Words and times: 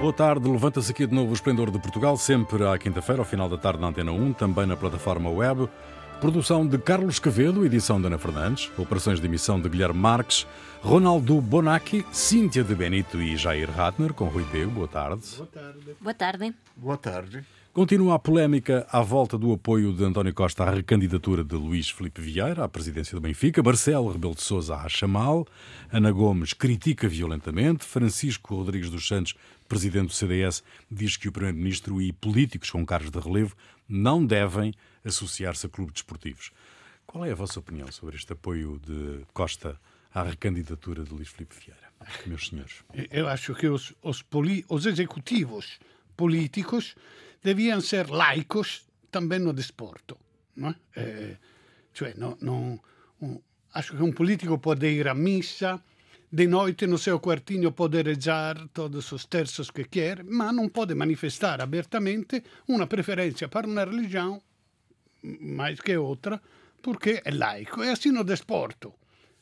Boa 0.00 0.14
tarde, 0.14 0.48
levanta-se 0.48 0.90
aqui 0.92 1.06
de 1.06 1.14
novo 1.14 1.30
o 1.30 1.34
Esplendor 1.34 1.70
de 1.70 1.78
Portugal, 1.78 2.16
sempre 2.16 2.66
à 2.66 2.78
quinta-feira, 2.78 3.20
ao 3.20 3.24
final 3.24 3.50
da 3.50 3.58
tarde 3.58 3.82
na 3.82 3.88
Antena 3.88 4.10
1, 4.10 4.32
também 4.32 4.64
na 4.64 4.74
plataforma 4.74 5.28
web. 5.28 5.68
Produção 6.22 6.66
de 6.66 6.78
Carlos 6.78 7.18
Cavedo, 7.18 7.66
edição 7.66 8.00
de 8.00 8.06
Ana 8.06 8.16
Fernandes, 8.16 8.72
operações 8.78 9.20
de 9.20 9.26
emissão 9.26 9.60
de 9.60 9.68
Guilherme 9.68 10.00
Marques, 10.00 10.46
Ronaldo 10.80 11.38
Bonacci, 11.42 12.06
Cíntia 12.10 12.64
de 12.64 12.74
Benito 12.74 13.20
e 13.20 13.36
Jair 13.36 13.70
Ratner, 13.70 14.14
com 14.14 14.24
Rui 14.24 14.44
Pego. 14.44 14.70
Boa 14.70 14.88
tarde. 14.88 15.22
Boa 15.36 15.46
tarde. 15.46 15.96
Boa 16.00 16.14
tarde. 16.14 16.54
Boa 16.74 16.96
tarde. 16.96 17.44
Continua 17.72 18.16
a 18.16 18.18
polémica 18.18 18.84
à 18.90 19.00
volta 19.00 19.38
do 19.38 19.52
apoio 19.52 19.92
de 19.92 20.02
António 20.02 20.34
Costa 20.34 20.64
à 20.64 20.70
recandidatura 20.70 21.44
de 21.44 21.54
Luís 21.54 21.88
Filipe 21.88 22.20
Vieira 22.20 22.64
à 22.64 22.68
presidência 22.68 23.14
do 23.14 23.20
Benfica. 23.20 23.62
Marcelo 23.62 24.10
Rebelo 24.10 24.34
de 24.34 24.42
Sousa 24.42 24.74
acha 24.74 25.06
mal. 25.06 25.46
Ana 25.92 26.10
Gomes 26.10 26.52
critica 26.52 27.06
violentamente. 27.06 27.84
Francisco 27.84 28.56
Rodrigues 28.56 28.90
dos 28.90 29.06
Santos, 29.06 29.36
presidente 29.68 30.08
do 30.08 30.12
CDS, 30.12 30.64
diz 30.90 31.16
que 31.16 31.28
o 31.28 31.32
primeiro-ministro 31.32 32.02
e 32.02 32.12
políticos 32.12 32.70
com 32.70 32.84
cargos 32.84 33.12
de 33.12 33.20
relevo 33.20 33.54
não 33.88 34.26
devem 34.26 34.74
associar-se 35.04 35.66
a 35.66 35.68
clubes 35.68 35.94
desportivos. 35.94 36.50
Qual 37.06 37.24
é 37.24 37.30
a 37.30 37.36
vossa 37.36 37.60
opinião 37.60 37.90
sobre 37.92 38.16
este 38.16 38.32
apoio 38.32 38.80
de 38.84 39.20
Costa 39.32 39.80
à 40.12 40.24
recandidatura 40.24 41.04
de 41.04 41.14
Luís 41.14 41.28
Filipe 41.28 41.54
Vieira, 41.54 41.92
meus 42.26 42.48
senhores? 42.48 42.82
Eu 43.12 43.28
acho 43.28 43.54
que 43.54 43.68
os, 43.68 43.94
os, 44.02 44.24
os 44.68 44.86
executivos 44.86 45.78
políticos 46.16 46.96
deviam 47.42 47.80
ser 47.80 48.08
laicos 48.10 48.86
também 49.10 49.38
no 49.38 49.52
desporto. 49.52 50.18
Não 50.56 50.70
é? 50.70 51.36
cioè, 51.92 52.14
no, 52.16 52.36
no, 52.40 52.80
um, 53.20 53.40
acho 53.74 53.96
que 53.96 54.02
um 54.02 54.12
político 54.12 54.58
pode 54.58 54.86
ir 54.86 55.08
à 55.08 55.14
missa, 55.14 55.82
de 56.32 56.46
noite 56.46 56.86
no 56.86 56.96
seu 56.96 57.18
quartinho 57.18 57.72
pode 57.72 58.02
rezar 58.02 58.68
todos 58.72 59.10
os 59.12 59.26
terços 59.26 59.70
que 59.70 59.84
quer, 59.84 60.22
mas 60.24 60.54
não 60.54 60.68
pode 60.68 60.94
manifestar 60.94 61.60
abertamente 61.60 62.42
uma 62.68 62.86
preferência 62.86 63.48
para 63.48 63.66
uma 63.66 63.84
religião 63.84 64.40
mais 65.22 65.80
que 65.80 65.96
outra, 65.96 66.40
porque 66.80 67.20
é 67.24 67.30
laico. 67.30 67.82
É 67.82 67.90
assim 67.90 68.10
no 68.12 68.24
desporto. 68.24 68.94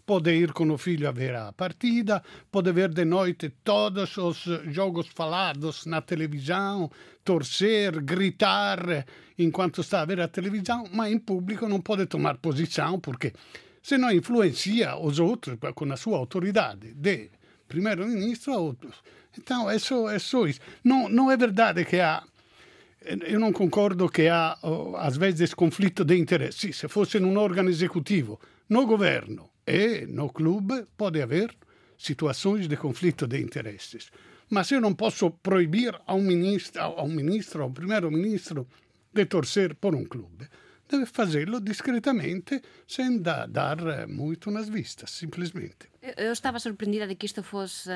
Pode 0.08 0.32
ir 0.34 0.54
com 0.54 0.70
o 0.70 0.78
filho 0.78 1.06
a 1.06 1.12
ver 1.12 1.34
a 1.34 1.52
partida, 1.52 2.22
pode 2.50 2.72
ver 2.72 2.88
de 2.88 3.04
noite 3.04 3.50
todos 3.62 4.16
os 4.16 4.38
jogos 4.72 5.06
falados 5.08 5.84
na 5.84 6.00
televisão, 6.00 6.90
torcer, 7.22 8.00
gritar 8.00 9.04
enquanto 9.38 9.82
está 9.82 10.00
a 10.00 10.06
ver 10.06 10.22
a 10.22 10.26
televisão, 10.26 10.88
mas 10.94 11.12
em 11.12 11.18
público 11.18 11.68
não 11.68 11.82
pode 11.82 12.06
tomar 12.06 12.38
posição, 12.38 12.98
porque 12.98 13.34
senão 13.82 14.10
influencia 14.10 14.96
os 14.96 15.18
outros 15.18 15.58
com 15.74 15.92
a 15.92 15.96
sua 15.98 16.16
autoridade 16.16 16.94
de 16.94 17.28
primeiro-ministro 17.68 18.54
a 18.54 18.56
outros. 18.56 18.94
Então, 19.38 19.68
é 19.68 19.78
só, 19.78 20.08
é 20.08 20.18
só 20.18 20.46
isso. 20.46 20.60
Não, 20.82 21.06
não 21.10 21.30
é 21.30 21.36
verdade 21.36 21.84
que 21.84 22.00
há 22.00 22.24
eu 23.04 23.38
não 23.38 23.52
concordo 23.52 24.08
que 24.08 24.26
há, 24.26 24.56
às 24.96 25.18
vezes, 25.18 25.52
conflito 25.52 26.02
de 26.02 26.16
interesse. 26.16 26.72
Se 26.72 26.88
fosse 26.88 27.20
num 27.20 27.36
órgão 27.36 27.68
executivo, 27.68 28.40
no 28.70 28.86
governo 28.86 29.50
e 29.68 30.06
no 30.06 30.30
clube, 30.30 30.86
pode 30.96 31.20
haver 31.20 31.54
situações 31.98 32.66
de 32.66 32.76
conflito 32.76 33.26
de 33.26 33.38
interesses. 33.38 34.10
Mas 34.48 34.70
eu 34.70 34.80
não 34.80 34.94
posso 34.94 35.30
proibir 35.30 35.94
a 36.06 36.14
um 36.14 36.22
ministro, 36.22 36.80
a 36.80 37.02
um 37.02 37.08
ministro, 37.08 37.62
a 37.62 37.66
um 37.66 37.72
primeiro-ministro, 37.72 38.66
de 39.12 39.26
torcer 39.26 39.74
por 39.74 39.94
um 39.94 40.06
clube. 40.06 40.48
Deve 40.88 41.04
fazê-lo 41.04 41.60
discretamente, 41.60 42.62
sem 42.86 43.18
da, 43.18 43.44
dar 43.44 43.78
eh, 43.86 44.06
muito 44.06 44.50
nas 44.50 44.68
vistas, 44.68 45.10
simplesmente. 45.10 45.86
Eu 46.16 46.32
estava 46.32 46.58
surpreendida 46.58 47.06
de 47.06 47.14
que 47.14 47.26
isto 47.26 47.42
fosse, 47.42 47.90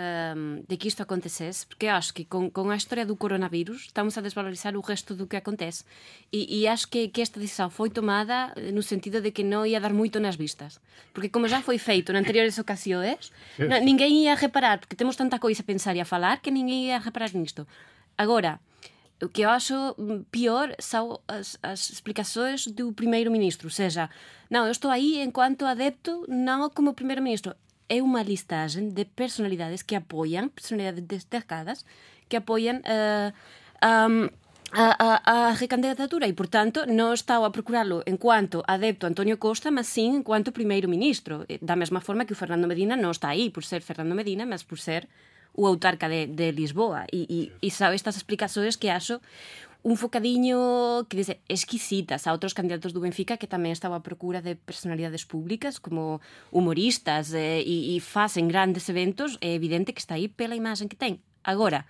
de 0.69 0.77
que 0.77 0.89
isto 0.89 1.03
acontecesse, 1.03 1.67
porque 1.67 1.87
acho 1.87 2.13
que 2.13 2.25
com, 2.27 2.51
com 2.51 2.69
a 2.69 2.77
história 2.77 3.07
do 3.07 3.17
coronavírus 3.17 3.83
estamos 3.83 4.19
a 4.19 4.21
desvalorizar 4.21 4.77
o 4.77 4.81
resto 4.81 5.15
do 5.15 5.27
que 5.27 5.37
acontece. 5.37 5.85
E, 6.31 6.61
e 6.61 6.69
acho 6.69 6.89
que, 6.89 7.09
que 7.09 7.23
esta 7.23 7.41
decisão 7.41 7.71
foi 7.71 7.89
tomada 7.89 8.53
eh, 8.57 8.73
no 8.73 8.83
sentido 8.83 9.23
de 9.23 9.31
que 9.31 9.43
não 9.43 9.65
ia 9.65 9.81
dar 9.81 9.95
muito 9.95 10.21
nas 10.21 10.37
vistas. 10.37 10.79
Porque 11.15 11.31
como 11.31 11.49
já 11.49 11.63
foi 11.63 11.79
feito 11.79 12.13
em 12.13 12.17
anteriores 12.17 12.59
ocasiões, 12.59 13.33
não, 13.59 13.81
ninguém 13.83 14.25
ia 14.25 14.35
reparar, 14.35 14.79
porque 14.79 14.97
temos 14.97 15.17
tanta 15.17 15.39
coisa 15.39 15.63
a 15.63 15.65
pensar 15.65 15.97
e 15.97 16.01
a 16.01 16.05
falar 16.05 16.43
que 16.43 16.51
ninguém 16.51 16.89
ia 16.89 16.99
reparar 16.99 17.31
nisto. 17.35 17.67
Agora, 18.19 18.61
o 19.23 19.29
que 19.29 19.43
eu 19.43 19.51
acho 19.51 19.75
pior 20.31 20.75
são 20.79 21.21
as, 21.29 21.57
as 21.63 21.91
explicações 21.91 22.67
do 22.67 22.93
primeiro-ministro. 22.93 23.69
Ou 23.69 23.71
seja, 23.71 24.11
não, 24.51 24.67
eu 24.67 24.73
estou 24.73 24.91
aí 24.91 25.23
enquanto 25.23 25.65
adepto, 25.65 26.25
não 26.29 26.69
como 26.69 26.93
primeiro-ministro. 26.93 27.55
É 27.89 28.03
uma 28.03 28.23
listagem 28.23 28.89
de 28.89 29.05
personalidades 29.05 29.83
que 29.83 29.95
apoiam, 29.95 30.49
personalidades 30.49 31.05
destacadas, 31.05 31.85
que 32.29 32.37
apoiam 32.37 32.77
uh, 32.79 33.33
um, 34.11 34.29
a, 34.73 34.97
a, 34.99 35.49
a 35.49 35.51
recandidatura 35.53 36.27
e, 36.27 36.33
portanto, 36.33 36.87
não 36.87 37.13
estava 37.13 37.47
a 37.47 37.51
procurá-lo 37.51 38.03
enquanto 38.07 38.63
adepto 38.67 39.07
António 39.07 39.37
Costa, 39.37 39.71
mas 39.71 39.87
sim 39.87 40.17
enquanto 40.17 40.51
primeiro-ministro. 40.51 41.45
Da 41.61 41.77
mesma 41.77 42.01
forma 42.01 42.25
que 42.25 42.33
o 42.33 42.37
Fernando 42.37 42.67
Medina 42.67 42.97
não 42.97 43.11
está 43.11 43.29
aí 43.29 43.51
por 43.51 43.63
ser 43.63 43.83
Fernando 43.83 44.15
Medina, 44.15 44.47
mas 44.47 44.63
por 44.63 44.79
ser 44.79 45.07
o 45.55 45.67
autarca 45.67 46.09
de, 46.09 46.27
de 46.27 46.53
Lisboa. 46.53 47.07
E, 47.13 47.27
e, 47.29 47.41
e 47.61 47.69
sabe 47.71 47.97
estas 47.97 48.17
explicaciones 48.17 48.77
que 48.77 48.91
aso 48.91 49.21
un 49.83 49.99
focadiño 49.99 51.07
que 51.11 51.19
dice 51.19 51.43
exquisitas 51.51 52.31
a 52.31 52.33
outros 52.33 52.55
candidatos 52.55 52.95
do 52.95 53.03
Benfica 53.03 53.35
que 53.35 53.51
tamén 53.51 53.75
estaba 53.75 53.99
a 53.99 54.07
procura 54.07 54.39
de 54.39 54.55
personalidades 54.55 55.27
públicas 55.27 55.83
como 55.83 56.23
humoristas 56.55 57.35
eh, 57.35 57.67
e, 57.67 57.99
e 57.99 57.99
facen 57.99 58.47
grandes 58.47 58.87
eventos 58.87 59.43
é 59.43 59.51
evidente 59.59 59.91
que 59.91 59.99
está 59.99 60.15
aí 60.15 60.31
pela 60.31 60.55
imagen 60.55 60.87
que 60.87 60.95
ten. 60.95 61.19
Agora, 61.43 61.83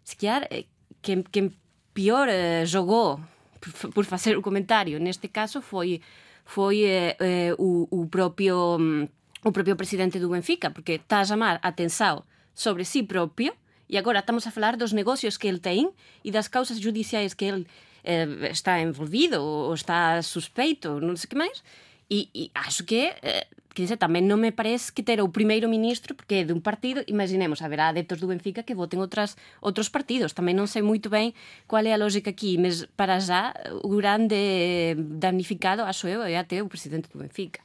se 0.00 0.16
calhar 0.16 0.48
eh, 0.48 0.64
quen, 1.04 1.28
quen 1.28 1.52
pior 1.92 2.32
eh, 2.32 2.64
jogou 2.64 3.20
por, 3.60 3.92
por 3.92 4.04
facer 4.08 4.32
o 4.36 4.42
comentario 4.42 4.96
neste 4.96 5.28
caso 5.28 5.60
foi 5.60 6.00
foi 6.48 6.88
eh, 6.88 7.16
eh, 7.20 7.52
o, 7.60 7.84
o 7.90 8.08
propio 8.08 8.80
mm, 8.80 9.44
o 9.44 9.52
propio 9.52 9.76
presidente 9.76 10.16
do 10.16 10.32
Benfica 10.32 10.72
porque 10.72 11.04
está 11.04 11.20
a 11.20 11.28
chamar 11.28 11.60
a 11.60 11.68
tensao 11.72 12.24
sobre 12.56 12.88
si 12.88 13.04
propio 13.04 13.52
e 13.86 14.00
agora 14.00 14.24
estamos 14.24 14.48
a 14.48 14.50
falar 14.50 14.80
dos 14.80 14.96
negocios 14.96 15.36
que 15.36 15.46
ele 15.46 15.60
ten 15.60 15.92
e 16.24 16.32
das 16.32 16.48
causas 16.48 16.80
judiciais 16.80 17.36
que 17.36 17.44
ele 17.44 17.68
eh, 18.02 18.48
está 18.50 18.80
envolvido 18.80 19.44
ou 19.44 19.74
está 19.74 20.18
suspeito, 20.24 20.98
non 20.98 21.14
sei 21.14 21.28
que 21.28 21.38
máis. 21.38 21.60
E, 22.06 22.30
e 22.34 22.42
acho 22.54 22.86
que, 22.86 23.14
eh, 23.22 23.46
que 23.74 23.82
dice, 23.82 23.98
tamén 23.98 24.30
non 24.30 24.38
me 24.38 24.54
parece 24.54 24.90
que 24.94 25.02
ter 25.02 25.18
o 25.18 25.30
primeiro 25.30 25.66
ministro, 25.66 26.14
porque 26.14 26.42
é 26.42 26.46
dun 26.46 26.62
partido, 26.62 27.02
imaginemos, 27.06 27.62
haberá 27.62 27.90
adeptos 27.90 28.18
do 28.22 28.30
Benfica 28.30 28.62
que 28.62 28.78
voten 28.78 28.98
outras, 28.98 29.34
outros 29.62 29.90
partidos. 29.90 30.34
Tamén 30.34 30.54
non 30.58 30.70
sei 30.70 30.82
moito 30.82 31.10
ben 31.10 31.34
qual 31.70 31.82
é 31.86 31.94
a 31.94 32.00
lógica 32.00 32.30
aquí, 32.30 32.58
mas 32.58 32.86
para 32.94 33.18
já 33.22 33.54
o 33.86 33.90
grande 33.98 34.94
damnificado, 34.98 35.86
acho 35.86 36.06
eu, 36.06 36.22
é 36.22 36.38
até 36.38 36.62
o 36.62 36.70
presidente 36.70 37.10
do 37.10 37.18
Benfica. 37.22 37.62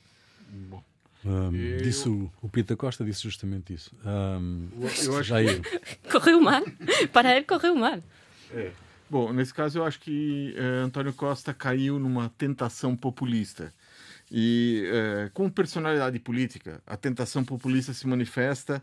Bom. 0.70 0.91
Um, 1.26 1.56
eu... 1.56 1.82
Disse 1.82 2.10
o, 2.10 2.32
o 2.42 2.50
Pita 2.50 2.76
Costa 2.76 3.06
disse 3.06 3.24
justamente 3.24 3.74
isso. 3.74 3.92
Um, 4.06 4.68
eu 5.06 5.18
acho 5.18 5.36
eu. 5.38 5.62
correu 6.12 6.42
mal. 6.42 6.64
Para 7.14 7.36
ele 7.36 7.46
correu 7.46 7.76
mal. 7.76 8.02
É. 8.52 8.72
Bom, 9.10 9.34
nesse 9.34 9.54
caso 9.54 9.80
eu 9.80 9.86
acho 9.86 10.00
que 10.00 10.56
Antônio 10.84 11.14
Costa 11.14 11.54
caiu 11.54 12.00
numa 12.00 12.30
tentação 12.38 12.96
populista. 12.96 13.74
E 14.32 14.90
é, 14.90 15.30
com 15.34 15.50
personalidade 15.50 16.18
política, 16.18 16.82
a 16.88 16.96
tentação 16.96 17.44
populista 17.44 17.94
se 17.94 18.08
manifesta 18.08 18.82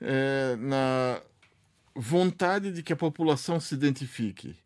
é, 0.00 0.56
na 0.56 1.22
vontade 1.94 2.72
de 2.72 2.82
que 2.82 2.92
a 2.92 2.96
população 2.96 3.60
se 3.60 3.74
identifique 3.74 4.56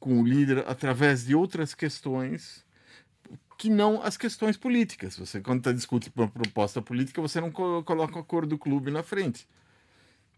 com 0.00 0.20
o 0.20 0.26
líder 0.26 0.64
através 0.66 1.24
de 1.24 1.36
outras 1.36 1.72
questões 1.72 2.65
que 3.56 3.70
não 3.70 4.02
as 4.02 4.16
questões 4.16 4.56
políticas. 4.56 5.16
Você, 5.16 5.40
quando 5.40 5.58
está 5.58 5.72
discutindo 5.72 6.12
uma 6.16 6.28
proposta 6.28 6.82
política, 6.82 7.20
você 7.20 7.40
não 7.40 7.50
coloca 7.50 8.20
a 8.20 8.22
cor 8.22 8.46
do 8.46 8.58
clube 8.58 8.90
na 8.90 9.02
frente. 9.02 9.46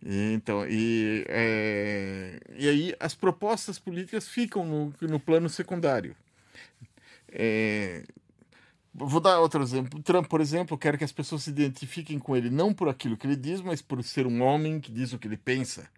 E, 0.05 0.33
então, 0.33 0.65
e, 0.67 1.25
é, 1.29 2.41
e 2.57 2.69
aí 2.69 2.95
as 3.01 3.15
propostas 3.15 3.79
políticas 3.79 4.29
ficam 4.29 4.65
no, 4.65 4.95
no 5.09 5.19
plano 5.19 5.49
secundário. 5.49 6.15
É, 7.31 8.05
vou 8.95 9.21
dar 9.21 9.41
outro 9.41 9.63
exemplo. 9.63 10.01
Trump, 10.03 10.29
por 10.29 10.41
exemplo, 10.41 10.79
quer 10.79 10.97
que 10.97 11.05
as 11.05 11.13
pessoas 11.13 11.43
se 11.43 11.51
identifiquem 11.51 12.19
com 12.19 12.37
ele 12.37 12.49
não 12.49 12.73
por 12.73 12.89
aquilo 12.89 13.17
que 13.17 13.27
ele 13.27 13.37
diz, 13.37 13.61
mas 13.61 13.83
por 13.83 14.03
ser 14.05 14.27
um 14.27 14.41
homem 14.43 14.81
que 14.81 14.93
diz 14.93 15.13
o 15.13 15.19
que 15.19 15.27
ele 15.27 15.37
pensa 15.37 15.91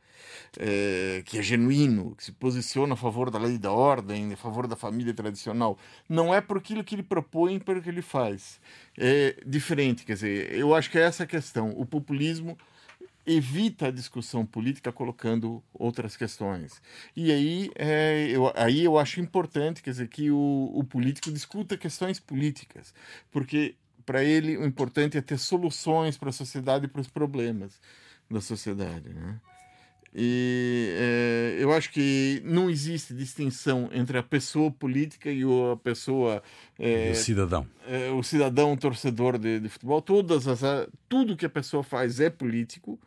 é, 0.59 1.23
que 1.25 1.39
é 1.39 1.43
genuíno, 1.43 2.15
que 2.17 2.25
se 2.25 2.33
posiciona 2.33 2.95
a 2.95 2.97
favor 2.97 3.31
da 3.31 3.39
lei 3.39 3.55
e 3.55 3.59
da 3.59 3.73
ordem, 3.73 4.33
a 4.33 4.37
favor 4.37 4.67
da 4.67 4.77
família 4.77 5.15
tradicional. 5.15 5.79
Não 6.09 6.35
é 6.35 6.41
por 6.41 6.59
aquilo 6.59 6.85
que 6.85 6.95
ele 6.95 7.03
propõe, 7.03 7.59
pelo 7.59 7.83
que 7.83 7.89
ele 7.89 8.03
faz. 8.03 8.61
É 8.99 9.37
diferente, 9.47 10.05
quer 10.05 10.15
dizer, 10.15 10.53
eu 10.55 10.75
acho 10.75 10.91
que 10.91 10.99
é 10.99 11.03
essa 11.03 11.25
a 11.25 11.27
questão. 11.27 11.71
O 11.77 11.87
populismo 11.87 12.57
evita 13.27 13.89
a 13.89 13.91
discussão 13.91 14.45
política 14.45 14.91
colocando 14.91 15.63
outras 15.73 16.17
questões. 16.17 16.81
E 17.15 17.31
aí, 17.31 17.71
é, 17.77 18.29
eu, 18.31 18.53
aí 18.57 18.85
eu 18.85 18.99
acho 18.99 19.21
importante 19.21 19.83
quer 19.83 19.91
dizer, 19.91 20.09
que 20.09 20.31
o, 20.31 20.71
o 20.75 20.85
político 20.85 21.31
discuta 21.31 21.77
questões 21.77 22.19
políticas, 22.19 22.95
porque 23.31 23.75
para 24.05 24.25
ele 24.25 24.57
o 24.57 24.65
importante 24.65 25.17
é 25.17 25.21
ter 25.21 25.39
soluções 25.39 26.17
para 26.17 26.31
a 26.31 26.33
sociedade 26.33 26.87
e 26.87 26.89
para 26.89 27.01
os 27.01 27.09
problemas 27.09 27.81
da 28.31 28.41
sociedade. 28.41 29.09
Né? 29.11 29.39
E 30.15 30.93
é, 30.97 31.57
eu 31.61 31.73
acho 31.73 31.91
que 31.93 32.43
não 32.45 32.69
existe 32.69 33.15
distinção 33.15 33.89
entre 33.93 34.19
a 34.19 34.23
pessoa 34.23 34.71
política 34.71 35.31
e 35.31 35.43
a 35.45 35.77
pessoa. 35.77 36.43
É, 36.79 37.13
o 37.13 37.15
cidadão. 37.15 37.67
É, 37.87 38.11
o 38.11 38.23
cidadão 38.23 38.77
torcedor 38.77 39.39
de, 39.39 39.61
de, 39.61 39.69
futebol. 39.69 40.03
Todas 40.03 40.49
as, 40.49 40.61
tudo 41.09 41.37
que 41.37 41.47
a 41.47 41.51
pessoa 41.51 41.85
faz 41.85 42.19
é 42.19 42.29
político. 42.29 42.99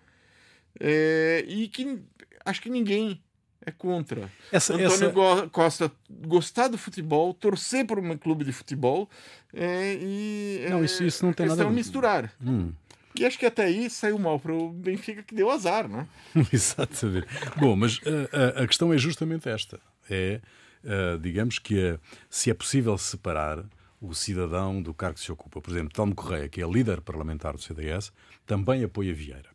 É, 0.80 1.44
e 1.48 1.68
que 1.68 2.02
acho 2.46 2.62
que 2.62 2.70
ninguém 2.70 3.22
é 3.66 3.72
contra. 3.72 4.30
Essa, 4.52 4.74
Antônio 4.74 5.22
essa... 5.22 5.50
Costa 5.50 5.92
gostar 6.10 6.70
do 6.70 6.78
futebol, 6.78 7.34
torcer 7.34 7.86
por 7.86 8.00
um 8.00 8.18
clube 8.18 8.46
de 8.46 8.52
futebol 8.52 9.10
é, 9.54 9.98
e. 10.00 10.66
Não, 10.70 10.84
isso, 10.84 11.04
isso 11.04 11.26
não 11.26 11.34
tem 11.34 11.48
nada 11.48 11.64
a 11.64 11.68
ver. 11.68 11.74
misturar. 11.74 12.34
Hum. 12.42 12.72
E 13.16 13.26
acho 13.26 13.38
que 13.38 13.46
até 13.46 13.66
aí 13.66 13.90
saiu 13.90 14.18
mal 14.18 14.40
para 14.40 14.54
o 14.54 14.70
Benfica, 14.72 15.22
que 15.22 15.36
deu 15.36 15.50
azar, 15.52 15.88
não 15.88 16.02
é? 16.02 16.08
Exatamente. 16.52 17.28
Bom, 17.58 17.76
mas 17.76 18.00
a, 18.06 18.60
a, 18.60 18.64
a, 18.64 18.68
questão 18.68 18.94
é 18.94 18.98
justamente 18.98 19.48
esta. 19.48 19.80
É, 20.10 20.42
uh, 20.84 21.20
digamos 21.20 21.60
que 21.60 22.00
se 22.30 22.50
é 22.50 22.54
possível 22.54 22.98
separar 22.98 23.64
o 24.02 24.14
cidadão 24.14 24.82
do 24.82 24.94
cargo 24.94 25.16
que 25.16 25.22
se 25.22 25.32
ocupa. 25.32 25.62
Por 25.62 25.72
exemplo, 25.72 25.94
Telmo 25.94 26.14
Correia, 26.14 26.50
que 26.50 26.62
é 26.62 26.68
líder 26.68 27.02
parlamentar 27.02 27.54
do 27.54 27.62
CDS, 27.62 28.12
também 28.46 28.84
apoia 28.84 29.14
Vieira. 29.14 29.54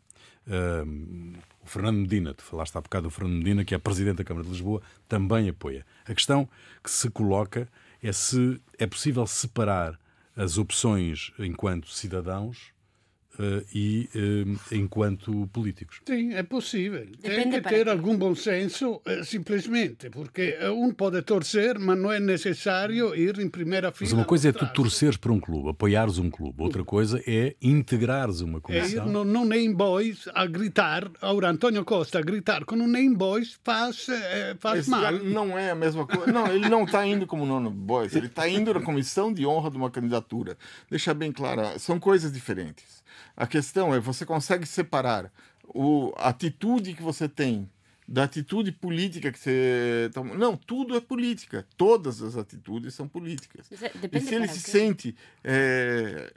O 1.63 1.67
Fernando 1.67 1.99
Medina, 1.99 2.33
tu 2.33 2.43
falaste 2.43 2.75
há 2.75 2.81
bocado 2.81 3.09
do 3.09 3.11
Fernando 3.11 3.37
Medina, 3.37 3.65
que 3.65 3.75
é 3.75 3.79
presidente 3.79 4.17
da 4.17 4.25
Câmara 4.25 4.47
de 4.47 4.51
Lisboa, 4.51 4.81
também 5.07 5.51
apoia. 5.51 5.85
A 6.07 6.15
questão 6.15 6.49
que 6.83 6.91
se 6.91 7.11
coloca 7.11 7.69
é 8.03 8.11
se 8.11 8.59
é 8.79 8.87
possível 8.87 9.27
separar 9.27 10.01
as 10.35 10.57
opções 10.57 11.33
enquanto 11.39 11.91
cidadãos 11.91 12.73
Uh, 13.39 13.65
e 13.73 14.09
uh, 14.17 14.75
enquanto 14.75 15.49
políticos. 15.53 16.01
Sim, 16.05 16.35
é 16.35 16.43
possível. 16.43 17.07
Tem 17.23 17.49
que 17.49 17.61
ter 17.61 17.89
algum 17.89 18.17
bom 18.17 18.35
senso, 18.35 18.95
uh, 18.97 19.25
simplesmente, 19.25 20.11
porque 20.11 20.59
um 20.75 20.91
pode 20.91 21.23
torcer, 21.23 21.79
mas 21.79 21.97
não 21.97 22.11
é 22.11 22.19
necessário 22.19 23.15
ir 23.15 23.39
em 23.39 23.49
primeira 23.49 23.93
fila. 23.93 24.11
Mas 24.11 24.13
uma 24.13 24.25
coisa 24.25 24.49
é 24.49 24.53
tu 24.53 24.67
torceres 24.73 25.17
para 25.17 25.31
um 25.31 25.39
clube, 25.39 25.71
apoiares 25.71 26.19
um 26.19 26.29
clube. 26.29 26.61
Outra 26.61 26.83
coisa 26.83 27.23
é 27.29 27.55
integrares 27.63 28.41
uma 28.41 28.61
comissão. 28.61 29.05
É 29.05 29.07
ir 29.07 29.09
no, 29.09 29.25
no 29.25 29.45
Name 29.45 29.73
Boys 29.73 30.29
a 30.35 30.45
gritar, 30.45 31.09
ora 31.23 31.49
António 31.49 31.85
Costa 31.85 32.19
a 32.19 32.23
gritar 32.23 32.65
com 32.65 32.75
um 32.75 32.89
Name 32.89 33.15
Boys 33.15 33.57
faz, 33.63 34.09
faz 34.59 34.89
mal. 34.89 35.13
Não 35.13 35.57
é 35.57 35.71
a 35.71 35.77
mesma 35.77 36.05
coisa. 36.05 36.33
Não, 36.33 36.49
ele 36.49 36.69
não 36.69 36.83
está 36.83 37.07
indo 37.07 37.25
como 37.25 37.47
Name 37.47 37.71
Boys, 37.71 38.17
ele 38.17 38.27
está 38.27 38.49
indo 38.49 38.75
na 38.75 38.81
comissão 38.81 39.33
de 39.33 39.47
honra 39.47 39.71
de 39.71 39.77
uma 39.77 39.93
candidatura. 39.93 40.59
Deixa 40.91 41.15
bem 41.15 41.31
claro, 41.31 41.79
são 41.79 42.01
coisas 42.01 42.33
diferentes. 42.33 42.99
A 43.39 43.47
questão 43.47 43.95
é, 43.95 44.01
você 44.01 44.27
consegue 44.27 44.67
separar 44.67 45.33
o, 45.69 46.13
a 46.17 46.31
atitude 46.31 46.93
que 46.93 47.03
você 47.03 47.29
tem 47.29 47.71
da 48.07 48.25
atitude 48.25 48.73
política 48.73 49.31
que 49.31 49.39
você 49.39 50.11
toma. 50.13 50.35
Não, 50.35 50.57
tudo 50.57 50.97
é 50.97 51.01
política. 51.01 51.65
Todas 51.77 52.21
as 52.21 52.37
atitudes 52.37 52.95
são 52.95 53.07
políticas. 53.07 53.71
É, 53.71 53.93
e 54.11 54.21
se 54.21 54.35
ele 54.35 54.49
se 54.49 54.65
que... 54.65 54.71
sente 54.71 55.17
é, 55.45 56.35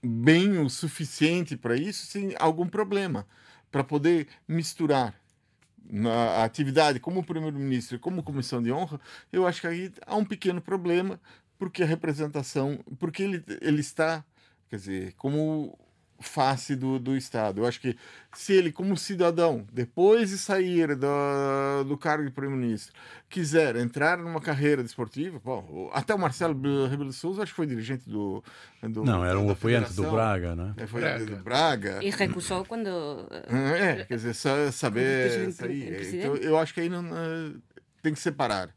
bem 0.00 0.58
o 0.58 0.70
suficiente 0.70 1.56
para 1.56 1.74
isso, 1.74 2.06
sem 2.06 2.36
algum 2.38 2.68
problema. 2.68 3.26
Para 3.72 3.82
poder 3.82 4.28
misturar 4.46 5.12
na 5.84 6.44
atividade 6.44 7.00
como 7.00 7.24
primeiro-ministro 7.24 7.96
e 7.96 7.98
como 7.98 8.22
comissão 8.22 8.62
de 8.62 8.70
honra, 8.70 9.00
eu 9.32 9.44
acho 9.44 9.60
que 9.60 9.66
aí 9.66 9.92
há 10.06 10.14
um 10.14 10.24
pequeno 10.24 10.60
problema, 10.60 11.20
porque 11.58 11.82
a 11.82 11.86
representação, 11.86 12.78
porque 12.96 13.24
ele, 13.24 13.44
ele 13.60 13.80
está, 13.80 14.24
quer 14.70 14.76
dizer, 14.76 15.14
como 15.14 15.76
face 16.24 16.74
do, 16.74 16.98
do 16.98 17.16
Estado. 17.16 17.60
Eu 17.60 17.66
acho 17.66 17.80
que 17.80 17.96
se 18.34 18.52
ele, 18.52 18.72
como 18.72 18.96
cidadão, 18.96 19.66
depois 19.72 20.30
de 20.30 20.38
sair 20.38 20.96
do, 20.96 21.84
do 21.86 21.96
cargo 21.96 22.24
de 22.24 22.30
primeiro-ministro, 22.30 22.92
quiser 23.28 23.76
entrar 23.76 24.18
numa 24.18 24.40
carreira 24.40 24.82
desportiva, 24.82 25.40
bom, 25.42 25.90
até 25.92 26.14
o 26.14 26.18
Marcelo 26.18 26.54
Rebelo 26.86 27.10
de 27.10 27.16
Souza 27.16 27.42
acho 27.42 27.52
que 27.52 27.56
foi 27.56 27.66
dirigente 27.66 28.08
do. 28.08 28.42
do 28.82 29.04
não, 29.04 29.24
era 29.24 29.38
um 29.38 29.50
apoiante 29.50 29.92
do 29.92 30.10
Braga, 30.10 30.54
né? 30.54 30.74
É, 30.76 30.86
foi 30.86 31.00
Braga. 31.00 31.24
do 31.26 31.36
Braga. 31.36 31.98
E 32.02 32.10
recusou 32.10 32.64
quando. 32.64 32.88
É, 33.78 34.04
quer 34.04 34.16
dizer, 34.16 34.34
saber. 34.72 35.52
Sair. 35.52 36.14
Então, 36.14 36.36
eu 36.36 36.58
acho 36.58 36.74
que 36.74 36.80
aí 36.80 36.88
não, 36.88 37.04
tem 38.02 38.12
que 38.12 38.20
separar. 38.20 38.70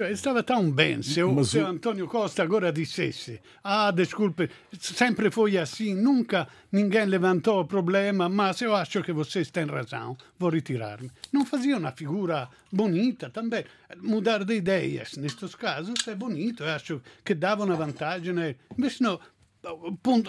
Cioè, 0.00 0.16
stava 0.16 0.42
tão 0.42 0.70
bem 0.70 1.02
se, 1.02 1.22
o, 1.22 1.44
se 1.44 1.58
Antonio 1.58 2.06
Costa 2.08 2.42
agora 2.42 2.72
dissesse 2.72 3.38
ah, 3.62 3.90
desculpe, 3.90 4.48
sempre 4.78 5.30
foi 5.30 5.58
assim, 5.58 5.94
nunca 5.94 6.48
ninguém 6.72 7.04
levantou 7.04 7.60
o 7.60 7.66
problema, 7.66 8.26
mas 8.26 8.62
eu 8.62 8.74
acho 8.74 9.02
que 9.02 9.12
vocês 9.12 9.50
têm 9.50 9.66
razão, 9.66 10.16
vou 10.38 10.48
retirar-me. 10.48 11.10
Não 11.30 11.44
fazia 11.44 11.76
uma 11.76 11.92
figura 11.92 12.48
bonita 12.72 13.28
também. 13.28 13.62
Mudar 13.98 14.42
de 14.42 14.54
ideias, 14.54 15.18
nestes 15.18 15.54
casos, 15.54 16.08
é 16.08 16.14
bonito, 16.14 16.62
eu 16.62 16.70
acho 16.70 17.02
que 17.22 17.34
dava 17.34 17.64
uma 17.64 17.76
vantagem. 17.76 18.56
Mas 18.78 19.00
não, 19.00 19.20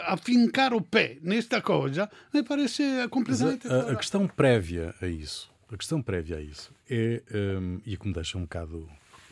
afincar 0.03 0.73
o 0.73 0.81
pé 0.81 1.17
nesta 1.21 1.61
coisa 1.61 2.11
me 2.33 2.43
parece 2.43 3.07
completamente. 3.07 3.69
A, 3.69 3.73
a, 3.73 3.91
a, 3.93 3.95
questão 3.95 4.27
prévia 4.27 4.93
a 5.01 5.07
isso, 5.07 5.49
a 5.71 5.77
questão 5.77 6.01
prévia 6.01 6.35
a 6.35 6.41
isso 6.41 6.73
é, 6.89 7.23
um, 7.33 7.79
e 7.85 7.95
que 7.95 8.05
me 8.05 8.13
deixa 8.13 8.37
um 8.37 8.41
bocado 8.41 8.85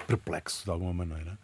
perplexo 0.09 0.65
de 0.65 0.71
alguma 0.71 0.93
maneira 0.93 1.37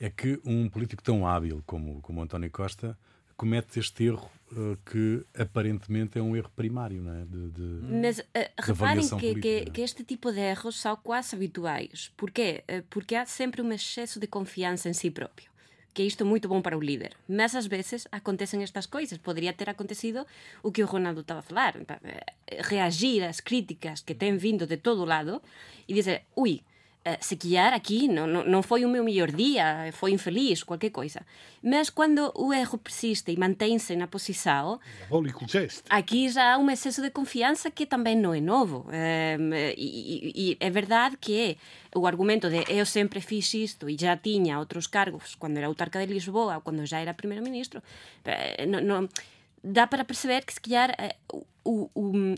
é 0.00 0.08
que 0.08 0.40
um 0.44 0.68
político 0.68 1.02
tão 1.02 1.26
hábil 1.26 1.62
como, 1.66 2.00
como 2.00 2.22
António 2.22 2.50
Costa 2.50 2.96
comete 3.36 3.78
este 3.78 4.04
erro 4.04 4.30
uh, 4.52 4.76
que 4.84 5.24
aparentemente 5.38 6.18
é 6.18 6.22
um 6.22 6.36
erro 6.36 6.50
primário, 6.56 7.02
não 7.02 7.14
é? 7.14 7.24
De, 7.24 7.50
de 7.50 7.62
Mas 8.00 8.18
uh, 8.18 8.22
reparem 8.58 9.08
que, 9.18 9.34
que, 9.34 9.70
que, 9.70 9.80
este 9.80 10.04
tipo 10.04 10.30
de 10.32 10.40
erros 10.40 10.78
são 10.78 10.96
quase 10.96 11.36
habituais. 11.36 12.12
Porquê? 12.16 12.64
Uh, 12.68 12.82
porque 12.90 13.14
há 13.14 13.24
sempre 13.24 13.62
um 13.62 13.72
excesso 13.72 14.20
de 14.20 14.26
confiança 14.26 14.88
em 14.88 14.92
si 14.92 15.10
próprio. 15.10 15.50
Que 15.92 16.02
isto 16.02 16.22
é 16.22 16.26
muito 16.26 16.48
bom 16.48 16.62
para 16.62 16.76
o 16.76 16.80
líder. 16.80 17.14
Mas 17.26 17.54
às 17.54 17.66
vezes 17.66 18.06
acontecem 18.12 18.62
estas 18.62 18.86
coisas. 18.86 19.18
Poderia 19.18 19.52
ter 19.52 19.68
acontecido 19.68 20.26
o 20.62 20.70
que 20.70 20.82
o 20.82 20.86
Ronaldo 20.86 21.20
estava 21.22 21.40
a 21.40 21.42
falar. 21.42 21.74
Reagir 22.68 23.24
às 23.24 23.40
críticas 23.40 24.00
que 24.00 24.14
têm 24.14 24.36
vindo 24.36 24.66
de 24.66 24.76
todo 24.76 25.04
lado 25.04 25.42
e 25.88 25.94
dizer, 25.94 26.26
ui, 26.36 26.62
Uh, 27.00 27.16
se 27.18 27.34
calhar 27.34 27.72
aqui 27.72 28.08
não, 28.08 28.26
não, 28.26 28.44
não 28.44 28.62
foi 28.62 28.84
o 28.84 28.88
meu 28.88 29.02
melhor 29.02 29.32
dia, 29.32 29.90
foi 29.92 30.12
infeliz, 30.12 30.62
qualquer 30.62 30.90
coisa. 30.90 31.24
Mas 31.62 31.88
quando 31.88 32.30
o 32.34 32.52
erro 32.52 32.76
persiste 32.76 33.32
e 33.32 33.38
mantém-se 33.38 33.96
na 33.96 34.06
posição, 34.06 34.78
aqui 35.88 36.28
já 36.28 36.54
há 36.54 36.58
um 36.58 36.70
excesso 36.70 37.00
de 37.00 37.10
confiança 37.10 37.70
que 37.70 37.86
também 37.86 38.14
não 38.14 38.34
é 38.34 38.40
novo. 38.40 38.86
Um, 38.88 39.54
e, 39.54 40.32
e, 40.34 40.56
é 40.60 40.68
verdade 40.68 41.16
que 41.18 41.56
o 41.94 42.06
argumento 42.06 42.50
de 42.50 42.64
eu 42.68 42.84
sempre 42.84 43.20
fiz 43.20 43.52
isto 43.54 43.88
e 43.88 43.96
já 43.98 44.16
tinha 44.16 44.58
outros 44.58 44.86
cargos 44.86 45.34
quando 45.34 45.56
era 45.56 45.66
autarca 45.66 46.06
de 46.06 46.12
Lisboa 46.12 46.56
ou 46.56 46.60
quando 46.60 46.84
já 46.84 47.00
era 47.00 47.14
primeiro-ministro, 47.14 47.82
eh, 48.24 48.66
não, 48.66 49.08
dá 49.62 49.86
para 49.86 50.04
perceber 50.04 50.44
que 50.44 50.52
se 50.52 50.60
calhar 50.60 50.94
eh, 50.98 51.16
o, 51.64 51.90
o, 51.94 52.34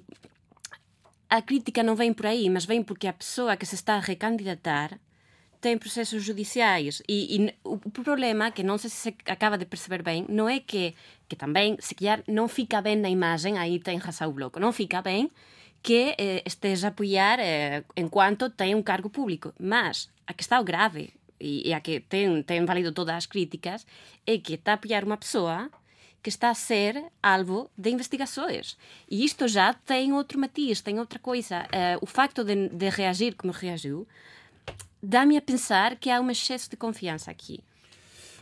a 1.32 1.40
crítica 1.40 1.82
não 1.82 1.96
vem 1.96 2.12
por 2.12 2.26
aí, 2.26 2.50
mas 2.50 2.66
vem 2.66 2.82
porque 2.82 3.06
a 3.06 3.12
pessoa 3.12 3.56
que 3.56 3.64
se 3.64 3.74
está 3.74 3.94
a 3.94 4.00
recandidatar 4.00 5.00
tem 5.62 5.78
processos 5.78 6.22
judiciais. 6.22 7.02
E, 7.08 7.36
e, 7.36 7.54
o 7.64 7.78
problema, 7.78 8.50
que 8.50 8.62
não 8.62 8.76
sei 8.76 8.90
se 8.90 8.96
se 8.96 9.16
acaba 9.24 9.56
de 9.56 9.64
perceber 9.64 10.02
bem, 10.02 10.26
não 10.28 10.46
é 10.46 10.60
que, 10.60 10.94
que 11.26 11.34
também, 11.34 11.78
se 11.80 11.94
calhar, 11.94 12.22
não 12.28 12.48
fica 12.48 12.82
bem 12.82 12.96
na 12.96 13.08
imagem, 13.08 13.56
aí 13.56 13.78
tem 13.78 13.96
razão 13.96 14.28
o 14.28 14.32
Bloco, 14.34 14.60
não 14.60 14.72
fica 14.72 15.00
bem 15.00 15.30
que 15.82 16.14
eh, 16.18 16.42
esteja 16.44 16.88
a 16.88 16.90
apoiar 16.90 17.40
eh, 17.40 17.82
enquanto 17.96 18.50
tem 18.50 18.74
um 18.74 18.82
cargo 18.82 19.08
público. 19.08 19.54
Mas 19.58 20.10
a 20.26 20.34
questão 20.34 20.62
grave, 20.62 21.14
e, 21.40 21.66
e 21.68 21.72
a 21.72 21.80
que 21.80 21.98
tem, 22.00 22.42
tem 22.42 22.62
valido 22.66 22.92
todas 22.92 23.14
as 23.16 23.26
críticas, 23.26 23.86
é 24.26 24.36
que 24.36 24.52
está 24.54 24.72
a 24.72 24.74
apoiar 24.74 25.02
uma 25.02 25.16
pessoa 25.16 25.70
que 26.22 26.28
está 26.28 26.50
a 26.50 26.54
ser 26.54 27.02
alvo 27.22 27.68
de 27.76 27.90
investigações. 27.90 28.76
E 29.10 29.24
isto 29.24 29.48
já 29.48 29.74
tem 29.74 30.12
outro 30.12 30.38
matiz, 30.38 30.80
tem 30.80 30.98
outra 30.98 31.18
coisa. 31.18 31.62
Uh, 31.62 31.98
o 32.00 32.06
facto 32.06 32.44
de, 32.44 32.68
de 32.68 32.88
reagir 32.88 33.34
como 33.34 33.52
reagiu 33.52 34.06
dá-me 35.02 35.36
a 35.36 35.42
pensar 35.42 35.96
que 35.96 36.10
há 36.10 36.20
um 36.20 36.30
excesso 36.30 36.70
de 36.70 36.76
confiança 36.76 37.30
aqui. 37.30 37.60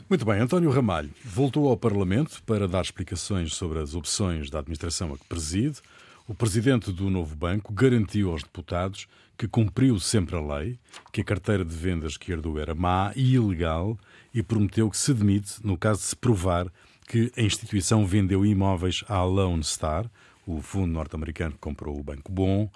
Muito 0.08 0.24
bem, 0.24 0.40
António 0.40 0.70
Ramalho 0.70 1.10
voltou 1.24 1.68
ao 1.68 1.76
Parlamento 1.76 2.42
para 2.44 2.66
dar 2.68 2.82
explicações 2.82 3.54
sobre 3.54 3.78
as 3.78 3.94
opções 3.94 4.50
da 4.50 4.58
administração 4.58 5.14
a 5.14 5.18
que 5.18 5.24
preside. 5.24 5.80
O 6.26 6.34
presidente 6.34 6.92
do 6.92 7.08
novo 7.08 7.34
banco 7.34 7.72
garantiu 7.72 8.30
aos 8.30 8.42
deputados 8.42 9.06
que 9.38 9.48
cumpriu 9.48 9.98
sempre 9.98 10.36
a 10.36 10.40
lei, 10.40 10.78
que 11.12 11.22
a 11.22 11.24
carteira 11.24 11.64
de 11.64 11.74
vendas 11.74 12.16
que 12.16 12.30
herdou 12.30 12.58
era 12.58 12.74
má 12.74 13.12
e 13.16 13.34
ilegal 13.34 13.98
e 14.34 14.42
prometeu 14.42 14.90
que 14.90 14.98
se 14.98 15.14
demite 15.14 15.54
no 15.64 15.78
caso 15.78 16.00
de 16.00 16.06
se 16.08 16.16
provar 16.16 16.66
que 17.10 17.32
a 17.36 17.42
instituição 17.42 18.06
vendeu 18.06 18.46
imóveis 18.46 19.02
à 19.08 19.24
Lone 19.24 19.64
Star, 19.64 20.08
o 20.46 20.62
fundo 20.62 20.92
norte-americano 20.92 21.54
que 21.54 21.58
comprou 21.58 21.98
o 21.98 22.04
Banco 22.04 22.30
Bom, 22.30 22.70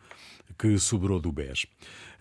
que 0.59 0.77
sobrou 0.77 1.21
do 1.21 1.31
BES. 1.31 1.67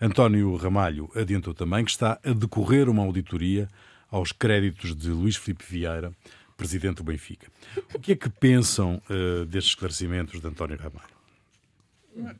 António 0.00 0.54
Ramalho 0.54 1.10
adiantou 1.16 1.52
também 1.52 1.84
que 1.84 1.90
está 1.90 2.20
a 2.24 2.32
decorrer 2.32 2.88
uma 2.88 3.02
auditoria 3.02 3.68
aos 4.08 4.30
créditos 4.30 4.94
de 4.94 5.08
Luís 5.08 5.34
Filipe 5.34 5.64
Vieira, 5.68 6.12
presidente 6.56 6.98
do 6.98 7.02
Benfica. 7.02 7.48
O 7.92 7.98
que 7.98 8.12
é 8.12 8.14
que 8.14 8.30
pensam 8.30 9.02
uh, 9.10 9.44
destes 9.46 9.72
esclarecimentos 9.72 10.40
de 10.40 10.46
António 10.46 10.78
Ramalho? 10.78 12.36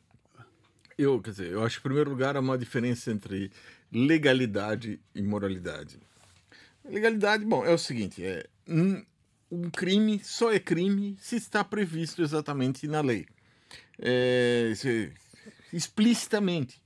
Eu, 0.97 1.21
quer 1.21 1.31
dizer, 1.31 1.51
eu 1.51 1.65
acho 1.65 1.81
que, 1.81 1.81
em 1.81 1.91
primeiro 1.91 2.11
lugar, 2.11 2.37
há 2.37 2.41
uma 2.41 2.57
diferença 2.57 3.11
entre 3.11 3.51
legalidade 3.91 5.01
e 5.13 5.21
moralidade. 5.21 5.99
Legalidade, 6.85 7.45
bom, 7.45 7.65
é 7.65 7.73
o 7.73 7.79
seguinte, 7.79 8.25
é 8.25 8.47
um, 9.55 9.67
um 9.67 9.71
crime 9.71 10.21
só 10.23 10.53
é 10.53 10.59
crime 10.59 11.17
se 11.21 11.37
está 11.37 11.63
previsto 11.63 12.23
exatamente 12.23 12.87
na 12.87 13.01
lei. 13.01 13.27
É, 13.99 14.73
explicitamente 15.73 16.81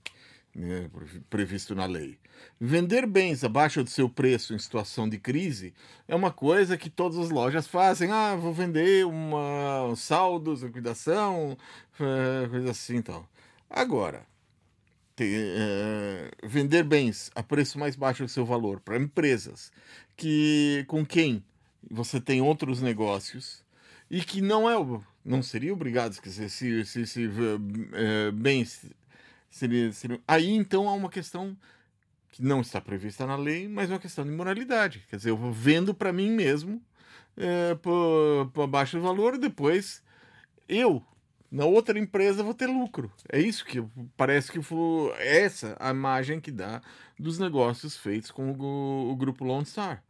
né, 0.55 0.91
previsto 1.31 1.75
na 1.75 1.87
lei. 1.87 2.19
Vender 2.61 3.07
bens 3.07 3.45
abaixo 3.45 3.83
do 3.83 3.91
seu 3.91 4.09
preço 4.09 4.55
em 4.55 4.59
situação 4.59 5.09
de 5.09 5.19
crise 5.19 5.75
é 6.07 6.15
uma 6.15 6.31
coisa 6.31 6.77
que 6.77 6.91
todas 6.91 7.19
as 7.19 7.31
lojas 7.31 7.67
fazem. 7.67 8.11
Ah, 8.11 8.37
vou 8.37 8.53
vender 8.53 9.07
uma 9.07 9.95
saldos, 9.97 10.63
liquidação, 10.63 11.57
é, 11.99 12.49
coisa 12.49 12.71
assim 12.71 12.97
e 12.97 13.03
tal. 13.03 13.29
Agora, 13.69 14.27
é, 15.21 16.31
vender 16.45 16.85
bens 16.85 17.31
a 17.35 17.43
preço 17.43 17.79
mais 17.79 17.97
baixo 17.97 18.25
do 18.25 18.29
seu 18.29 18.45
valor 18.45 18.81
para 18.81 18.97
empresas 18.97 19.73
que 20.17 20.85
com 20.89 21.05
quem 21.05 21.45
você 21.91 22.21
tem 22.21 22.41
outros 22.41 22.81
negócios 22.81 23.65
e 24.11 24.21
que 24.21 24.41
não 24.41 24.69
é 24.69 24.75
não 25.25 25.43
seria 25.43 25.73
obrigado 25.73 26.21
quer 26.21 26.29
dizer, 26.29 26.49
se, 26.49 26.85
se, 26.85 27.07
se 27.07 27.31
é, 27.93 28.31
bens 28.31 28.87
seria, 29.51 29.93
seria, 29.93 30.21
aí 30.27 30.51
então 30.51 30.89
há 30.89 30.95
uma 30.95 31.11
questão 31.11 31.57
que 32.31 32.43
não 32.43 32.61
está 32.61 32.81
prevista 32.81 33.27
na 33.27 33.37
lei 33.37 33.69
mas 33.69 33.91
é 33.91 33.95
uma 33.95 34.01
questão 34.01 34.25
de 34.25 34.31
moralidade 34.31 35.05
quer 35.11 35.17
dizer 35.17 35.31
eu 35.31 35.37
vou 35.37 35.53
vendo 35.53 35.95
para 35.95 36.13
mim 36.13 36.31
mesmo 36.31 36.83
é, 37.37 37.75
por, 37.77 38.51
por 38.53 38.67
baixo 38.67 39.01
valor 39.01 39.35
e 39.35 39.39
depois 39.39 40.03
eu 40.69 41.03
na 41.51 41.65
outra 41.65 41.99
empresa 41.99 42.43
vou 42.43 42.55
ter 42.55 42.67
lucro. 42.67 43.11
É 43.29 43.41
isso 43.41 43.65
que 43.65 43.83
parece 44.17 44.53
que 44.53 44.61
foi 44.61 45.13
essa 45.19 45.77
a 45.81 45.91
imagem 45.91 46.41
que 46.41 46.51
dá 46.51 46.83
dos 47.19 47.39
negócios 47.39 47.97
feitos 47.97 48.31
com 48.31 48.53
o, 48.53 49.11
o 49.11 49.17
grupo 49.17 49.45
Lone 49.45 49.65
Star. 49.65 50.03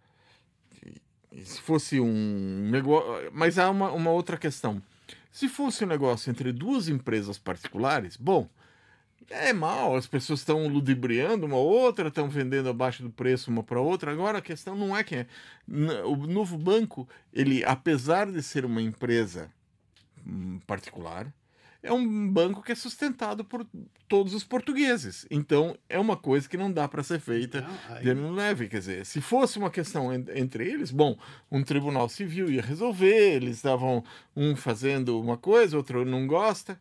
Se 1.45 1.61
fosse 1.61 2.01
um 2.01 2.69
negócio, 2.71 3.31
mas 3.33 3.59
há 3.59 3.71
uma, 3.71 3.91
uma 3.91 4.11
outra 4.11 4.37
questão. 4.37 4.83
Se 5.31 5.49
fosse 5.49 5.85
um 5.85 5.89
negócio 5.89 6.31
entre 6.31 6.53
duas 6.53 6.89
empresas 6.89 7.39
particulares, 7.39 8.17
bom, 8.17 8.49
é 9.31 9.53
mal, 9.53 9.95
as 9.95 10.07
pessoas 10.07 10.41
estão 10.41 10.67
ludibriando 10.69 11.47
uma 11.47 11.57
outra, 11.57 12.09
estão 12.09 12.29
vendendo 12.29 12.69
abaixo 12.69 13.03
do 13.03 13.11
preço 13.11 13.51
uma 13.51 13.63
para 13.63 13.81
outra. 13.81 14.11
Agora 14.11 14.39
a 14.39 14.43
questão 14.43 14.75
não 14.75 14.97
é 14.97 15.05
que 15.05 15.17
é, 15.17 15.27
o 16.05 16.17
novo 16.17 16.57
banco, 16.57 17.09
ele 17.33 17.65
apesar 17.65 18.31
de 18.31 18.43
ser 18.43 18.65
uma 18.65 18.81
empresa 18.81 19.51
particular, 20.67 21.33
é 21.83 21.93
um 21.93 22.29
banco 22.29 22.63
que 22.63 22.73
é 22.73 22.75
sustentado 22.75 23.45
por 23.45 23.67
todos 24.09 24.35
os 24.35 24.43
portugueses. 24.43 25.27
Então, 25.31 25.77
é 25.89 25.99
uma 25.99 26.17
coisa 26.17 26.49
que 26.49 26.57
não 26.57 26.73
dá 26.73 26.89
para 26.89 27.03
ser 27.03 27.21
feita 27.21 27.61
não, 27.61 28.01
de 28.01 28.15
não 28.15 28.33
leve. 28.33 28.69
Quer 28.69 28.79
dizer, 28.79 29.07
se 29.07 29.21
fosse 29.21 29.59
uma 29.59 29.71
questão 29.71 30.13
entre 30.13 30.69
eles, 30.69 30.91
bom, 30.91 31.17
um 31.51 31.63
tribunal 31.63 32.09
civil 32.09 32.51
ia 32.51 32.63
resolver, 32.63 33.37
eles 33.37 33.57
estavam 33.57 34.03
um 34.35 34.57
fazendo 34.57 35.21
uma 35.21 35.37
coisa, 35.37 35.77
outro 35.77 36.05
não 36.05 36.27
gosta, 36.27 36.79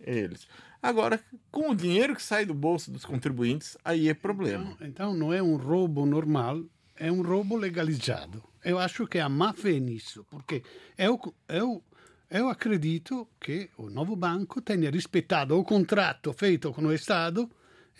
eles. 0.00 0.46
Agora, 0.82 1.20
com 1.50 1.70
o 1.70 1.74
dinheiro 1.74 2.14
que 2.14 2.22
sai 2.22 2.46
do 2.46 2.54
bolso 2.54 2.90
dos 2.90 3.04
contribuintes, 3.04 3.76
aí 3.84 4.08
é 4.08 4.14
problema. 4.14 4.70
Então, 4.76 4.86
então 4.86 5.14
não 5.14 5.32
é 5.32 5.42
um 5.42 5.56
roubo 5.56 6.06
normal, 6.06 6.62
é 6.96 7.10
um 7.10 7.22
roubo 7.22 7.56
legalizado. 7.56 8.42
Eu 8.64 8.78
acho 8.78 9.06
que 9.06 9.18
há 9.18 9.28
má 9.28 9.52
fé 9.52 9.78
nisso, 9.78 10.24
porque 10.30 10.62
eu, 10.96 11.18
eu 11.48 11.82
eu 12.30 12.48
acredito 12.48 13.28
que 13.40 13.70
o 13.78 13.88
novo 13.88 14.14
banco 14.14 14.60
tenha 14.60 14.90
respeitado 14.90 15.58
o 15.58 15.64
contrato 15.64 16.32
feito 16.34 16.72
com 16.74 16.82
o 16.82 16.92
Estado 16.92 17.50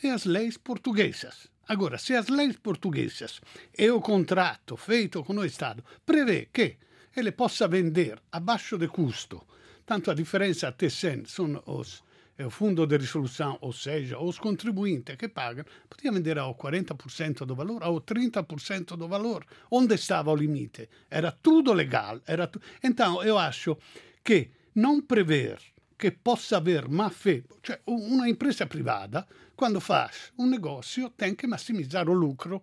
e 0.02 0.08
as 0.08 0.24
leis 0.26 0.58
portuguesas. 0.58 1.48
Agora, 1.66 1.96
se 1.98 2.14
as 2.14 2.28
leis 2.28 2.56
portuguesas 2.56 3.40
e 3.76 3.90
o 3.90 4.00
contrato 4.00 4.76
feito 4.76 5.24
com 5.24 5.34
o 5.34 5.44
Estado 5.44 5.82
prevê 6.04 6.48
que 6.52 6.76
ele 7.16 7.32
possa 7.32 7.66
vender 7.66 8.20
abaixo 8.30 8.76
de 8.76 8.88
custo, 8.88 9.46
tanto 9.86 10.10
a 10.10 10.14
diferença 10.14 10.68
até 10.68 10.90
100 10.90 11.24
são 11.24 11.62
os 11.66 12.02
é 12.38 12.46
o 12.46 12.50
fundo 12.50 12.86
de 12.86 12.96
resolução, 12.96 13.58
ou 13.60 13.72
seja, 13.72 14.16
os 14.20 14.38
contribuintes 14.38 15.16
que 15.16 15.26
pagam, 15.26 15.64
podia 15.90 16.12
vender 16.12 16.38
ao 16.38 16.54
40% 16.54 17.44
do 17.44 17.56
valor, 17.56 17.82
ao 17.82 18.00
30% 18.00 18.96
do 18.96 19.08
valor. 19.08 19.44
Onde 19.68 19.96
estava 19.96 20.30
o 20.30 20.36
limite? 20.36 20.88
Era 21.10 21.32
tudo 21.32 21.72
legal. 21.72 22.20
Era 22.24 22.46
tu... 22.46 22.62
Então, 22.80 23.24
eu 23.24 23.36
acho 23.36 23.76
che 24.28 24.50
non 24.72 25.06
prever 25.06 25.58
che 25.96 26.12
possa 26.12 26.58
aver 26.58 26.86
fé, 27.10 27.44
cioè 27.62 27.80
una 27.84 28.26
impresa 28.26 28.66
privata, 28.66 29.26
quando 29.54 29.80
fa 29.80 30.10
un 30.34 30.50
negozio, 30.50 31.12
tem 31.16 31.34
che 31.34 31.46
massimizzare 31.46 32.10
il 32.10 32.18
lucro. 32.18 32.62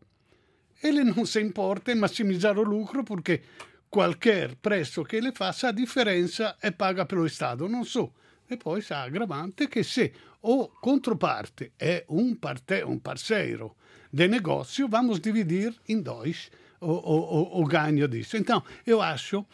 Ele 0.80 1.02
non 1.02 1.26
si 1.26 1.40
importa 1.40 1.90
in 1.90 1.98
massimizzare 1.98 2.62
il 2.62 2.68
lucro 2.68 3.02
perché 3.02 3.42
qualche 3.90 4.56
prezzo 4.62 5.02
che 5.02 5.20
le 5.20 5.32
fa 5.32 5.52
sa 5.52 5.72
differenza 5.72 6.58
e 6.60 6.72
paga 6.72 7.08
per 7.08 7.18
lo 7.18 7.28
Stato, 7.28 7.68
non 7.68 7.84
so. 7.84 8.14
E 8.46 8.58
poi 8.58 8.82
sa 8.82 9.02
aggravante 9.02 9.68
che 9.68 9.82
se 9.82 10.14
o 10.42 10.72
controparte 10.80 11.72
è 11.76 12.06
un, 12.10 12.38
parte, 12.38 12.82
un 12.82 13.02
parceiro 13.02 13.76
de 14.12 14.28
negócio, 14.28 14.88
vamos 14.88 15.20
dividir 15.20 15.74
em 15.88 16.00
dois 16.00 16.48
o, 16.80 16.92
o, 16.92 17.18
o, 17.18 17.62
o 17.62 17.66
ganho 17.66 18.08
disso. 18.08 18.38
Então, 18.38 18.64
eu 18.86 19.02
acho 19.02 19.48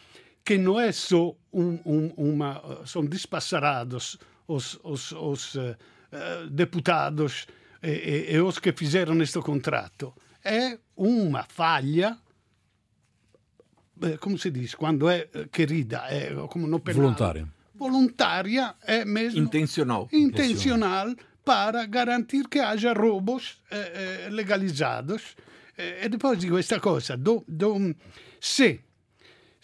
que 0.44 0.58
não 0.58 0.78
é 0.80 0.92
só 0.92 1.34
um, 1.52 1.78
um, 1.84 2.12
uma. 2.16 2.84
São 2.86 3.04
despassarados 3.04 4.18
os, 4.46 4.78
os, 4.82 5.12
os 5.12 5.54
uh, 5.54 5.76
deputados 6.50 7.46
e, 7.82 8.32
e, 8.32 8.40
os 8.40 8.58
que 8.58 8.72
fizeram 8.72 9.20
este 9.22 9.40
contrato. 9.40 10.12
É 10.44 10.78
uma 10.96 11.44
falha. 11.44 12.18
Como 14.20 14.36
se 14.36 14.50
diz? 14.50 14.74
Quando 14.74 15.08
é 15.08 15.28
querida, 15.52 15.98
é 16.08 16.34
como 16.48 16.66
no 16.66 16.80
penal. 16.80 17.02
Voluntária. 17.02 17.48
Voluntária 17.74 18.74
é 18.82 19.04
mesmo. 19.04 19.38
Intencional. 19.38 20.08
Intencional 20.12 21.14
para 21.44 21.86
garantir 21.86 22.48
que 22.48 22.58
haja 22.58 22.92
roubos 22.92 23.62
eh, 23.70 24.28
legalizados. 24.30 25.36
E 25.78 26.08
depois 26.08 26.38
digo 26.38 26.58
esta 26.58 26.80
coisa: 26.80 27.16
do, 27.16 27.44
do, 27.46 27.94
se 28.40 28.80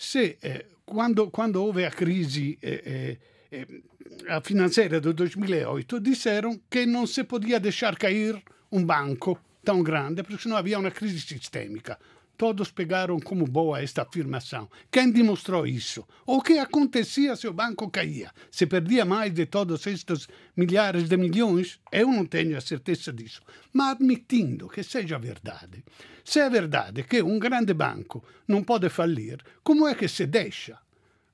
se 0.01 0.37
eh, 0.41 0.67
quando, 0.85 1.29
quando, 1.29 1.61
houve 1.61 1.85
a 1.85 1.91
crisi 1.91 2.57
eh, 2.61 3.19
eh, 3.49 3.83
a 4.29 4.41
finanziaria 4.41 5.01
del 5.01 5.13
2008 5.13 5.99
disseram 5.99 6.61
che 6.69 6.85
non 6.85 7.09
si 7.09 7.25
podia 7.25 7.59
deixar 7.59 7.97
cair 7.97 8.41
un 8.69 8.85
banco 8.85 9.41
tão 9.65 9.83
grande 9.83 10.23
perché 10.23 10.43
sennò 10.43 10.57
havia 10.57 10.79
una 10.79 10.93
crisi 10.93 11.19
sistemica. 11.19 11.99
Todos 12.39 12.71
pegaram 12.71 13.19
como 13.19 13.45
boa 13.45 13.83
esta 13.83 14.03
afirmação. 14.03 14.71
Quem 14.93 15.11
demonstrou 15.11 15.67
isso? 15.67 16.07
O 16.25 16.41
que 16.41 16.57
acontecia 16.57 17.35
se 17.35 17.49
o 17.49 17.53
banco 17.53 17.91
caía? 17.91 18.31
Se 18.49 18.65
perdia 18.65 19.05
mais 19.05 19.35
de 19.35 19.45
todos 19.45 19.85
estes 19.89 20.29
milhares 20.57 21.09
de 21.09 21.17
milhões? 21.17 21.81
Eu 21.91 22.07
não 22.07 22.25
tenho 22.25 22.57
a 22.57 22.61
certeza 22.61 23.13
disso. 23.13 23.43
Mas 23.73 23.97
admitindo 23.97 24.69
que 24.69 24.85
seja 24.85 25.19
verdade, 25.19 25.85
se 26.25 26.39
é 26.39 26.49
verdade 26.49 27.03
que 27.03 27.21
um 27.23 27.41
grande 27.41 27.75
banco 27.75 28.23
não 28.47 28.63
pode 28.63 28.89
falir, 28.89 29.39
como 29.65 29.89
é 29.89 29.97
que 29.97 30.07
se 30.07 30.25
deixa 30.25 30.79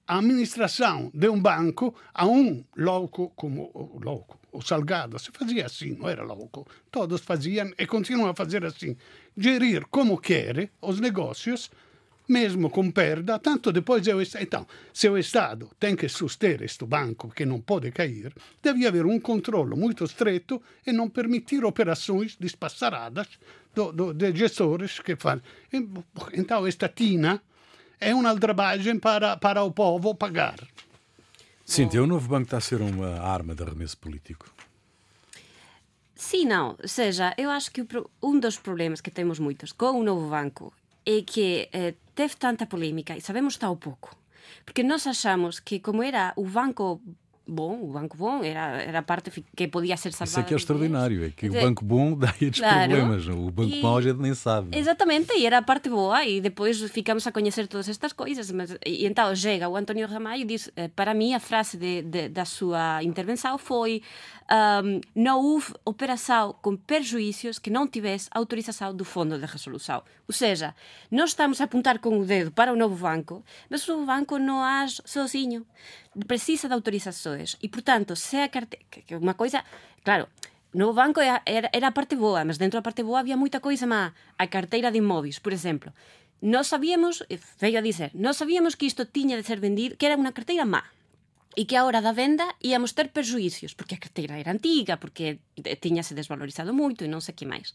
a 0.08 0.18
administração 0.18 1.10
de 1.12 1.28
um 1.28 1.38
banco 1.38 1.94
a 2.14 2.26
um 2.26 2.64
louco 2.74 3.30
como 3.36 3.70
o 3.74 4.00
louco? 4.02 4.40
O 4.54 4.62
Salgado 4.62 5.18
se 5.18 5.32
fazia 5.32 5.66
assim, 5.66 5.96
não 5.96 6.08
era 6.08 6.22
louco. 6.22 6.64
Todos 6.88 7.22
faziam 7.22 7.72
e 7.76 7.86
continuam 7.88 8.30
a 8.30 8.34
fazer 8.34 8.64
assim. 8.64 8.96
Gerir 9.36 9.86
como 9.90 10.18
quer 10.18 10.70
os 10.80 11.00
negócios, 11.00 11.70
mesmo 12.28 12.70
com 12.70 12.90
perda, 12.90 13.38
tanto 13.38 13.72
depois 13.72 14.06
eu... 14.06 14.20
Então, 14.22 14.66
se 14.92 15.08
o 15.08 15.18
Estado 15.18 15.70
tem 15.78 15.94
que 15.96 16.08
suster 16.08 16.62
este 16.62 16.84
banco 16.86 17.28
que 17.28 17.44
não 17.44 17.60
pode 17.60 17.90
cair, 17.90 18.32
deve 18.62 18.86
haver 18.86 19.04
um 19.04 19.20
controle 19.20 19.76
muito 19.76 20.04
estreito 20.04 20.62
e 20.86 20.92
não 20.92 21.08
permitir 21.08 21.64
operações 21.64 22.36
despassaradas 22.36 23.28
do, 23.74 23.92
do, 23.92 24.14
de 24.14 24.34
gestores 24.34 25.00
que 25.00 25.16
fazem. 25.16 25.42
Então, 26.32 26.66
esta 26.66 26.88
tina 26.88 27.42
é 28.00 28.14
uma 28.14 28.30
aldrabagem 28.30 28.98
para, 28.98 29.36
para 29.36 29.62
o 29.62 29.72
povo 29.72 30.14
pagar. 30.14 30.56
Cintia, 31.64 32.02
o 32.02 32.06
novo 32.06 32.28
banco 32.28 32.44
está 32.44 32.58
a 32.58 32.60
ser 32.60 32.80
uma 32.80 33.20
arma 33.20 33.54
de 33.54 33.62
arremesso 33.62 33.96
político? 33.96 34.53
Sim, 36.28 36.46
não. 36.46 36.74
Ou 36.82 36.88
seja, 36.88 37.34
eu 37.36 37.50
acho 37.50 37.70
que 37.70 37.86
um 38.22 38.40
dos 38.40 38.56
problemas 38.58 39.02
que 39.02 39.10
temos 39.10 39.38
muitos 39.38 39.72
com 39.72 40.00
o 40.00 40.02
novo 40.02 40.26
banco 40.30 40.72
é 41.04 41.20
que 41.20 41.68
eh, 41.70 41.92
teve 42.14 42.34
tanta 42.36 42.64
polêmica 42.64 43.14
e 43.14 43.20
sabemos 43.20 43.58
tão 43.58 43.76
pouco. 43.76 44.16
Porque 44.64 44.82
nós 44.82 45.06
achamos 45.06 45.60
que, 45.60 45.78
como 45.78 46.02
era 46.02 46.32
o 46.34 46.46
banco 46.46 46.98
bom, 47.46 47.82
o 47.82 47.92
banco 47.92 48.16
bom, 48.16 48.42
era, 48.42 48.82
era 48.82 48.98
a 49.00 49.02
parte 49.02 49.30
que 49.56 49.68
podia 49.68 49.96
ser 49.96 50.12
salvada. 50.12 50.30
Isso 50.30 50.40
é 50.40 50.42
que 50.42 50.54
é 50.54 50.56
extraordinário, 50.56 51.24
é 51.26 51.30
que 51.30 51.48
o 51.48 51.52
banco 51.52 51.84
bom 51.84 52.16
dá 52.18 52.28
estes 52.40 52.60
claro, 52.60 52.90
problemas, 52.90 53.26
o 53.28 53.50
banco 53.50 53.74
e, 53.74 53.82
mau 53.82 53.98
a 53.98 54.02
gente 54.02 54.18
nem 54.18 54.34
sabe. 54.34 54.76
Exatamente, 54.76 55.32
e 55.34 55.46
era 55.46 55.58
a 55.58 55.62
parte 55.62 55.88
boa, 55.88 56.24
e 56.24 56.40
depois 56.40 56.80
ficamos 56.90 57.26
a 57.26 57.32
conhecer 57.32 57.66
todas 57.66 57.88
estas 57.88 58.12
coisas. 58.12 58.50
Mas, 58.50 58.76
e 58.84 59.06
então 59.06 59.34
chega 59.34 59.68
o 59.68 59.76
António 59.76 60.06
Ramalho 60.06 60.42
e 60.42 60.44
diz: 60.44 60.70
eh, 60.76 60.88
para 60.88 61.12
mim, 61.14 61.34
a 61.34 61.40
frase 61.40 61.76
de, 61.76 62.02
de, 62.02 62.28
da 62.28 62.44
sua 62.44 63.02
intervenção 63.02 63.58
foi: 63.58 64.02
um, 64.50 65.00
não 65.14 65.40
houve 65.40 65.72
operação 65.84 66.54
com 66.60 66.76
prejuízos 66.76 67.58
que 67.58 67.70
não 67.70 67.88
tivesse 67.88 68.28
autorização 68.30 68.94
do 68.94 69.04
Fundo 69.04 69.38
de 69.38 69.46
Resolução. 69.46 70.02
Ou 70.28 70.34
seja, 70.34 70.74
nós 71.10 71.30
estamos 71.30 71.60
a 71.60 71.64
apontar 71.64 71.98
com 71.98 72.18
o 72.18 72.24
dedo 72.24 72.50
para 72.52 72.72
o 72.72 72.76
novo 72.76 72.96
banco, 72.96 73.42
mas 73.70 73.86
o 73.88 73.92
novo 73.92 74.06
banco 74.06 74.38
não 74.38 74.62
age 74.62 75.00
sozinho. 75.04 75.66
Precisa 76.26 76.68
de 76.68 76.74
autorizações. 76.74 77.56
E, 77.62 77.68
portanto, 77.68 78.14
se 78.16 78.36
a 78.36 78.48
carteira. 78.48 78.84
Uma 79.20 79.34
coisa. 79.34 79.64
Claro, 80.02 80.28
no 80.72 80.92
banco 80.92 81.20
era, 81.20 81.42
era, 81.46 81.88
a 81.88 81.92
parte 81.92 82.16
boa, 82.16 82.44
mas 82.44 82.58
dentro 82.58 82.78
da 82.78 82.82
parte 82.82 83.02
boa 83.02 83.20
havia 83.20 83.36
moita 83.36 83.60
coisa 83.60 83.86
má. 83.86 84.12
A 84.38 84.46
carteira 84.46 84.90
de 84.90 84.98
imóveis, 84.98 85.38
por 85.38 85.52
exemplo. 85.52 85.92
Nós 86.42 86.66
sabíamos, 86.66 87.22
veio 87.58 87.78
a 87.78 87.82
dizer, 87.82 88.10
nós 88.14 88.36
sabíamos 88.36 88.74
que 88.74 88.86
isto 88.86 89.06
tiña 89.06 89.36
de 89.36 89.44
ser 89.44 89.60
vendido, 89.60 89.96
que 89.96 90.06
era 90.06 90.18
unha 90.18 90.32
carteira 90.32 90.64
má 90.64 90.84
e 91.56 91.64
que 91.64 91.76
a 91.76 91.84
hora 91.84 92.02
da 92.02 92.12
venda 92.12 92.44
íamos 92.60 92.92
ter 92.92 93.10
perjuízos, 93.10 93.74
porque 93.74 93.94
a 93.94 94.02
carteira 94.02 94.38
era 94.38 94.50
antiga, 94.50 94.98
porque 94.98 95.38
tiñase 95.80 96.14
desvalorizado 96.14 96.74
moito 96.74 97.06
e 97.06 97.10
non 97.10 97.22
sei 97.22 97.34
que 97.34 97.46
máis. 97.46 97.72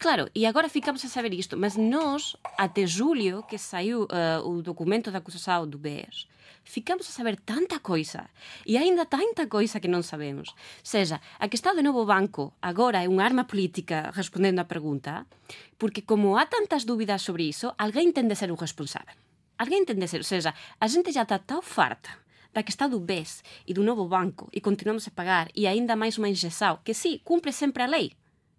Claro, 0.00 0.32
e 0.32 0.48
agora 0.48 0.72
ficamos 0.72 1.04
a 1.04 1.12
saber 1.12 1.34
isto, 1.36 1.60
mas 1.60 1.76
nós, 1.76 2.32
até 2.56 2.88
julio, 2.88 3.44
que 3.44 3.60
saiu 3.60 4.08
uh, 4.08 4.40
o 4.48 4.62
documento 4.64 5.12
da 5.12 5.20
acusação 5.20 5.68
do 5.68 5.76
BES, 5.76 6.24
ficamos 6.64 7.04
a 7.04 7.12
saber 7.12 7.36
tanta 7.36 7.84
coisa, 7.84 8.30
e 8.64 8.80
aínda 8.80 9.04
tanta 9.04 9.44
coisa 9.44 9.76
que 9.76 9.92
non 9.92 10.00
sabemos. 10.00 10.56
Seja, 10.80 11.20
a 11.36 11.52
que 11.52 11.58
está 11.60 11.76
de 11.76 11.84
novo 11.84 12.08
banco 12.08 12.56
agora 12.64 13.04
é 13.04 13.12
unha 13.12 13.28
arma 13.28 13.44
política 13.44 14.08
respondendo 14.16 14.62
á 14.62 14.64
pergunta, 14.64 15.28
porque 15.76 16.00
como 16.00 16.40
há 16.40 16.48
tantas 16.48 16.88
dúbidas 16.88 17.20
sobre 17.20 17.52
iso, 17.52 17.76
alguén 17.76 18.16
tende 18.16 18.32
a 18.32 18.40
ser 18.40 18.48
o 18.48 18.56
responsável. 18.56 19.12
Alguén 19.60 19.84
tende 19.84 20.08
a 20.08 20.08
ser, 20.08 20.24
ou 20.24 20.30
seja, 20.32 20.56
a 20.80 20.86
xente 20.88 21.12
já 21.12 21.28
está 21.28 21.36
tão 21.36 21.60
farta 21.60 22.08
da 22.52 22.62
que 22.62 22.70
está 22.70 22.86
do 22.86 23.00
BES 23.00 23.42
e 23.66 23.74
do 23.74 23.82
novo 23.82 24.06
banco 24.06 24.48
e 24.52 24.60
continuamos 24.60 25.06
a 25.06 25.10
pagar 25.10 25.48
e 25.54 25.66
aínda 25.66 25.96
máis 25.96 26.18
unha 26.18 26.30
injeção 26.30 26.78
que 26.84 26.94
sí, 26.94 27.20
cumpre 27.24 27.52
sempre 27.52 27.82
a 27.82 27.86
lei. 27.86 28.12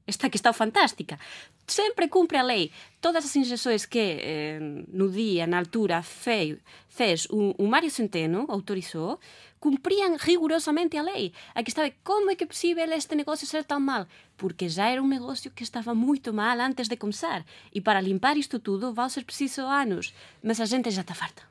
Esta 0.08 0.30
que 0.30 0.36
está 0.36 0.52
fantástica. 0.52 1.20
Sempre 1.68 2.08
cumpre 2.08 2.38
a 2.38 2.44
lei. 2.44 2.72
Todas 3.00 3.24
as 3.24 3.36
injeções 3.36 3.86
que 3.86 4.18
eh, 4.20 4.60
no 4.92 5.10
día, 5.10 5.46
na 5.46 5.60
altura, 5.60 6.02
fei, 6.02 6.60
fez 6.90 7.28
o, 7.30 7.54
o 7.58 7.68
Mário 7.68 7.90
Centeno, 7.90 8.46
autorizou, 8.50 9.20
cumpriam 9.60 10.18
rigorosamente 10.18 10.98
a 10.98 11.04
lei. 11.04 11.32
A 11.54 11.64
que 11.64 11.70
estava, 11.70 11.92
como 12.04 12.32
é 12.32 12.36
que 12.36 12.44
é 12.44 12.48
possível 12.48 12.92
este 12.92 13.16
negócio 13.16 13.48
ser 13.48 13.64
tão 13.64 13.80
mal? 13.80 14.08
Porque 14.36 14.68
já 14.68 14.90
era 14.90 15.02
um 15.02 15.08
negócio 15.08 15.52
que 15.52 15.64
estava 15.64 15.94
muito 15.94 16.34
mal 16.34 16.60
antes 16.60 16.88
de 16.90 16.98
começar. 16.98 17.46
E 17.74 17.80
para 17.80 18.02
limpar 18.02 18.36
isto 18.38 18.60
tudo, 18.60 18.94
vai 18.94 19.10
ser 19.10 19.24
preciso 19.24 19.62
anos. 19.62 20.14
Mas 20.44 20.60
a 20.60 20.66
gente 20.66 20.90
já 20.90 21.02
está 21.02 21.14
farta. 21.14 21.51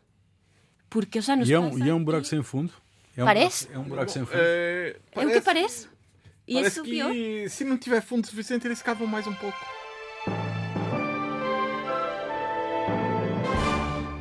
Porque 0.91 1.21
os 1.21 1.29
anos 1.29 1.49
e 1.49 1.55
é 1.55 1.59
um, 1.59 1.79
e 1.79 1.89
é 1.89 1.95
um 1.95 2.03
buraco 2.03 2.27
sem 2.27 2.43
fundo? 2.43 2.73
É 3.17 3.23
um 3.23 3.27
parece? 3.27 3.67
Buraco, 3.67 3.81
é 3.81 3.85
um 3.85 3.89
buraco 3.89 4.11
sem 4.11 4.27
fundo. 4.27 4.39
É, 4.39 4.97
parece, 5.15 5.33
é 5.33 5.37
o 5.37 5.41
que 5.41 5.45
parece. 5.45 5.89
E 6.49 6.55
parece 6.55 6.83
que 6.83 7.49
se 7.49 7.65
não 7.65 7.79
tiver 7.79 8.03
fundo 8.03 8.27
suficiente, 8.27 8.67
eles 8.67 8.83
cavam 8.83 9.07
mais 9.07 9.27
um 9.27 9.35
pouco. 9.35 9.57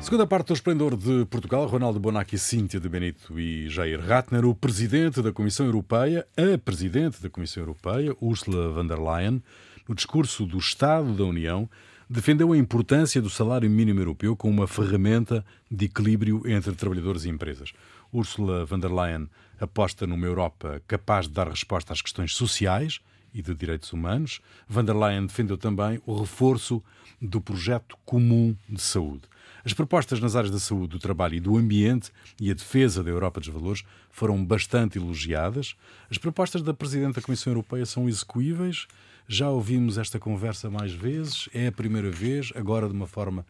Segunda 0.00 0.26
parte 0.26 0.48
do 0.48 0.54
Esplendor 0.54 0.96
de 0.96 1.26
Portugal, 1.26 1.66
Ronaldo 1.66 2.00
Bonacci, 2.00 2.38
Cíntia 2.38 2.80
de 2.80 2.88
Benito 2.88 3.38
e 3.38 3.68
Jair 3.68 4.00
Ratner, 4.00 4.44
o 4.44 4.54
presidente 4.54 5.20
da 5.20 5.32
Comissão 5.32 5.66
Europeia, 5.66 6.26
a 6.36 6.56
presidente 6.56 7.20
da 7.20 7.28
Comissão 7.28 7.62
Europeia, 7.62 8.16
Ursula 8.20 8.70
von 8.70 8.86
der 8.86 8.98
Leyen, 8.98 9.42
no 9.88 9.94
discurso 9.94 10.46
do 10.46 10.58
Estado 10.58 11.12
da 11.14 11.24
União, 11.24 11.68
defendeu 12.12 12.52
a 12.52 12.58
importância 12.58 13.22
do 13.22 13.30
salário 13.30 13.70
mínimo 13.70 14.00
europeu 14.00 14.34
como 14.34 14.52
uma 14.52 14.66
ferramenta 14.66 15.44
de 15.70 15.84
equilíbrio 15.84 16.42
entre 16.44 16.74
trabalhadores 16.74 17.24
e 17.24 17.28
empresas. 17.28 17.72
Ursula 18.12 18.64
von 18.64 18.80
der 18.80 18.90
Leyen 18.90 19.30
aposta 19.60 20.08
numa 20.08 20.26
Europa 20.26 20.82
capaz 20.88 21.28
de 21.28 21.34
dar 21.34 21.48
resposta 21.48 21.92
às 21.92 22.02
questões 22.02 22.34
sociais 22.34 22.98
e 23.32 23.40
de 23.40 23.54
direitos 23.54 23.92
humanos. 23.92 24.40
Von 24.68 24.84
der 24.84 24.96
Leyen 24.96 25.26
defendeu 25.26 25.56
também 25.56 26.02
o 26.04 26.18
reforço 26.18 26.82
do 27.22 27.40
projeto 27.40 27.96
comum 28.04 28.56
de 28.68 28.82
saúde. 28.82 29.22
As 29.64 29.72
propostas 29.72 30.18
nas 30.18 30.34
áreas 30.34 30.50
da 30.50 30.58
saúde, 30.58 30.88
do 30.88 30.98
trabalho 30.98 31.36
e 31.36 31.40
do 31.40 31.56
ambiente 31.56 32.10
e 32.40 32.50
a 32.50 32.54
defesa 32.54 33.04
da 33.04 33.10
Europa 33.10 33.38
dos 33.38 33.50
valores 33.50 33.84
foram 34.10 34.44
bastante 34.44 34.98
elogiadas. 34.98 35.76
As 36.10 36.18
propostas 36.18 36.60
da 36.60 36.74
Presidente 36.74 37.14
da 37.14 37.22
Comissão 37.22 37.52
Europeia 37.52 37.86
são 37.86 38.08
execuíveis 38.08 38.88
já 39.32 39.48
ouvimos 39.48 39.96
esta 39.96 40.18
conversa 40.18 40.68
mais 40.68 40.92
vezes, 40.92 41.48
é 41.54 41.68
a 41.68 41.72
primeira 41.72 42.10
vez, 42.10 42.52
agora 42.56 42.88
de 42.88 42.92
uma 42.92 43.06
forma 43.06 43.46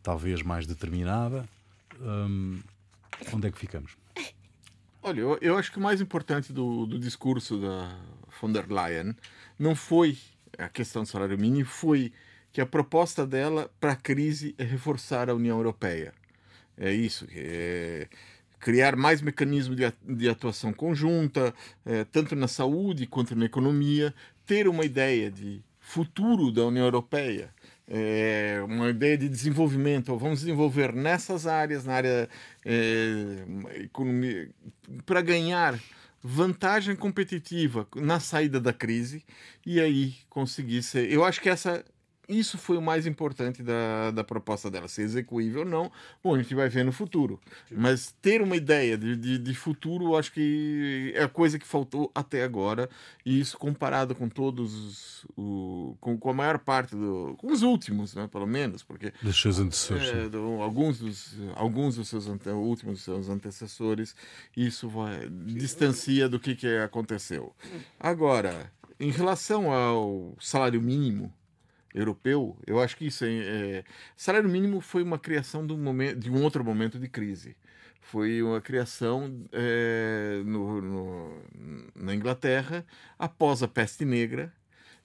talvez 0.00 0.40
mais 0.40 0.68
determinada. 0.68 1.48
Hum, 2.00 2.60
onde 3.32 3.48
é 3.48 3.50
que 3.50 3.58
ficamos? 3.58 3.96
Olha, 5.02 5.20
eu, 5.20 5.36
eu 5.42 5.58
acho 5.58 5.72
que 5.72 5.78
o 5.78 5.80
mais 5.80 6.00
importante 6.00 6.52
do, 6.52 6.86
do 6.86 6.96
discurso 6.96 7.58
da 7.60 7.98
von 8.40 8.52
der 8.52 8.70
Leyen 8.70 9.16
não 9.58 9.74
foi 9.74 10.16
a 10.56 10.68
questão 10.68 11.02
do 11.02 11.08
salário 11.08 11.36
mínimo, 11.36 11.66
foi 11.66 12.12
que 12.52 12.60
a 12.60 12.66
proposta 12.66 13.26
dela 13.26 13.68
para 13.80 13.92
a 13.92 13.96
crise 13.96 14.54
é 14.56 14.62
reforçar 14.62 15.28
a 15.28 15.34
União 15.34 15.56
Europeia. 15.56 16.14
É 16.76 16.92
isso, 16.92 17.26
é 17.32 18.06
criar 18.58 18.96
mais 18.96 19.20
mecanismos 19.20 19.76
de, 19.76 20.28
atuação 20.28 20.72
conjunta, 20.72 21.54
é, 21.84 22.04
tanto 22.04 22.34
na 22.34 22.48
saúde 22.48 23.06
quanto 23.06 23.36
na 23.36 23.44
economia, 23.44 24.14
ter 24.44 24.68
uma 24.68 24.84
ideia 24.84 25.30
de 25.30 25.62
futuro 25.80 26.50
da 26.50 26.64
União 26.64 26.84
Europeia, 26.84 27.50
é, 27.88 28.60
uma 28.66 28.88
ideia 28.88 29.16
de 29.16 29.28
desenvolvimento, 29.28 30.16
vamos 30.16 30.40
desenvolver 30.40 30.92
nessas 30.92 31.46
áreas, 31.46 31.84
na 31.84 31.94
área 31.94 32.28
é, 32.64 33.82
economia, 33.82 34.50
para 35.04 35.20
ganhar 35.20 35.78
vantagem 36.22 36.96
competitiva 36.96 37.86
na 37.94 38.18
saída 38.18 38.60
da 38.60 38.72
crise 38.72 39.24
e 39.64 39.80
aí 39.80 40.16
conseguir 40.28 40.82
ser. 40.82 41.10
Eu 41.10 41.24
acho 41.24 41.40
que 41.40 41.48
essa 41.48 41.84
isso 42.28 42.58
foi 42.58 42.76
o 42.76 42.82
mais 42.82 43.06
importante 43.06 43.62
da, 43.62 44.10
da 44.10 44.24
proposta 44.24 44.70
dela. 44.70 44.88
Se 44.88 45.02
execuível 45.02 45.60
ou 45.60 45.66
não, 45.66 45.92
bom, 46.22 46.34
a 46.34 46.38
gente 46.42 46.54
vai 46.54 46.68
ver 46.68 46.84
no 46.84 46.92
futuro. 46.92 47.40
Mas 47.70 48.14
ter 48.20 48.42
uma 48.42 48.56
ideia 48.56 48.98
de, 48.98 49.16
de, 49.16 49.38
de, 49.38 49.54
futuro, 49.54 50.16
acho 50.16 50.32
que 50.32 51.12
é 51.14 51.22
a 51.22 51.28
coisa 51.28 51.58
que 51.58 51.66
faltou 51.66 52.10
até 52.14 52.42
agora. 52.42 52.88
E 53.24 53.38
isso 53.38 53.56
comparado 53.56 54.14
com 54.14 54.28
todos, 54.28 55.24
o, 55.36 55.96
com, 56.00 56.18
com 56.18 56.30
a 56.30 56.34
maior 56.34 56.58
parte, 56.58 56.96
do, 56.96 57.34
com 57.38 57.52
os 57.52 57.62
últimos, 57.62 58.14
né, 58.14 58.28
pelo 58.30 58.46
menos. 58.46 58.82
Porque, 58.82 59.12
dos 59.22 59.40
seus 59.40 59.58
antecessores. 59.58 60.08
É, 60.08 60.28
do, 60.28 60.60
alguns, 60.62 60.98
dos, 60.98 61.36
alguns 61.54 61.96
dos 61.96 62.08
seus 62.08 62.26
ante, 62.26 62.48
últimos 62.48 63.02
seus 63.02 63.28
antecessores, 63.28 64.16
isso 64.56 64.88
vai, 64.88 65.28
distancia 65.28 66.28
do 66.28 66.40
que, 66.40 66.54
que 66.56 66.76
aconteceu. 66.78 67.54
Agora, 68.00 68.72
em 68.98 69.10
relação 69.10 69.72
ao 69.72 70.34
salário 70.40 70.80
mínimo, 70.80 71.32
europeu, 71.96 72.56
eu 72.66 72.80
acho 72.80 72.96
que 72.96 73.06
isso 73.06 73.24
é, 73.24 73.28
é, 73.30 73.84
salário 74.16 74.48
mínimo 74.48 74.80
foi 74.80 75.02
uma 75.02 75.18
criação 75.18 75.66
de 75.66 75.72
um, 75.72 75.78
momento, 75.78 76.18
de 76.18 76.30
um 76.30 76.42
outro 76.42 76.62
momento 76.62 76.98
de 76.98 77.08
crise. 77.08 77.56
Foi 78.00 78.42
uma 78.42 78.60
criação 78.60 79.44
é, 79.52 80.42
no, 80.44 80.80
no, 80.80 81.42
na 81.94 82.14
Inglaterra 82.14 82.86
após 83.18 83.62
a 83.62 83.68
peste 83.68 84.04
negra, 84.04 84.52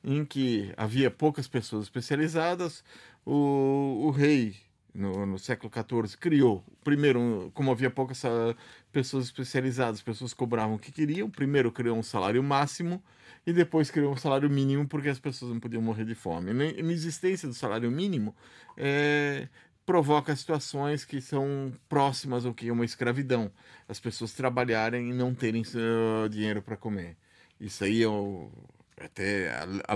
em 0.03 0.25
que 0.25 0.73
havia 0.77 1.09
poucas 1.09 1.47
pessoas 1.47 1.85
especializadas. 1.85 2.83
O, 3.25 4.03
o 4.05 4.11
rei, 4.11 4.55
no, 4.93 5.25
no, 5.25 5.39
século 5.39 5.71
XIV, 5.73 6.17
criou, 6.17 6.63
primeiro, 6.83 7.51
como 7.53 7.71
havia 7.71 7.89
poucas 7.89 8.23
ah, 8.25 8.55
pessoas 8.91 9.25
especializadas, 9.25 10.01
pessoas 10.01 10.33
cobravam 10.33 10.75
o 10.75 10.79
que 10.79 10.91
queriam, 10.91 11.29
primeiro 11.29 11.71
criou 11.71 11.97
um 11.97 12.03
salário 12.03 12.41
máximo 12.43 13.01
e 13.45 13.53
depois 13.53 13.89
criou 13.89 14.13
um 14.13 14.17
salário 14.17 14.49
mínimo 14.49 14.87
porque 14.87 15.09
as 15.09 15.19
pessoas 15.19 15.51
não 15.51 15.59
podiam 15.59 15.81
morrer 15.81 16.05
de 16.05 16.15
fome. 16.15 16.53
Na 16.53 16.65
inexistência 16.65 17.47
do 17.47 17.53
salário 17.53 17.89
mínimo 17.89 18.35
é, 18.77 19.47
provoca 19.85 20.35
situações 20.35 21.05
que 21.05 21.21
são 21.21 21.73
próximas 21.89 22.45
ao 22.45 22.53
que 22.53 22.67
é 22.67 22.71
uma 22.71 22.85
escravidão. 22.85 23.51
As 23.87 23.99
pessoas 23.99 24.33
trabalharem 24.33 25.09
e 25.09 25.13
não 25.13 25.33
terem 25.33 25.63
uh, 25.63 26.29
dinheiro 26.29 26.61
para 26.61 26.77
comer. 26.77 27.17
Isso 27.59 27.83
aí 27.83 28.03
é 28.03 28.07
o, 28.07 28.51
até 29.05 29.49
a, 29.51 29.63
a, 29.63 29.95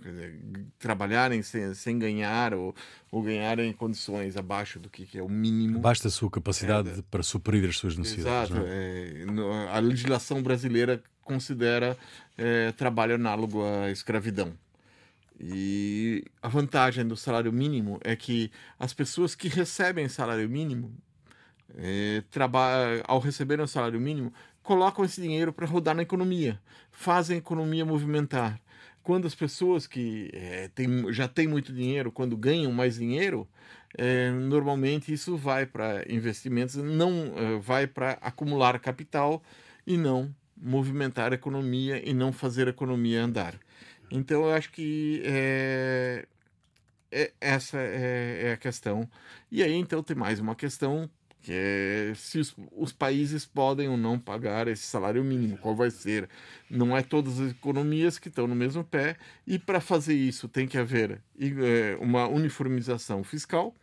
dizer, 0.00 0.40
trabalharem 0.78 1.42
sem, 1.42 1.74
sem 1.74 1.98
ganhar 1.98 2.54
ou, 2.54 2.74
ou 3.10 3.22
ganharem 3.22 3.70
em 3.70 3.72
condições 3.72 4.36
abaixo 4.36 4.78
do 4.78 4.88
que, 4.88 5.06
que 5.06 5.18
é 5.18 5.22
o 5.22 5.28
mínimo. 5.28 5.78
Basta 5.78 6.08
a 6.08 6.10
sua 6.10 6.30
capacidade 6.30 6.90
é, 6.90 7.02
para 7.10 7.22
suprir 7.22 7.68
as 7.68 7.78
suas 7.78 7.96
necessidades. 7.96 8.50
Exato. 8.50 8.66
É? 8.66 9.24
É, 9.24 9.76
a 9.76 9.78
legislação 9.78 10.42
brasileira 10.42 11.02
considera 11.22 11.96
é, 12.36 12.72
trabalho 12.72 13.14
análogo 13.14 13.62
à 13.64 13.90
escravidão. 13.90 14.52
E 15.40 16.24
a 16.42 16.48
vantagem 16.48 17.06
do 17.06 17.16
salário 17.16 17.52
mínimo 17.52 18.00
é 18.02 18.16
que 18.16 18.50
as 18.78 18.92
pessoas 18.92 19.34
que 19.34 19.46
recebem 19.48 20.08
salário 20.08 20.48
mínimo 20.48 20.92
é, 21.76 22.22
ao 23.06 23.18
receber 23.18 23.60
um 23.60 23.66
salário 23.66 24.00
mínimo, 24.00 24.32
colocam 24.68 25.02
esse 25.02 25.18
dinheiro 25.18 25.50
para 25.50 25.66
rodar 25.66 25.94
na 25.94 26.02
economia, 26.02 26.60
fazem 26.92 27.36
a 27.36 27.38
economia 27.38 27.86
movimentar. 27.86 28.60
Quando 29.02 29.26
as 29.26 29.34
pessoas 29.34 29.86
que 29.86 30.28
é, 30.34 30.68
tem, 30.74 31.10
já 31.10 31.26
têm 31.26 31.48
muito 31.48 31.72
dinheiro, 31.72 32.12
quando 32.12 32.36
ganham 32.36 32.70
mais 32.70 32.96
dinheiro, 32.96 33.48
é, 33.96 34.30
normalmente 34.30 35.10
isso 35.10 35.38
vai 35.38 35.64
para 35.64 36.04
investimentos, 36.06 36.74
não 36.74 37.32
é, 37.34 37.58
vai 37.58 37.86
para 37.86 38.18
acumular 38.20 38.78
capital 38.78 39.42
e 39.86 39.96
não 39.96 40.34
movimentar 40.54 41.32
a 41.32 41.36
economia 41.36 42.06
e 42.06 42.12
não 42.12 42.30
fazer 42.30 42.66
a 42.66 42.70
economia 42.70 43.24
andar. 43.24 43.58
Então 44.10 44.44
eu 44.44 44.52
acho 44.52 44.70
que 44.70 45.22
é, 45.24 46.26
essa 47.40 47.78
é, 47.78 48.48
é, 48.48 48.52
a 48.52 48.56
questão. 48.58 49.08
E 49.50 49.62
aí 49.62 49.72
então 49.72 50.02
tem 50.02 50.14
mais 50.14 50.38
uma 50.40 50.54
questão 50.54 51.08
que 51.40 51.52
é 51.52 52.12
se 52.14 52.38
os, 52.38 52.54
os, 52.76 52.92
países 52.92 53.46
podem 53.46 53.88
ou 53.88 53.96
não 53.96 54.18
pagar 54.18 54.68
esse 54.68 54.82
salário 54.82 55.22
mínimo, 55.22 55.56
qual 55.58 55.74
vai 55.74 55.90
ser. 55.90 56.28
Não 56.68 56.96
é 56.96 57.02
todas 57.02 57.40
as 57.40 57.52
economias 57.52 58.18
que 58.18 58.28
estão 58.28 58.46
no 58.46 58.54
mesmo 58.54 58.84
pé, 58.84 59.16
e 59.46 59.58
para 59.58 59.80
fazer 59.80 60.14
isso 60.14 60.48
tem 60.48 60.66
que 60.66 60.76
haver 60.76 61.22
é, 61.40 61.96
uma 62.00 62.26
uniformização 62.26 63.22
fiscal, 63.22 63.74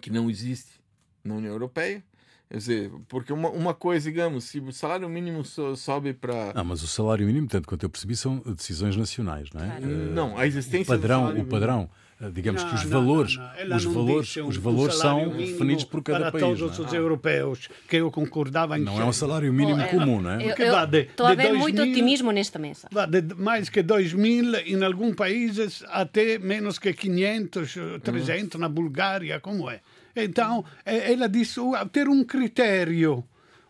que 0.00 0.10
não 0.10 0.30
existe 0.30 0.80
na 1.22 1.34
União 1.34 1.52
Europeia. 1.52 2.02
Quer 2.48 2.58
dizer, 2.58 2.92
porque 3.08 3.32
uma, 3.32 3.48
uma 3.48 3.74
coisa, 3.74 4.10
digamos, 4.10 4.44
se 4.44 4.60
o 4.60 4.72
salário 4.72 5.08
mínimo 5.08 5.44
so, 5.44 5.74
sobe 5.76 6.12
para. 6.12 6.52
Ah, 6.54 6.62
mas 6.62 6.82
o 6.82 6.86
salário 6.86 7.26
mínimo, 7.26 7.48
tanto 7.48 7.66
quanto 7.66 7.82
eu 7.84 7.90
percebi, 7.90 8.14
são 8.14 8.38
decisões 8.38 8.96
nacionais, 8.96 9.50
não 9.52 9.64
é? 9.64 9.68
Claro. 9.68 9.86
Não, 9.86 10.38
a 10.38 10.46
existência 10.46 10.94
o 10.94 10.98
padrão, 10.98 11.36
o 11.36 11.46
padrão. 11.46 11.90
Eh, 11.90 12.03
digamos 12.32 12.62
não, 12.62 12.68
que 12.70 12.74
os 12.76 12.84
valores, 12.84 13.36
não, 13.36 13.66
não, 13.66 13.76
os 13.76 13.84
valores, 13.84 14.36
um, 14.36 14.46
os 14.46 14.56
valores 14.56 14.94
são 14.94 15.28
definidos 15.30 15.84
por 15.84 16.02
cada 16.02 16.30
para 16.30 16.32
país. 16.32 16.44
todos 16.58 16.78
os 16.78 16.92
ah. 16.92 16.96
europeus 16.96 17.68
que 17.88 17.96
eu 17.96 18.10
concordava 18.10 18.78
em 18.78 18.82
Não 18.82 19.00
é 19.00 19.04
um 19.04 19.12
salário 19.12 19.52
mínimo 19.52 19.82
oh, 19.82 19.88
comum, 19.88 20.20
não 20.20 20.30
é? 20.30 20.46
Estou 20.46 21.26
a 21.26 21.34
ver 21.34 21.52
muito 21.52 21.82
mil, 21.82 21.92
otimismo 21.92 22.30
nesta 22.30 22.58
mesa. 22.58 22.88
de 23.08 23.34
mais 23.34 23.68
que 23.68 23.82
2 23.82 24.12
mil 24.14 24.54
em 24.54 24.82
alguns 24.82 25.14
países 25.14 25.84
até 25.88 26.38
menos 26.38 26.78
que 26.78 26.92
500, 26.92 27.74
300 28.02 28.54
hum. 28.54 28.58
na 28.60 28.68
Bulgária, 28.68 29.40
como 29.40 29.70
é? 29.70 29.80
Então, 30.16 30.64
ela 30.84 31.28
disse 31.28 31.60
ter 31.90 32.08
um 32.08 32.22
critério 32.22 33.24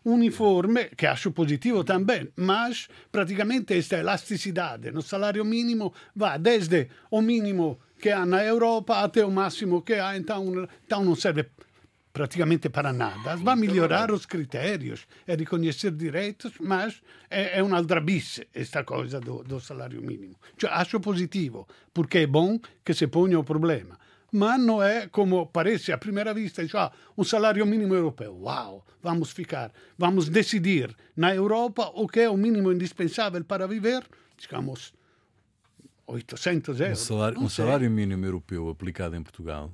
uniforme, 0.04 0.90
que 0.96 1.06
acho 1.06 1.32
positivo 1.32 1.82
também, 1.82 2.28
mas 2.36 2.88
praticamente 3.10 3.72
esta 3.74 3.98
elasticidade 3.98 4.90
no 4.90 5.00
salário 5.00 5.44
mínimo 5.44 5.94
vai 6.14 6.38
desde 6.38 6.88
o 7.10 7.22
mínimo 7.22 7.78
que 8.04 8.10
há 8.10 8.26
na 8.26 8.44
Europa 8.44 9.00
até 9.00 9.24
o 9.24 9.30
máximo 9.30 9.80
que 9.80 9.94
há, 9.94 10.14
então, 10.14 10.68
então 10.84 11.02
não 11.02 11.16
serve 11.16 11.46
praticamente 12.12 12.68
para 12.68 12.92
nada. 12.92 13.34
Vai 13.36 13.56
melhorar 13.56 14.12
os 14.12 14.26
critérios 14.26 15.06
e 15.26 15.34
reconhecer 15.34 15.90
direitos, 15.90 16.52
mas 16.60 17.00
é, 17.30 17.58
é 17.58 17.62
uma 17.62 17.78
aldrabice 17.78 18.46
esta 18.52 18.84
coisa 18.84 19.20
do, 19.20 19.42
do 19.42 19.58
salário 19.58 20.02
mínimo. 20.02 20.36
Cioè, 20.58 20.70
acho 20.70 21.00
positivo, 21.00 21.66
porque 21.94 22.18
é 22.18 22.26
bom 22.26 22.60
que 22.84 22.92
se 22.92 23.06
ponha 23.06 23.40
o 23.40 23.42
problema 23.42 23.98
mas 24.36 24.60
não 24.60 24.82
é 24.82 25.06
como 25.06 25.46
parece 25.46 25.92
à 25.92 25.96
primeira 25.96 26.34
vista, 26.34 26.60
ah, 26.74 26.90
um 27.16 27.22
salário 27.22 27.64
mínimo 27.64 27.94
europeu. 27.94 28.36
Uau, 28.42 28.84
vamos 29.00 29.30
ficar, 29.30 29.70
vamos 29.96 30.28
decidir 30.28 30.92
na 31.16 31.32
Europa 31.32 31.92
o 31.94 32.08
que 32.08 32.18
é 32.18 32.28
o 32.28 32.36
mínimo 32.36 32.72
indispensável 32.72 33.44
para 33.44 33.68
viver, 33.68 34.02
digamos, 34.36 34.92
800 36.06 36.80
euros. 36.80 37.00
Um 37.00 37.04
salário, 37.04 37.40
um 37.40 37.48
salário 37.48 37.90
mínimo 37.90 38.24
europeu 38.24 38.68
aplicado 38.68 39.16
em 39.16 39.22
Portugal, 39.22 39.72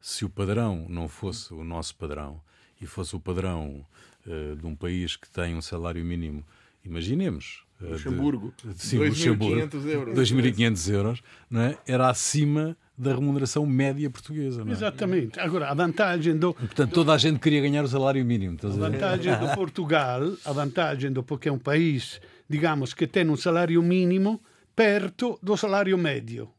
se 0.00 0.24
o 0.24 0.28
padrão 0.28 0.86
não 0.88 1.08
fosse 1.08 1.52
o 1.52 1.64
nosso 1.64 1.94
padrão 1.96 2.40
e 2.80 2.86
fosse 2.86 3.14
o 3.14 3.20
padrão 3.20 3.84
uh, 4.26 4.56
de 4.56 4.66
um 4.66 4.74
país 4.74 5.16
que 5.16 5.28
tem 5.28 5.54
um 5.54 5.62
salário 5.62 6.04
mínimo, 6.04 6.44
imaginemos, 6.84 7.64
Luxemburgo. 7.80 8.52
De, 8.64 8.82
sim, 8.82 8.98
2.500 8.98 9.86
euros. 9.86 10.18
2.500 10.18 10.92
euros, 10.92 11.22
não 11.50 11.60
é? 11.60 11.78
Era 11.86 12.08
acima 12.08 12.76
da 12.96 13.14
remuneração 13.14 13.66
média 13.66 14.08
portuguesa. 14.10 14.64
Não 14.64 14.70
é? 14.70 14.74
Exatamente. 14.74 15.40
Agora, 15.40 15.68
a 15.68 15.74
vantagem 15.74 16.36
do. 16.36 16.54
Portanto, 16.54 16.92
toda 16.92 17.12
a 17.12 17.18
gente 17.18 17.40
queria 17.40 17.60
ganhar 17.60 17.84
o 17.84 17.88
salário 17.88 18.24
mínimo. 18.24 18.56
A 18.62 18.68
vantagem 18.68 19.36
do 19.38 19.48
Portugal, 19.54 20.20
a 20.44 20.52
vantagem 20.52 21.12
do 21.12 21.22
porque 21.22 21.48
é 21.48 21.52
um 21.52 21.58
país, 21.58 22.20
digamos, 22.48 22.94
que 22.94 23.06
tem 23.06 23.28
um 23.28 23.36
salário 23.36 23.82
mínimo 23.82 24.40
perto 24.74 25.38
do 25.42 25.56
salário 25.56 25.96
médio. 25.98 26.52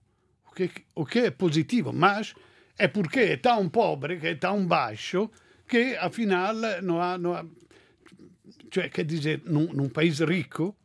O 0.50 0.52
que, 0.54 0.70
o 0.96 1.06
que 1.06 1.20
é 1.20 1.32
positivo, 1.32 1.92
mas 1.92 2.34
é 2.78 2.88
porque 2.88 3.20
é 3.20 3.38
tão 3.38 3.68
pobre, 3.70 4.20
que 4.20 4.28
é 4.28 4.36
tão 4.36 4.66
baixo, 4.66 5.30
que 5.68 5.96
afinal 5.98 6.54
não 6.82 7.02
há. 7.02 7.18
Não 7.18 7.34
há 7.34 7.46
cioè, 8.72 8.90
quer 8.90 9.06
dizer, 9.06 9.42
num, 9.46 9.72
num 9.72 9.90
país 9.90 10.20
rico, 10.20 10.76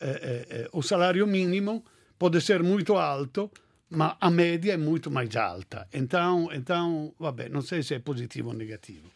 eh, 0.00 0.20
eh, 0.22 0.46
eh, 0.50 0.68
o 0.72 0.82
salário 0.82 1.26
mínimo 1.26 1.84
pode 2.18 2.40
ser 2.40 2.62
muito 2.62 2.96
alto, 2.96 3.50
mas 3.88 4.16
a 4.20 4.30
média 4.30 4.72
é 4.72 4.76
muito 4.76 5.10
mais 5.10 5.34
alta. 5.36 5.86
Então, 5.92 6.48
então 6.52 7.14
vabbè, 7.18 7.48
não 7.48 7.62
sei 7.62 7.82
se 7.82 7.94
é 7.94 7.98
positivo 8.00 8.48
ou 8.48 8.54
negativo. 8.54 9.08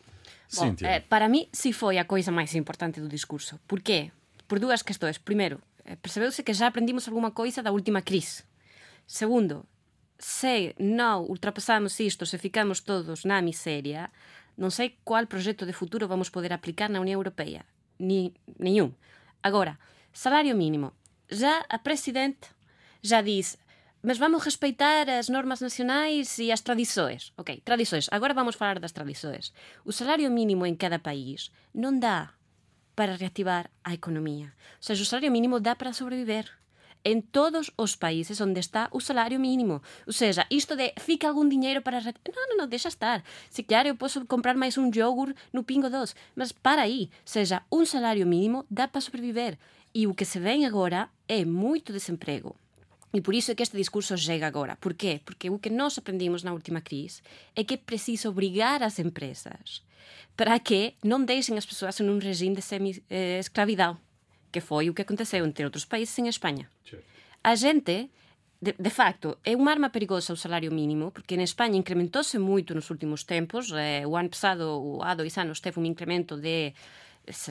Bom, 0.54 0.74
eh, 0.82 1.00
para 1.00 1.28
mim, 1.28 1.48
se 1.52 1.72
foi 1.72 1.98
a 1.98 2.04
coisa 2.04 2.30
mais 2.30 2.54
importante 2.54 3.00
do 3.00 3.08
discurso. 3.08 3.58
Por 3.66 3.80
quê? 3.80 4.10
Por 4.48 4.58
duas 4.58 4.82
questões. 4.82 5.18
Primeiro, 5.18 5.60
percebeu-se 5.96 6.42
que 6.42 6.52
já 6.52 6.66
aprendimos 6.66 7.06
alguma 7.08 7.30
coisa 7.30 7.62
da 7.62 7.72
última 7.72 8.02
crise. 8.02 8.44
Segundo, 9.06 9.66
se 10.18 10.74
não 10.78 11.24
ultrapassamos 11.24 11.98
isto, 12.00 12.26
se 12.26 12.38
ficamos 12.38 12.80
todos 12.80 13.24
na 13.24 13.42
miséria, 13.42 14.10
não 14.56 14.70
sei 14.70 14.98
qual 15.04 15.26
projeto 15.26 15.66
de 15.66 15.72
futuro 15.72 16.06
vamos 16.06 16.28
poder 16.28 16.52
aplicar 16.52 16.88
na 16.90 17.00
União 17.00 17.18
Europeia. 17.18 17.64
Ni, 17.98 18.34
nenhum. 18.58 18.92
Agora, 19.42 19.78
salário 20.12 20.56
mínimo. 20.56 20.92
Já 21.30 21.64
a 21.68 21.78
Presidente 21.78 22.48
já 23.02 23.22
disse 23.22 23.56
mas 24.02 24.16
vamos 24.16 24.42
respeitar 24.42 25.08
as 25.08 25.28
normas 25.28 25.60
nacionais 25.60 26.38
e 26.38 26.50
as 26.50 26.60
tradições. 26.60 27.32
Ok, 27.36 27.60
tradições. 27.64 28.08
Agora 28.10 28.32
vamos 28.32 28.54
falar 28.54 28.78
das 28.78 28.92
tradições. 28.92 29.52
O 29.84 29.92
salário 29.92 30.30
mínimo 30.30 30.64
em 30.64 30.74
cada 30.74 30.98
país 30.98 31.50
não 31.74 31.98
dá 31.98 32.30
para 33.00 33.16
reativar 33.16 33.70
a 33.82 33.94
economia. 33.94 34.52
Ou 34.76 34.82
seja, 34.82 35.02
o 35.02 35.06
salário 35.06 35.32
mínimo 35.32 35.58
dá 35.58 35.74
para 35.74 35.90
sobreviver 35.94 36.44
em 37.02 37.18
todos 37.18 37.70
os 37.78 37.96
países 37.96 38.38
onde 38.42 38.60
está 38.60 38.90
o 38.92 39.00
salário 39.00 39.40
mínimo. 39.40 39.80
Ou 40.06 40.12
seja, 40.12 40.46
isto 40.50 40.76
de 40.76 40.92
fica 40.98 41.26
algum 41.26 41.48
dinheiro 41.48 41.80
para. 41.80 41.98
Não, 42.02 42.48
não, 42.48 42.56
não, 42.58 42.68
deixa 42.68 42.88
estar. 42.88 43.24
Se 43.48 43.62
claro, 43.62 43.88
eu 43.88 43.96
posso 43.96 44.26
comprar 44.26 44.54
mais 44.54 44.76
um 44.76 44.90
iogurte 44.94 45.40
no 45.50 45.64
Pingo 45.64 45.88
Doce, 45.88 46.14
mas 46.36 46.52
para 46.52 46.82
aí. 46.82 47.08
Ou 47.10 47.32
seja, 47.36 47.62
um 47.72 47.86
salário 47.86 48.26
mínimo 48.26 48.66
dá 48.70 48.86
para 48.86 49.00
sobreviver. 49.00 49.56
E 49.94 50.06
o 50.06 50.12
que 50.12 50.26
se 50.26 50.38
vê 50.38 50.62
agora 50.66 51.08
é 51.26 51.42
muito 51.42 51.94
desemprego. 51.94 52.54
E 53.14 53.22
por 53.22 53.34
isso 53.34 53.50
é 53.50 53.54
que 53.54 53.62
este 53.62 53.78
discurso 53.78 54.14
chega 54.18 54.46
agora. 54.46 54.76
Por 54.76 54.92
quê? 54.92 55.22
Porque 55.24 55.48
o 55.48 55.58
que 55.58 55.70
nós 55.70 55.96
aprendimos 55.96 56.42
na 56.42 56.52
última 56.52 56.82
crise 56.82 57.22
é 57.56 57.64
que 57.64 57.72
é 57.72 57.76
preciso 57.78 58.28
obrigar 58.28 58.82
as 58.82 58.98
empresas 58.98 59.88
para 60.36 60.58
que 60.58 60.94
não 61.02 61.24
deixem 61.24 61.56
as 61.58 61.66
pessoas 61.66 61.98
em 62.00 62.08
um 62.08 62.18
regime 62.18 62.56
de 62.56 62.62
semi-escravidão, 62.62 63.98
que 64.50 64.60
foi 64.60 64.88
o 64.88 64.94
que 64.94 65.02
aconteceu 65.02 65.44
entre 65.44 65.64
outros 65.64 65.84
países 65.84 66.18
em 66.18 66.28
Espanha. 66.28 66.68
A 67.42 67.54
gente, 67.54 68.10
de, 68.60 68.74
de 68.78 68.90
facto, 68.90 69.38
é 69.44 69.56
uma 69.56 69.70
arma 69.70 69.88
perigosa 69.90 70.32
o 70.32 70.36
salário 70.36 70.72
mínimo, 70.72 71.10
porque 71.10 71.34
em 71.34 71.42
Espanha 71.42 71.76
incrementou-se 71.76 72.38
muito 72.38 72.74
nos 72.74 72.90
últimos 72.90 73.24
tempos. 73.24 73.72
Eh, 73.72 74.06
o 74.06 74.16
ano 74.16 74.28
passado, 74.28 74.98
há 75.02 75.14
dois 75.14 75.36
anos, 75.38 75.60
teve 75.60 75.80
um 75.80 75.84
incremento 75.86 76.36
de 76.36 76.74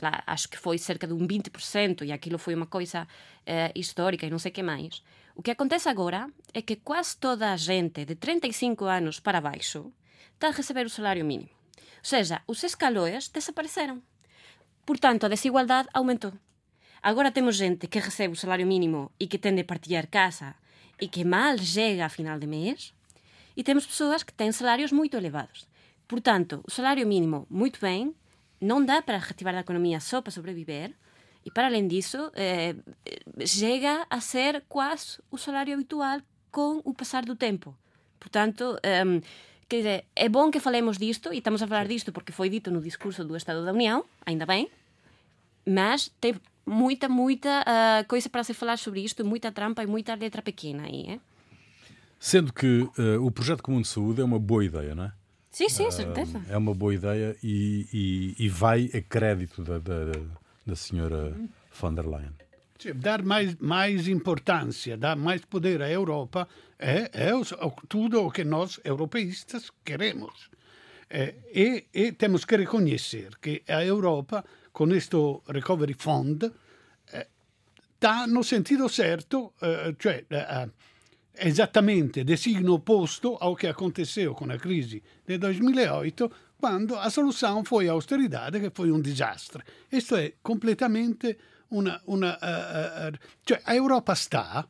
lá, 0.01 0.23
acho 0.27 0.49
que 0.49 0.57
foi 0.57 0.77
cerca 0.77 1.07
de 1.07 1.13
um 1.13 1.27
20%, 1.27 2.05
e 2.05 2.11
aquilo 2.11 2.37
foi 2.37 2.53
uma 2.53 2.67
coisa 2.67 3.07
eh, 3.45 3.71
histórica 3.75 4.25
e 4.25 4.29
não 4.29 4.39
sei 4.39 4.51
o 4.51 4.53
que 4.53 4.63
mais. 4.63 5.01
O 5.35 5.41
que 5.41 5.51
acontece 5.51 5.87
agora 5.87 6.29
é 6.53 6.61
que 6.61 6.75
quase 6.75 7.17
toda 7.17 7.53
a 7.53 7.57
gente 7.57 8.05
de 8.05 8.15
35 8.15 8.85
anos 8.85 9.19
para 9.19 9.39
baixo 9.39 9.91
está 10.33 10.49
a 10.49 10.51
receber 10.51 10.85
o 10.85 10.89
salário 10.89 11.23
mínimo. 11.23 11.58
Seja, 12.01 12.41
os 12.47 12.63
escalões 12.63 13.27
desapareceram. 13.29 14.01
Portanto, 14.85 15.25
a 15.25 15.29
desigualdade 15.29 15.89
aumentou. 15.93 16.33
Agora 17.01 17.31
temos 17.31 17.55
gente 17.55 17.87
que 17.87 17.99
recebe 17.99 18.33
o 18.33 18.37
salário 18.37 18.67
mínimo 18.67 19.11
e 19.19 19.27
que 19.27 19.37
tem 19.37 19.55
de 19.55 19.63
partilhar 19.63 20.07
casa 20.07 20.55
e 20.99 21.07
que 21.07 21.23
mal 21.23 21.57
chega 21.57 22.05
a 22.05 22.09
final 22.09 22.37
de 22.37 22.45
mês, 22.45 22.93
e 23.55 23.63
temos 23.63 23.85
pessoas 23.85 24.23
que 24.23 24.33
têm 24.33 24.51
salários 24.51 24.91
muito 24.91 25.15
elevados. 25.15 25.67
Portanto, 26.07 26.61
o 26.67 26.71
salário 26.71 27.05
mínimo, 27.07 27.45
muito 27.49 27.79
bem, 27.79 28.13
não 28.59 28.83
dá 28.83 29.01
para 29.01 29.17
reativar 29.17 29.55
a 29.55 29.61
economia 29.61 29.99
só 29.99 30.21
para 30.21 30.31
sobreviver, 30.31 30.93
e 31.45 31.51
para 31.51 31.67
além 31.67 31.87
disso, 31.87 32.31
eh, 32.35 32.75
chega 33.45 34.05
a 34.09 34.19
ser 34.19 34.63
quase 34.67 35.19
o 35.31 35.37
salário 35.37 35.73
habitual 35.73 36.21
com 36.51 36.81
o 36.83 36.93
passar 36.93 37.23
do 37.23 37.35
tempo. 37.35 37.75
Portanto, 38.19 38.77
um, 39.05 39.21
quer 39.69 39.77
dizer, 39.77 40.05
é 40.15 40.27
bom 40.27 40.49
que 40.49 40.59
falemos 40.59 40.97
disto, 40.97 41.31
e 41.31 41.37
estamos 41.37 41.61
a 41.61 41.67
falar 41.67 41.87
disto 41.87 42.11
porque 42.11 42.31
foi 42.31 42.49
dito 42.49 42.71
no 42.71 42.81
discurso 42.81 43.23
do 43.23 43.37
Estado 43.37 43.63
da 43.63 43.71
União, 43.71 44.03
ainda 44.25 44.45
bem, 44.45 44.67
mas 45.65 46.11
tem 46.19 46.33
muita, 46.65 47.07
muita 47.07 47.61
uh, 47.61 48.07
coisa 48.07 48.27
para 48.27 48.43
se 48.43 48.53
falar 48.53 48.77
sobre 48.77 49.01
isto, 49.01 49.23
muita 49.23 49.51
trampa 49.51 49.83
e 49.83 49.87
muita 49.87 50.15
letra 50.15 50.41
pequena 50.41 50.83
aí. 50.83 51.05
Eh? 51.07 51.19
Sendo 52.19 52.51
que 52.51 52.81
uh, 52.81 53.23
o 53.23 53.31
projeto 53.31 53.61
comum 53.61 53.81
de 53.81 53.87
saúde 53.87 54.21
é 54.21 54.23
uma 54.23 54.39
boa 54.39 54.65
ideia, 54.65 54.95
não 54.95 55.05
é? 55.05 55.13
Sim, 55.51 55.69
sim, 55.69 55.89
certeza. 55.91 56.41
É 56.47 56.57
uma 56.57 56.73
boa 56.73 56.93
ideia 56.93 57.35
e, 57.43 57.87
e, 57.93 58.45
e 58.45 58.49
vai 58.49 58.89
a 58.93 59.01
crédito 59.01 59.63
da, 59.63 59.79
da, 59.79 60.11
da 60.65 60.75
senhora 60.75 61.35
von 61.79 61.93
der 61.93 62.05
Leyen. 62.05 62.33
Sim, 62.79 62.93
dar 62.95 63.21
mais, 63.23 63.55
mais 63.59 64.07
importância, 64.07 64.95
dar 64.97 65.17
mais 65.17 65.43
poder 65.45 65.81
à 65.81 65.91
Europa 65.91 66.47
é, 66.79 67.11
é 67.13 67.31
tudo 67.87 68.21
o 68.21 68.31
que 68.31 68.43
nós, 68.43 68.79
europeístas, 68.83 69.69
queremos. 69.83 70.49
É, 71.09 71.35
e, 71.53 71.85
e, 71.93 72.11
temos 72.13 72.45
que 72.45 72.55
reconhecer 72.55 73.37
que 73.41 73.63
a 73.67 73.83
Europa, 73.83 74.45
com 74.71 74.89
este 74.93 75.17
Recovery 75.47 75.95
Fund, 75.95 76.49
está 77.99 78.25
no 78.27 78.43
sentido 78.43 78.87
certo, 78.87 79.53
eh, 79.61 79.93
cioè 79.97 80.23
eh, 80.29 80.69
esattamente 81.33 82.23
designo 82.23 82.75
opposto 82.75 83.35
ao 83.35 83.55
que 83.55 83.67
aconteceu 83.67 84.33
com 84.33 84.49
a 84.49 84.57
crise 84.57 85.03
de 85.27 85.37
2008, 85.37 86.31
quando 86.57 86.95
a 86.95 87.09
solução 87.09 87.65
foi 87.65 87.89
a 87.89 87.91
austeridade, 87.91 88.59
que 88.61 88.71
foi 88.73 88.89
um 88.89 89.01
desastre. 89.01 89.63
Isto 89.91 90.15
é 90.15 90.35
completamente 90.41 91.37
uma. 91.69 92.01
uma 92.05 92.37
uh, 92.37 93.13
uh, 93.13 93.19
cioè 93.43 93.61
a 93.65 93.75
Europa 93.75 94.13
está 94.13 94.67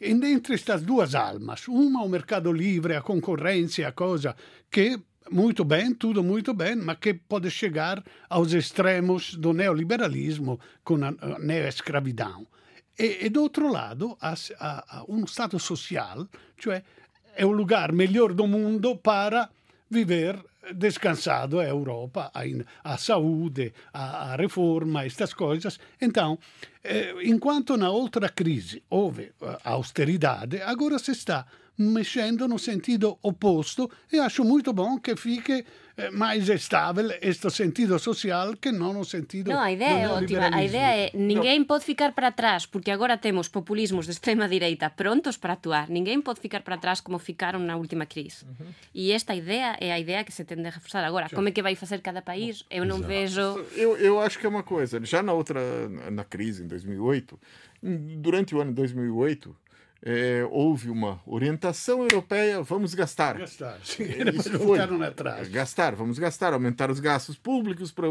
entre 0.00 0.54
estas 0.54 0.82
duas 0.82 1.14
almas, 1.14 1.66
uma 1.68 2.02
o 2.02 2.08
mercado 2.08 2.52
livre, 2.52 2.94
a 2.94 3.00
concorrência, 3.00 3.88
a 3.88 3.92
coisa 3.92 4.36
que 4.70 5.00
muito 5.30 5.64
bem, 5.64 5.94
tudo 5.94 6.22
muito 6.22 6.52
bem, 6.52 6.76
mas 6.76 6.98
que 6.98 7.14
pode 7.14 7.50
chegar 7.50 8.04
aos 8.28 8.52
extremos 8.52 9.34
do 9.34 9.52
neoliberalismo 9.52 10.60
com 10.82 10.96
a 11.02 11.38
neoescravidão. 11.38 12.46
E, 12.98 13.26
e 13.26 13.28
do 13.30 13.42
outro 13.42 13.70
lado, 13.70 14.16
há, 14.20 14.34
há, 14.58 15.04
um 15.08 15.24
Estado 15.24 15.58
social, 15.58 16.28
cioè 16.58 16.82
é 17.36 17.44
o 17.44 17.50
lugar 17.50 17.90
melhor 17.92 18.32
do 18.32 18.46
mundo 18.46 18.96
para 18.96 19.48
viver 19.90 20.38
descansado 20.72 21.60
a 21.60 21.64
Europa, 21.64 22.30
a, 22.32 22.42
a 22.92 22.96
saúde, 22.96 23.72
a, 23.92 24.32
a 24.32 24.36
reforma, 24.36 25.04
estas 25.04 25.34
coisas. 25.34 25.78
Então, 26.00 26.38
eh, 26.82 27.14
enquanto 27.24 27.76
na 27.76 27.90
outra 27.90 28.28
crise 28.28 28.82
houve 28.88 29.32
a 29.40 29.70
austeridade, 29.70 30.62
agora 30.62 30.98
se 30.98 31.12
está 31.12 31.46
mexendo 31.76 32.46
no 32.46 32.58
sentido 32.58 33.18
oposto 33.22 33.90
e 34.12 34.18
acho 34.18 34.44
muito 34.44 34.72
bom 34.72 34.98
que 34.98 35.16
fique 35.16 35.64
eh, 35.96 36.10
mais 36.10 36.48
estável 36.48 37.10
este 37.20 37.50
sentido 37.50 37.98
social 37.98 38.56
que 38.56 38.72
não 38.72 38.92
no 38.92 39.04
sentido 39.04 39.50
Não, 39.50 39.60
a 39.60 39.70
ideia 39.70 40.04
é 40.04 40.08
ótima. 40.08 40.50
A 40.52 40.64
ideia 40.64 41.06
é 41.06 41.10
ninguém 41.14 41.60
no. 41.60 41.66
pode 41.66 41.84
ficar 41.84 42.12
para 42.12 42.32
trás, 42.32 42.66
porque 42.66 42.90
agora 42.90 43.16
temos 43.16 43.48
populismos 43.48 44.06
de 44.06 44.12
extrema 44.12 44.48
direita 44.48 44.90
prontos 44.90 45.36
para 45.36 45.52
actuar. 45.52 45.88
Ninguém 45.88 46.20
pode 46.20 46.40
ficar 46.40 46.62
para 46.62 46.76
trás 46.78 47.00
como 47.00 47.18
ficaram 47.18 47.60
na 47.60 47.76
última 47.76 48.06
crise. 48.06 48.44
Uhum. 48.44 48.66
E 48.92 49.12
esta 49.12 49.34
ideia 49.34 49.76
é 49.80 49.92
a 49.92 49.98
ideia 49.98 50.24
que 50.24 50.32
se 50.32 50.44
tende 50.44 50.66
a 50.66 50.70
reforçar. 50.70 51.04
Agora, 51.04 51.28
como 51.28 51.48
é 51.48 51.52
que 51.52 51.62
vai 51.62 51.76
fazer 51.76 52.00
cada 52.00 52.22
país? 52.22 52.64
Eu 52.70 52.84
não 52.84 52.96
Exato. 52.96 53.08
vejo... 53.08 53.40
Eu, 53.76 53.96
eu 53.96 54.20
acho 54.20 54.38
que 54.38 54.46
é 54.46 54.48
uma 54.48 54.62
coisa. 54.62 55.04
Já 55.04 55.22
na 55.22 55.32
outra, 55.32 55.60
na 56.10 56.24
crise, 56.24 56.64
em 56.64 56.66
2008, 56.66 57.38
durante 58.18 58.54
o 58.54 58.60
ano 58.60 58.70
de 58.70 58.76
2008, 58.76 59.56
é, 60.06 60.46
houve 60.50 60.90
uma 60.90 61.18
orientação 61.24 62.02
europeia, 62.02 62.62
vamos 62.62 62.92
gastar. 62.92 63.38
Gastar, 63.38 63.80
voltaram 64.58 65.02
atrás. 65.02 65.48
Gastar, 65.48 65.94
vamos 65.94 66.18
gastar, 66.18 66.52
aumentar 66.52 66.90
os 66.90 67.00
gastos 67.00 67.38
públicos 67.38 67.90
para 67.90 68.06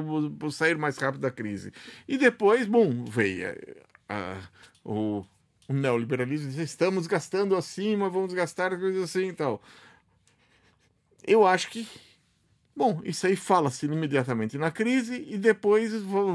sair 0.49 0.75
mais 0.75 0.97
rápido 0.97 1.21
da 1.21 1.29
crise. 1.29 1.71
E 2.07 2.17
depois, 2.17 2.65
bom, 2.65 3.05
veio 3.05 3.55
a, 4.09 4.41
o, 4.83 5.23
o 5.67 5.73
neoliberalismo, 5.73 6.49
disse, 6.49 6.63
estamos 6.63 7.05
gastando 7.05 7.55
acima, 7.55 8.09
vamos 8.09 8.33
gastar 8.33 8.75
coisas 8.79 9.03
assim 9.03 9.27
e 9.27 9.33
tal. 9.33 9.61
Eu 11.23 11.45
acho 11.45 11.69
que 11.69 11.87
Bom, 12.75 13.01
isso 13.03 13.27
aí 13.27 13.35
fala-se 13.35 13.85
imediatamente 13.85 14.57
na 14.57 14.71
crise 14.71 15.23
e 15.29 15.37
depois 15.37 15.91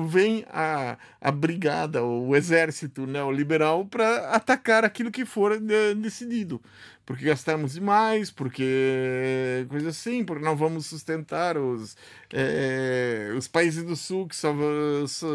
vem 0.06 0.44
a, 0.48 0.96
a 1.20 1.32
brigada, 1.32 2.04
o 2.04 2.34
exército 2.36 3.06
neoliberal 3.06 3.84
para 3.84 4.30
atacar 4.30 4.84
aquilo 4.84 5.10
que 5.10 5.24
for 5.24 5.58
decidido. 5.96 6.62
Porque 7.04 7.24
gastamos 7.24 7.72
demais, 7.72 8.30
porque 8.30 9.66
coisa 9.68 9.88
assim, 9.88 10.24
porque 10.24 10.44
não 10.44 10.54
vamos 10.54 10.86
sustentar 10.86 11.56
os, 11.56 11.96
é, 12.32 13.32
os 13.36 13.48
países 13.48 13.82
do 13.82 13.96
sul 13.96 14.28
que 14.28 14.36
só, 14.36 14.54
só, 15.06 15.26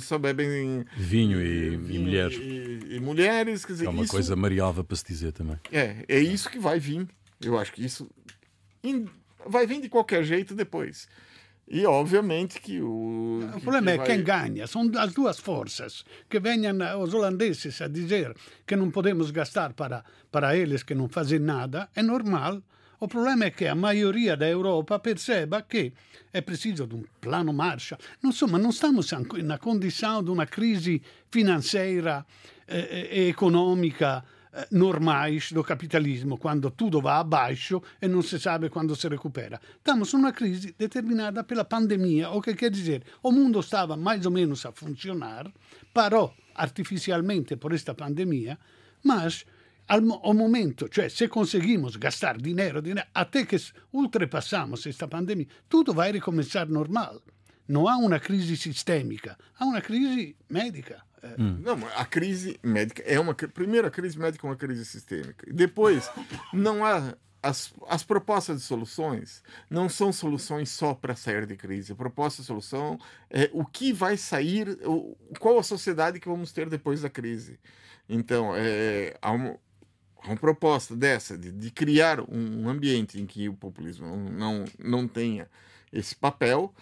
só 0.00 0.18
bebem 0.18 0.84
vinho 0.96 1.40
e, 1.40 1.76
vinho 1.76 1.94
e 1.94 1.98
mulheres. 2.00 2.36
E, 2.36 2.96
e, 2.96 3.00
mulheres. 3.00 3.64
Quer 3.64 3.72
dizer, 3.72 3.86
é 3.86 3.88
uma 3.88 4.02
isso, 4.02 4.10
coisa 4.10 4.34
mariável 4.34 4.84
para 4.84 4.96
se 4.96 5.06
dizer 5.06 5.32
também. 5.32 5.58
É, 5.70 6.04
é 6.08 6.18
isso 6.18 6.50
que 6.50 6.58
vai 6.58 6.78
vir. 6.78 7.06
Eu 7.40 7.56
acho 7.56 7.72
que 7.72 7.84
isso 7.84 8.10
vai 9.46 9.66
vir 9.66 9.80
de 9.80 9.88
qualquer 9.88 10.24
jeito 10.24 10.54
depois. 10.54 11.08
E 11.68 11.86
obviamente 11.86 12.60
que 12.60 12.80
o. 12.80 13.40
O 13.56 13.60
problema 13.60 13.92
é 13.92 13.96
vai... 13.96 14.06
quem 14.06 14.22
ganha. 14.22 14.66
São 14.66 14.90
as 14.98 15.12
duas 15.12 15.38
forças. 15.38 16.04
Que 16.28 16.38
venham 16.40 16.76
os 17.00 17.14
holandeses 17.14 17.80
a 17.80 17.88
dizer 17.88 18.34
que 18.66 18.76
não 18.76 18.90
podemos 18.90 19.30
gastar 19.30 19.72
para, 19.72 20.04
para 20.30 20.56
eles 20.56 20.82
que 20.82 20.94
não 20.94 21.08
fazem 21.08 21.38
nada, 21.38 21.88
é 21.94 22.02
normal. 22.02 22.62
O 23.00 23.08
problema 23.08 23.46
é 23.46 23.50
que 23.50 23.66
a 23.66 23.74
maioria 23.74 24.36
da 24.36 24.48
Europa 24.48 24.96
perceba 24.98 25.60
que 25.60 25.92
é 26.32 26.40
preciso 26.40 26.86
de 26.86 26.94
um 26.94 27.04
plano 27.20 27.52
Marshall. 27.52 27.98
Insomma, 28.22 28.58
não 28.58 28.70
estamos 28.70 29.10
na 29.42 29.58
condição 29.58 30.22
de 30.22 30.30
uma 30.30 30.46
crise 30.46 31.02
financeira 31.28 32.24
e 32.68 33.26
eh, 33.26 33.28
econômica 33.28 34.24
eh, 34.52 34.66
normais 34.70 35.50
do 35.52 35.64
capitalismo, 35.64 36.36
quando 36.36 36.70
tudo 36.70 37.00
va 37.00 37.18
abaixo 37.18 37.82
e 37.98 38.06
non 38.06 38.22
si 38.22 38.38
sabe 38.38 38.68
quando 38.68 38.94
si 38.94 39.08
recupera. 39.08 39.58
Estamos 39.76 40.12
numa 40.12 40.32
crise 40.32 40.74
determinada 40.76 41.44
pela 41.44 41.64
pandemia, 41.64 42.30
o 42.30 42.40
que 42.40 42.54
quer 42.54 42.70
dizer, 42.70 43.02
o 43.22 43.32
mundo 43.32 43.60
estava 43.60 43.96
mais 43.96 44.26
ou 44.26 44.32
menos 44.32 44.66
a 44.66 44.72
funcionar, 44.72 45.50
parou 45.92 46.34
artificialmente 46.54 47.56
por 47.56 47.72
esta 47.72 47.94
pandemia, 47.94 48.58
mas 49.04 49.46
al 49.88 50.02
momento, 50.02 50.88
cioè 50.88 51.08
se 51.08 51.28
conseguimos 51.28 51.96
gastar 51.96 52.36
dinheiro, 52.36 52.80
dinheiro 52.80 53.08
até 53.14 53.44
que 53.44 53.58
ultrapassamos 53.92 54.86
esta 54.86 55.08
pandemia, 55.08 55.46
tudo 55.68 55.92
vai 55.92 56.12
recomeçar 56.12 56.68
normal. 56.68 57.22
Não 57.68 57.88
há 57.88 57.96
uma 57.96 58.18
crise 58.18 58.56
sistêmica, 58.56 59.36
há 59.58 59.64
uma 59.64 59.80
crise 59.80 60.36
médica. 60.48 61.02
Hum. 61.38 61.58
Não, 61.60 61.78
a 61.96 62.04
crise 62.04 62.58
médica 62.62 63.02
é 63.06 63.18
uma. 63.18 63.34
Primeiro, 63.34 63.86
a 63.86 63.90
crise 63.90 64.18
médica 64.18 64.46
é 64.46 64.50
uma 64.50 64.56
crise 64.56 64.84
sistêmica. 64.84 65.46
Depois, 65.52 66.10
não 66.52 66.84
há. 66.84 67.16
As, 67.44 67.74
as 67.88 68.04
propostas 68.04 68.60
de 68.60 68.62
soluções 68.62 69.42
não 69.68 69.88
são 69.88 70.12
soluções 70.12 70.70
só 70.70 70.94
para 70.94 71.16
sair 71.16 71.44
de 71.44 71.56
crise. 71.56 71.90
A 71.90 71.96
proposta 71.96 72.40
de 72.40 72.46
solução 72.46 73.00
é 73.28 73.50
o 73.52 73.64
que 73.64 73.92
vai 73.92 74.16
sair, 74.16 74.78
o, 74.84 75.16
qual 75.40 75.58
a 75.58 75.62
sociedade 75.64 76.20
que 76.20 76.28
vamos 76.28 76.52
ter 76.52 76.68
depois 76.68 77.02
da 77.02 77.10
crise. 77.10 77.58
Então, 78.08 78.52
é, 78.54 79.16
há, 79.20 79.32
uma, 79.32 79.56
há 80.22 80.28
uma 80.28 80.36
proposta 80.36 80.94
dessa, 80.94 81.36
de, 81.36 81.50
de 81.50 81.70
criar 81.72 82.20
um 82.20 82.68
ambiente 82.68 83.20
em 83.20 83.26
que 83.26 83.48
o 83.48 83.54
populismo 83.54 84.06
não, 84.30 84.64
não 84.78 85.08
tenha 85.08 85.48
esse 85.92 86.14
papel, 86.14 86.72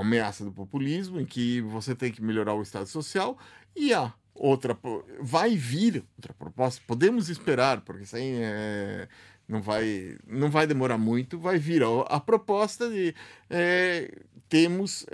ameaça 0.00 0.44
do 0.44 0.52
populismo, 0.52 1.20
em 1.20 1.24
que 1.24 1.60
você 1.62 1.94
tem 1.94 2.12
que 2.12 2.22
melhorar 2.22 2.54
o 2.54 2.62
Estado 2.62 2.86
Social, 2.86 3.38
e 3.74 3.92
a 3.92 4.12
outra 4.34 4.78
vai 5.20 5.56
vir 5.56 6.04
outra 6.16 6.34
proposta, 6.34 6.82
podemos 6.86 7.28
esperar, 7.28 7.80
porque 7.80 8.04
isso 8.04 8.16
aí 8.16 8.32
é, 8.34 9.08
não, 9.48 9.62
vai, 9.62 10.16
não 10.26 10.50
vai 10.50 10.66
demorar 10.66 10.98
muito, 10.98 11.38
vai 11.38 11.58
vir 11.58 11.82
a, 11.82 12.00
a 12.08 12.20
proposta 12.20 12.88
de 12.90 13.14
é, 13.48 14.10
temos 14.48 15.06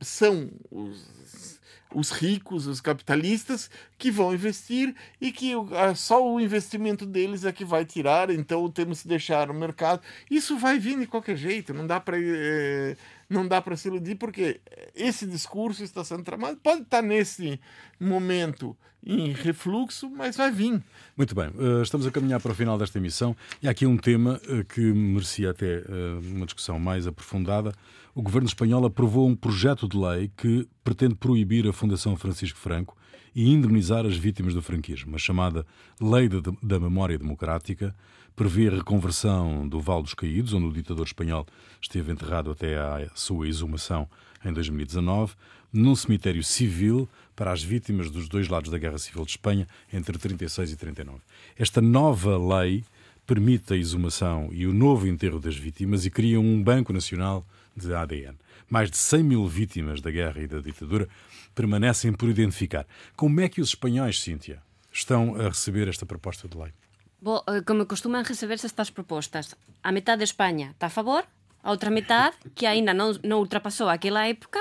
são 0.00 0.50
os, 0.70 1.58
os 1.94 2.10
ricos, 2.10 2.66
os 2.66 2.80
capitalistas 2.80 3.70
que 3.96 4.10
vão 4.10 4.32
investir 4.34 4.94
e 5.20 5.32
que 5.32 5.52
só 5.96 6.24
o 6.24 6.40
investimento 6.40 7.04
deles 7.06 7.44
é 7.44 7.52
que 7.52 7.64
vai 7.64 7.84
tirar, 7.84 8.30
então 8.30 8.70
temos 8.70 9.02
que 9.02 9.08
deixar 9.08 9.50
o 9.50 9.54
mercado. 9.54 10.02
Isso 10.30 10.56
vai 10.56 10.78
vir 10.78 10.98
de 10.98 11.06
qualquer 11.06 11.36
jeito, 11.36 11.74
não 11.74 11.86
dá 11.86 11.98
para 11.98 12.16
é, 12.20 12.96
não 13.28 13.46
dá 13.46 13.60
para 13.60 13.76
se 13.76 13.88
iludir, 13.88 14.16
porque 14.16 14.60
esse 14.94 15.26
discurso 15.26 15.84
está 15.84 16.02
sendo 16.02 16.22
tramado. 16.22 16.56
Pode 16.62 16.82
estar 16.82 17.02
nesse 17.02 17.60
momento 18.00 18.76
em 19.04 19.32
refluxo, 19.32 20.10
mas 20.10 20.36
vai 20.36 20.50
vir. 20.50 20.82
Muito 21.16 21.34
bem, 21.34 21.46
eh, 21.58 21.82
estamos 21.82 22.06
a 22.06 22.10
caminhar 22.10 22.40
para 22.40 22.52
o 22.52 22.54
final 22.54 22.76
desta 22.78 22.98
emissão 22.98 23.36
e 23.62 23.68
há 23.68 23.70
aqui 23.70 23.86
um 23.86 23.96
tema 23.96 24.40
eh, 24.48 24.64
que 24.64 24.80
merecia 24.80 25.50
até 25.50 25.78
eh, 25.78 25.84
uma 26.32 26.46
discussão 26.46 26.78
mais 26.78 27.06
aprofundada. 27.06 27.72
O 28.14 28.22
governo 28.22 28.48
espanhol 28.48 28.84
aprovou 28.84 29.28
um 29.28 29.36
projeto 29.36 29.86
de 29.86 29.96
lei 29.96 30.32
que 30.36 30.66
pretende 30.82 31.14
proibir 31.14 31.68
a 31.68 31.72
Fundação 31.72 32.16
Francisco 32.16 32.58
Franco 32.58 32.96
e 33.34 33.50
indemnizar 33.50 34.06
as 34.06 34.16
vítimas 34.16 34.54
do 34.54 34.62
franquismo. 34.62 35.14
A 35.16 35.18
chamada 35.18 35.66
Lei 36.00 36.28
da 36.62 36.80
Memória 36.80 37.18
Democrática 37.18 37.94
prevê 38.34 38.68
a 38.68 38.76
reconversão 38.76 39.68
do 39.68 39.80
Val 39.80 40.02
dos 40.02 40.14
Caídos, 40.14 40.52
onde 40.52 40.66
o 40.66 40.72
ditador 40.72 41.04
espanhol 41.04 41.46
esteve 41.82 42.12
enterrado 42.12 42.50
até 42.50 42.78
à 42.78 43.10
sua 43.14 43.48
exumação 43.48 44.08
em 44.44 44.52
2019, 44.52 45.34
num 45.72 45.94
cemitério 45.94 46.42
civil 46.42 47.08
para 47.34 47.52
as 47.52 47.62
vítimas 47.62 48.10
dos 48.10 48.28
dois 48.28 48.48
lados 48.48 48.70
da 48.70 48.78
Guerra 48.78 48.98
Civil 48.98 49.24
de 49.24 49.32
Espanha 49.32 49.66
entre 49.92 50.16
36 50.16 50.72
e 50.72 50.76
39. 50.76 51.18
Esta 51.56 51.80
nova 51.80 52.38
lei 52.38 52.84
permite 53.26 53.74
a 53.74 53.76
exumação 53.76 54.48
e 54.52 54.66
o 54.66 54.72
novo 54.72 55.06
enterro 55.06 55.38
das 55.38 55.56
vítimas 55.56 56.06
e 56.06 56.10
cria 56.10 56.40
um 56.40 56.62
Banco 56.62 56.92
Nacional 56.92 57.44
de 57.76 57.92
ADN. 57.92 58.36
Mais 58.68 58.90
de 58.90 58.96
100 58.96 59.22
mil 59.22 59.46
vítimas 59.46 60.00
da 60.00 60.10
guerra 60.10 60.40
e 60.40 60.46
da 60.46 60.60
ditadura 60.60 61.08
permanecem 61.54 62.12
por 62.12 62.28
identificar. 62.28 62.86
Como 63.16 63.40
é 63.40 63.48
que 63.48 63.60
os 63.60 63.70
espanhóis, 63.70 64.20
Cíntia, 64.20 64.62
estão 64.92 65.34
a 65.36 65.48
receber 65.48 65.88
esta 65.88 66.06
proposta 66.06 66.46
de 66.48 66.56
lei? 66.56 66.72
Bom, 67.20 67.42
eh, 67.48 67.62
como 67.62 67.86
receber-se 68.22 68.66
estas 68.66 68.90
propostas? 68.90 69.54
A 69.82 69.90
metade 69.90 70.18
de 70.18 70.24
Espanha 70.24 70.70
está 70.70 70.86
a 70.86 70.90
favor, 70.90 71.26
a 71.62 71.70
outra 71.70 71.90
metade, 71.90 72.36
que 72.54 72.64
ainda 72.64 72.94
não, 72.94 73.12
ultrapassou 73.38 73.88
aquela 73.88 74.26
época, 74.26 74.60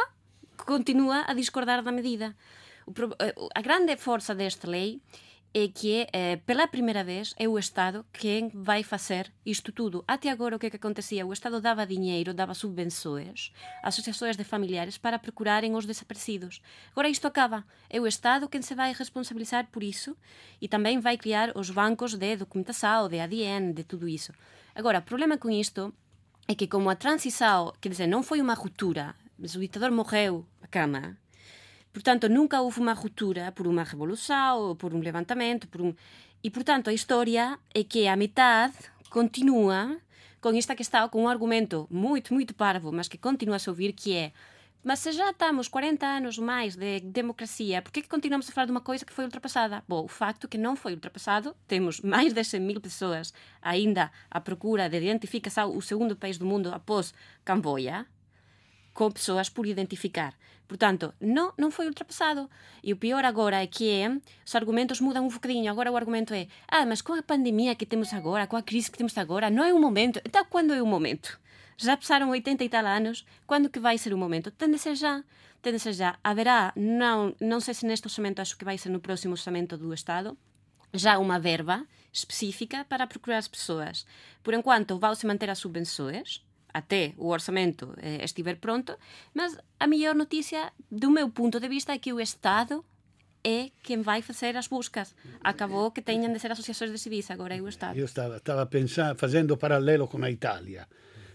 continua 0.65 1.23
a 1.27 1.33
discordar 1.33 1.83
da 1.83 1.91
medida. 1.91 2.35
Eh, 3.19 3.35
a 3.53 3.61
grande 3.61 3.95
força 3.97 4.33
desta 4.33 4.67
lei 4.67 4.89
é 4.95 5.26
que 5.73 6.07
eh, 6.13 6.35
pela 6.45 6.67
primeira 6.67 7.03
vez 7.03 7.33
é 7.37 7.47
o 7.47 7.57
Estado 7.57 8.05
quem 8.13 8.49
vai 8.53 8.83
fazer 8.83 9.31
isto 9.45 9.71
tudo. 9.71 10.03
Até 10.07 10.29
agora 10.29 10.55
o 10.55 10.59
que, 10.59 10.67
é 10.67 10.69
que 10.69 10.75
acontecia? 10.75 11.25
O 11.25 11.33
Estado 11.33 11.59
dava 11.59 11.87
dinheiro, 11.87 12.33
dava 12.33 12.53
subvenções, 12.53 13.51
associações 13.81 14.37
de 14.37 14.43
familiares 14.43 14.97
para 14.97 15.17
procurarem 15.17 15.73
os 15.73 15.85
desaparecidos. 15.85 16.61
Agora 16.91 17.09
isto 17.09 17.25
acaba. 17.25 17.65
É 17.89 17.99
o 17.99 18.05
Estado 18.05 18.47
quem 18.47 18.61
se 18.61 18.75
vai 18.75 18.93
responsabilizar 18.93 19.67
por 19.71 19.81
isso 19.81 20.15
e 20.61 20.67
também 20.67 20.99
vai 20.99 21.17
criar 21.17 21.51
os 21.55 21.71
bancos 21.71 22.13
de 22.13 22.35
documentação, 22.35 23.09
de 23.09 23.19
ADN, 23.19 23.73
de 23.73 23.83
tudo 23.83 24.07
isso. 24.07 24.33
Agora, 24.75 24.99
o 24.99 25.01
problema 25.01 25.37
com 25.37 25.49
isto 25.49 25.91
é 26.47 26.53
que 26.53 26.67
como 26.67 26.89
a 26.89 26.95
transição, 26.95 27.73
quer 27.81 27.89
dizer, 27.89 28.05
não 28.05 28.21
foi 28.21 28.41
uma 28.41 28.53
ruptura, 28.53 29.15
mas 29.39 29.55
o 29.55 29.59
ditador 29.59 29.91
morreu 29.91 30.45
a 30.61 30.67
cama, 30.67 31.17
Portanto, 31.97 32.29
nunca 32.29 32.61
houve 32.61 32.79
uma 32.79 32.93
ruptura 32.93 33.51
por 33.51 33.65
uma 33.65 33.83
revolução 33.83 34.59
ou 34.59 34.75
por 34.75 34.93
um 34.93 34.99
levantamento. 34.99 35.67
Por 35.67 35.81
um... 35.81 35.95
E, 36.43 36.51
portanto, 36.51 36.91
a 36.91 36.93
história 36.93 37.57
é 37.73 37.83
que 37.83 38.07
a 38.07 38.15
metade 38.15 38.75
continua 39.09 39.97
com 40.39 40.49
esta 40.55 40.75
questão, 40.75 41.09
com 41.09 41.23
um 41.23 41.27
argumento 41.27 41.87
muito, 41.89 42.35
muito 42.35 42.53
parvo, 42.53 42.91
mas 42.91 43.07
que 43.07 43.17
continua 43.17 43.57
a 43.57 43.69
ouvir, 43.69 43.93
que 43.93 44.13
é 44.13 44.31
mas 44.83 44.99
se 44.99 45.11
já 45.11 45.31
estamos 45.31 45.67
40 45.67 46.05
anos 46.05 46.37
mais 46.37 46.75
de 46.75 46.99
democracia, 46.99 47.81
por 47.81 47.91
que, 47.91 48.03
que 48.03 48.07
continuamos 48.07 48.47
a 48.47 48.53
falar 48.53 48.65
de 48.65 48.71
uma 48.71 48.79
coisa 48.79 49.03
que 49.03 49.11
foi 49.11 49.25
ultrapassada? 49.25 49.83
Bom, 49.87 50.05
o 50.05 50.07
facto 50.07 50.45
é 50.45 50.47
que 50.47 50.57
não 50.57 50.75
foi 50.75 50.93
ultrapassado, 50.93 51.55
temos 51.67 51.99
mais 51.99 52.31
de 52.31 52.43
100 52.43 52.61
mil 52.61 52.79
pessoas 52.79 53.33
ainda 53.59 54.11
à 54.29 54.39
procura 54.39 54.87
de 54.87 54.97
identificação, 54.97 55.75
o 55.75 55.81
segundo 55.81 56.15
país 56.15 56.37
do 56.37 56.45
mundo 56.45 56.71
após 56.71 57.11
Camboia, 57.43 58.05
com 58.93 59.11
pessoas 59.11 59.49
por 59.49 59.65
identificar. 59.65 60.33
Portanto, 60.67 61.13
não, 61.21 61.53
não 61.57 61.71
foi 61.71 61.87
ultrapassado. 61.87 62.49
E 62.83 62.91
o 62.91 62.97
pior 62.97 63.23
agora 63.23 63.63
é 63.63 63.67
que 63.67 63.89
é, 63.89 64.09
os 64.45 64.55
argumentos 64.55 64.99
mudam 64.99 65.25
um 65.25 65.29
bocadinho. 65.29 65.71
Agora 65.71 65.91
o 65.91 65.95
argumento 65.95 66.33
é: 66.33 66.47
ah, 66.67 66.85
mas 66.85 67.01
com 67.01 67.13
a 67.13 67.23
pandemia 67.23 67.75
que 67.75 67.85
temos 67.85 68.13
agora, 68.13 68.47
com 68.47 68.57
a 68.57 68.61
crise 68.61 68.91
que 68.91 68.97
temos 68.97 69.17
agora, 69.17 69.49
não 69.49 69.63
é 69.63 69.73
o 69.73 69.79
momento. 69.79 70.19
Então, 70.25 70.45
quando 70.49 70.73
é 70.73 70.81
o 70.81 70.85
momento? 70.85 71.39
Já 71.77 71.95
passaram 71.95 72.29
80 72.29 72.63
e 72.63 72.69
tal 72.69 72.85
anos, 72.85 73.25
quando 73.45 73.69
que 73.69 73.79
vai 73.79 73.97
ser 73.97 74.13
o 74.13 74.17
momento? 74.17 74.51
Tem 74.51 74.69
de 74.69 74.79
ser 74.79 74.95
já. 74.95 75.23
Tem 75.61 75.71
de 75.71 75.79
ser 75.79 75.93
já. 75.93 76.17
Haverá, 76.23 76.73
não, 76.75 77.35
não 77.39 77.59
sei 77.59 77.73
se 77.73 77.85
neste 77.85 78.07
orçamento, 78.07 78.41
acho 78.41 78.57
que 78.57 78.65
vai 78.65 78.77
ser 78.77 78.89
no 78.89 78.99
próximo 78.99 79.33
orçamento 79.33 79.77
do 79.77 79.93
Estado, 79.93 80.37
já 80.93 81.19
uma 81.19 81.39
verba 81.39 81.85
específica 82.11 82.83
para 82.85 83.05
procurar 83.05 83.37
as 83.37 83.47
pessoas. 83.47 84.05
Por 84.41 84.53
enquanto, 84.53 84.97
vão-se 84.97 85.27
manter 85.27 85.49
as 85.49 85.59
subvenções, 85.59 86.43
até 86.73 87.13
o 87.17 87.27
orçamento 87.29 87.93
eh, 87.97 88.23
estiver 88.23 88.57
pronto, 88.57 88.97
mas 89.33 89.57
a 89.79 89.87
melhor 89.87 90.15
notícia, 90.15 90.71
do 90.91 91.09
meu 91.09 91.29
ponto 91.29 91.59
de 91.59 91.67
vista, 91.67 91.93
é 91.93 91.97
que 91.97 92.13
o 92.13 92.19
Estado 92.19 92.83
é 93.43 93.69
quem 93.81 94.01
vai 94.01 94.21
fazer 94.21 94.57
as 94.57 94.67
buscas. 94.67 95.15
Acabou 95.41 95.91
que 95.91 96.01
tenham 96.01 96.31
de 96.31 96.39
ser 96.39 96.51
associações 96.51 96.91
de 96.91 96.97
civis, 96.97 97.31
agora 97.31 97.55
é 97.55 97.61
o 97.61 97.67
Estado. 97.67 97.97
Eu 97.97 98.05
estava, 98.05 98.37
estava 98.37 98.65
pensando, 98.65 99.17
fazendo 99.17 99.57
paralelo 99.57 100.07
com 100.07 100.23
a 100.23 100.29
Itália. 100.29 100.87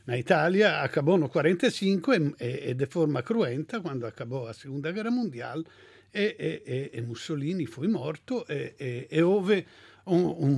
Na 0.07 0.18
Itália 0.18 0.83
acabou 0.83 1.16
no 1.16 1.29
45 1.29 2.12
e, 2.12 2.35
e, 2.40 2.71
e 2.71 2.75
de 2.75 2.87
forma 2.87 3.23
cruenta, 3.23 3.81
quando 3.81 4.05
acabou 4.05 4.49
a 4.49 4.53
Segunda 4.53 4.92
Guerra 4.92 5.11
Mondiale, 5.11 5.64
e, 6.12 6.90
e, 6.95 6.99
e 6.99 7.03
Mussolini 7.03 7.66
foi 7.66 7.88
morto 7.88 8.45
e, 8.49 9.09
e 9.11 9.23
houve 9.23 9.64
un, 10.07 10.35
un 10.38 10.55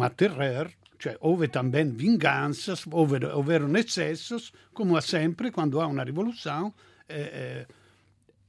cioè 1.04 1.48
também 1.48 1.90
vinganças, 1.90 2.86
houve, 2.90 3.24
houveram 3.26 3.76
excessos, 3.76 4.52
como 4.72 4.96
há 4.96 5.02
sempre 5.02 5.50
quando 5.50 5.80
há 5.80 5.86
uma 5.86 6.02
revolução. 6.02 6.72
Eh, 7.08 7.66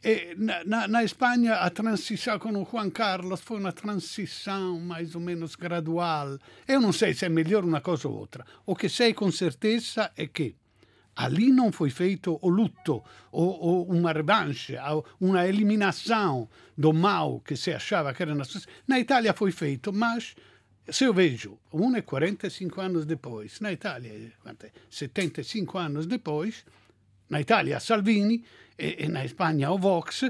eh, 0.02 0.36
na, 0.38 0.64
na, 0.64 0.88
na, 0.88 1.04
Espanha 1.04 1.56
a 1.56 1.70
transição 1.70 2.40
com 2.40 2.52
o 2.52 2.66
Juan 2.66 2.90
Carlos 2.92 3.42
foi 3.42 3.60
uma 3.60 3.74
transição 3.74 4.80
mais 4.80 5.16
ou 5.16 5.22
menos 5.22 5.56
gradual. 5.56 6.38
Eu 6.68 6.80
não 6.80 6.94
sei 6.94 7.14
se 7.14 7.26
é 7.26 7.30
melhor 7.30 7.66
uma 7.66 7.82
coisa 7.82 8.08
ou 8.08 8.16
outra. 8.16 8.46
O 8.66 8.76
que 8.76 8.88
sei 8.88 9.14
com 9.14 9.32
certeza 9.32 10.12
é 10.16 10.28
que 10.28 10.56
ali 11.16 11.52
não 11.52 11.72
foi 11.72 11.90
feito 11.90 12.38
o 12.42 12.50
luto, 12.50 13.04
ou, 13.32 13.60
ou 13.60 13.92
uma 13.92 14.12
revanche, 14.12 14.76
uma 15.20 15.48
eliminação 15.48 16.50
do 16.78 16.94
mal 16.94 17.40
que 17.40 17.56
se 17.56 17.74
achava 17.74 18.14
que 18.14 18.22
era 18.22 18.36
na 18.36 18.44
Na 18.88 19.00
Itália 19.00 19.34
foi 19.34 19.52
feito, 19.52 19.92
mas 19.92 20.36
se 20.90 21.06
eu 21.06 21.14
vejo 21.14 21.58
1 21.74 21.98
e 21.98 22.02
45 22.02 22.82
anos 22.82 23.06
depois, 23.06 23.60
na 23.60 23.72
Itália, 23.72 24.32
75 24.90 25.78
anos 25.78 26.06
depois, 26.06 26.64
na 27.30 27.42
Itália 27.42 27.80
Salvini 27.80 28.44
e, 28.78 29.06
e 29.06 29.08
na 29.08 29.26
Espanha 29.26 29.72
o 29.72 29.80
Vox, 29.80 30.24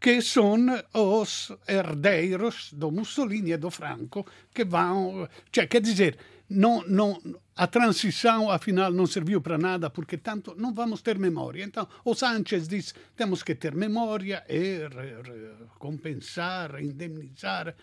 que 0.00 0.22
são 0.22 0.66
os 0.94 1.52
herdeiros 1.66 2.72
do 2.72 2.90
Mussolini 2.90 3.52
e 3.52 3.56
do 3.56 3.70
Franco, 3.70 4.26
que 4.54 4.64
vão. 4.64 5.28
Cioè, 5.52 5.66
quer 5.66 5.82
dizer, 5.82 6.16
não, 6.48 6.82
não, 6.86 7.20
a 7.56 7.66
transição 7.66 8.50
afinal 8.50 8.92
não 8.92 9.06
serviu 9.06 9.40
para 9.40 9.58
nada, 9.58 9.90
porque 9.90 10.16
tanto 10.16 10.54
não 10.56 10.72
vamos 10.72 11.02
ter 11.02 11.18
memória. 11.18 11.64
Então, 11.64 11.86
o 12.04 12.14
Sanchez 12.14 12.68
diz: 12.68 12.94
temos 13.16 13.42
que 13.42 13.54
ter 13.54 13.74
memória 13.74 14.44
e 14.48 14.86
re, 14.88 15.22
re, 15.22 15.52
compensar, 15.78 16.80
indemnizar. 16.80 17.74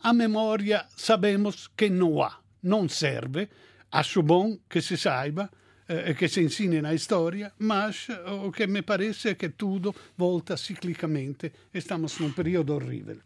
A 0.00 0.12
memória 0.12 0.86
sabemos 0.96 1.68
que 1.76 1.90
não 1.90 2.22
há, 2.22 2.38
não 2.62 2.88
serve. 2.88 3.48
Acho 3.90 4.22
bom 4.22 4.58
que 4.68 4.80
se 4.80 4.96
saiba 4.96 5.50
eh, 5.88 6.14
che 6.14 6.28
si 6.28 6.68
na 6.80 6.96
storia, 6.96 7.52
mas 7.58 8.08
eh, 8.08 8.30
o 8.30 8.50
che 8.50 8.66
mi 8.66 8.82
parece 8.82 9.30
è 9.30 9.36
che 9.36 9.56
tudo 9.56 9.94
volta 10.16 10.56
ciclicamente 10.56 11.52
e 11.72 11.78
estamos 11.78 12.18
num 12.20 12.32
período 12.32 12.74
horrível. 12.74 13.20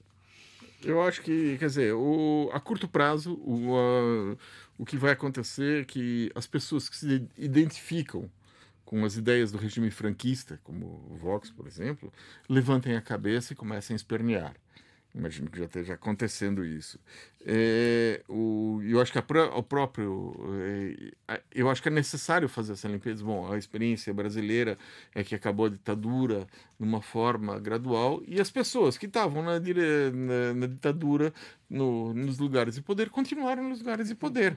Eu 0.85 1.01
acho 1.01 1.23
que, 1.23 1.57
quer 1.59 1.69
dizer, 1.69 1.93
o, 1.95 2.51
a 2.53 2.59
curto 2.59 2.89
prazo, 2.89 3.35
o, 3.45 3.77
a, 3.77 4.37
o 4.77 4.85
que 4.85 4.97
vai 4.97 5.13
acontecer 5.13 5.83
é 5.83 5.85
que 5.85 6.31
as 6.35 6.47
pessoas 6.47 6.89
que 6.89 6.97
se 6.97 7.29
identificam 7.37 8.29
com 8.85 9.05
as 9.05 9.17
ideias 9.17 9.53
do 9.53 9.59
regime 9.59 9.91
franquista, 9.91 10.61
como 10.65 10.87
o 11.09 11.17
Vox, 11.17 11.51
por 11.51 11.67
exemplo, 11.67 12.13
levantem 12.49 12.97
a 12.97 13.01
cabeça 13.01 13.53
e 13.53 13.57
comecem 13.57 13.95
a 13.95 13.97
espernear. 13.97 14.55
Imagino 15.15 15.51
que 15.51 15.59
já 15.59 15.67
esteja 15.67 15.95
acontecendo 15.95 16.65
isso. 16.65 16.99
É, 17.45 18.23
o, 18.29 18.81
eu 18.85 19.01
acho 19.01 19.11
que 19.11 19.19
a, 19.19 19.25
o 19.57 19.63
próprio. 19.63 20.33
É, 21.29 21.43
eu 21.53 21.69
acho 21.69 21.83
que 21.83 21.89
é 21.89 21.91
necessário 21.91 22.49
fazer 22.49 22.75
essa 22.75 22.87
limpeza. 22.87 23.25
Bom, 23.25 23.53
a 23.53 23.59
experiência 23.59 24.15
brasileira 24.15 24.79
é 25.15 25.25
que 25.25 25.35
acabou 25.35 25.67
a 25.67 25.69
ditadura 25.69 26.47
de 26.79 26.87
uma 26.87 27.03
forma 27.03 27.59
gradual 27.59 28.23
e 28.27 28.41
as 28.41 28.51
pessoas 28.51 28.97
que 28.97 29.07
estavam 29.07 29.43
na, 29.43 29.59
na, 29.59 30.55
na 30.55 30.67
ditadura, 30.67 31.33
no, 31.69 32.15
nos 32.15 32.39
lugares 32.39 32.77
de 32.77 32.83
poder, 32.83 33.11
continuaram 33.11 33.69
nos 33.69 33.81
lugares 33.81 34.09
de 34.09 34.15
poder. 34.15 34.57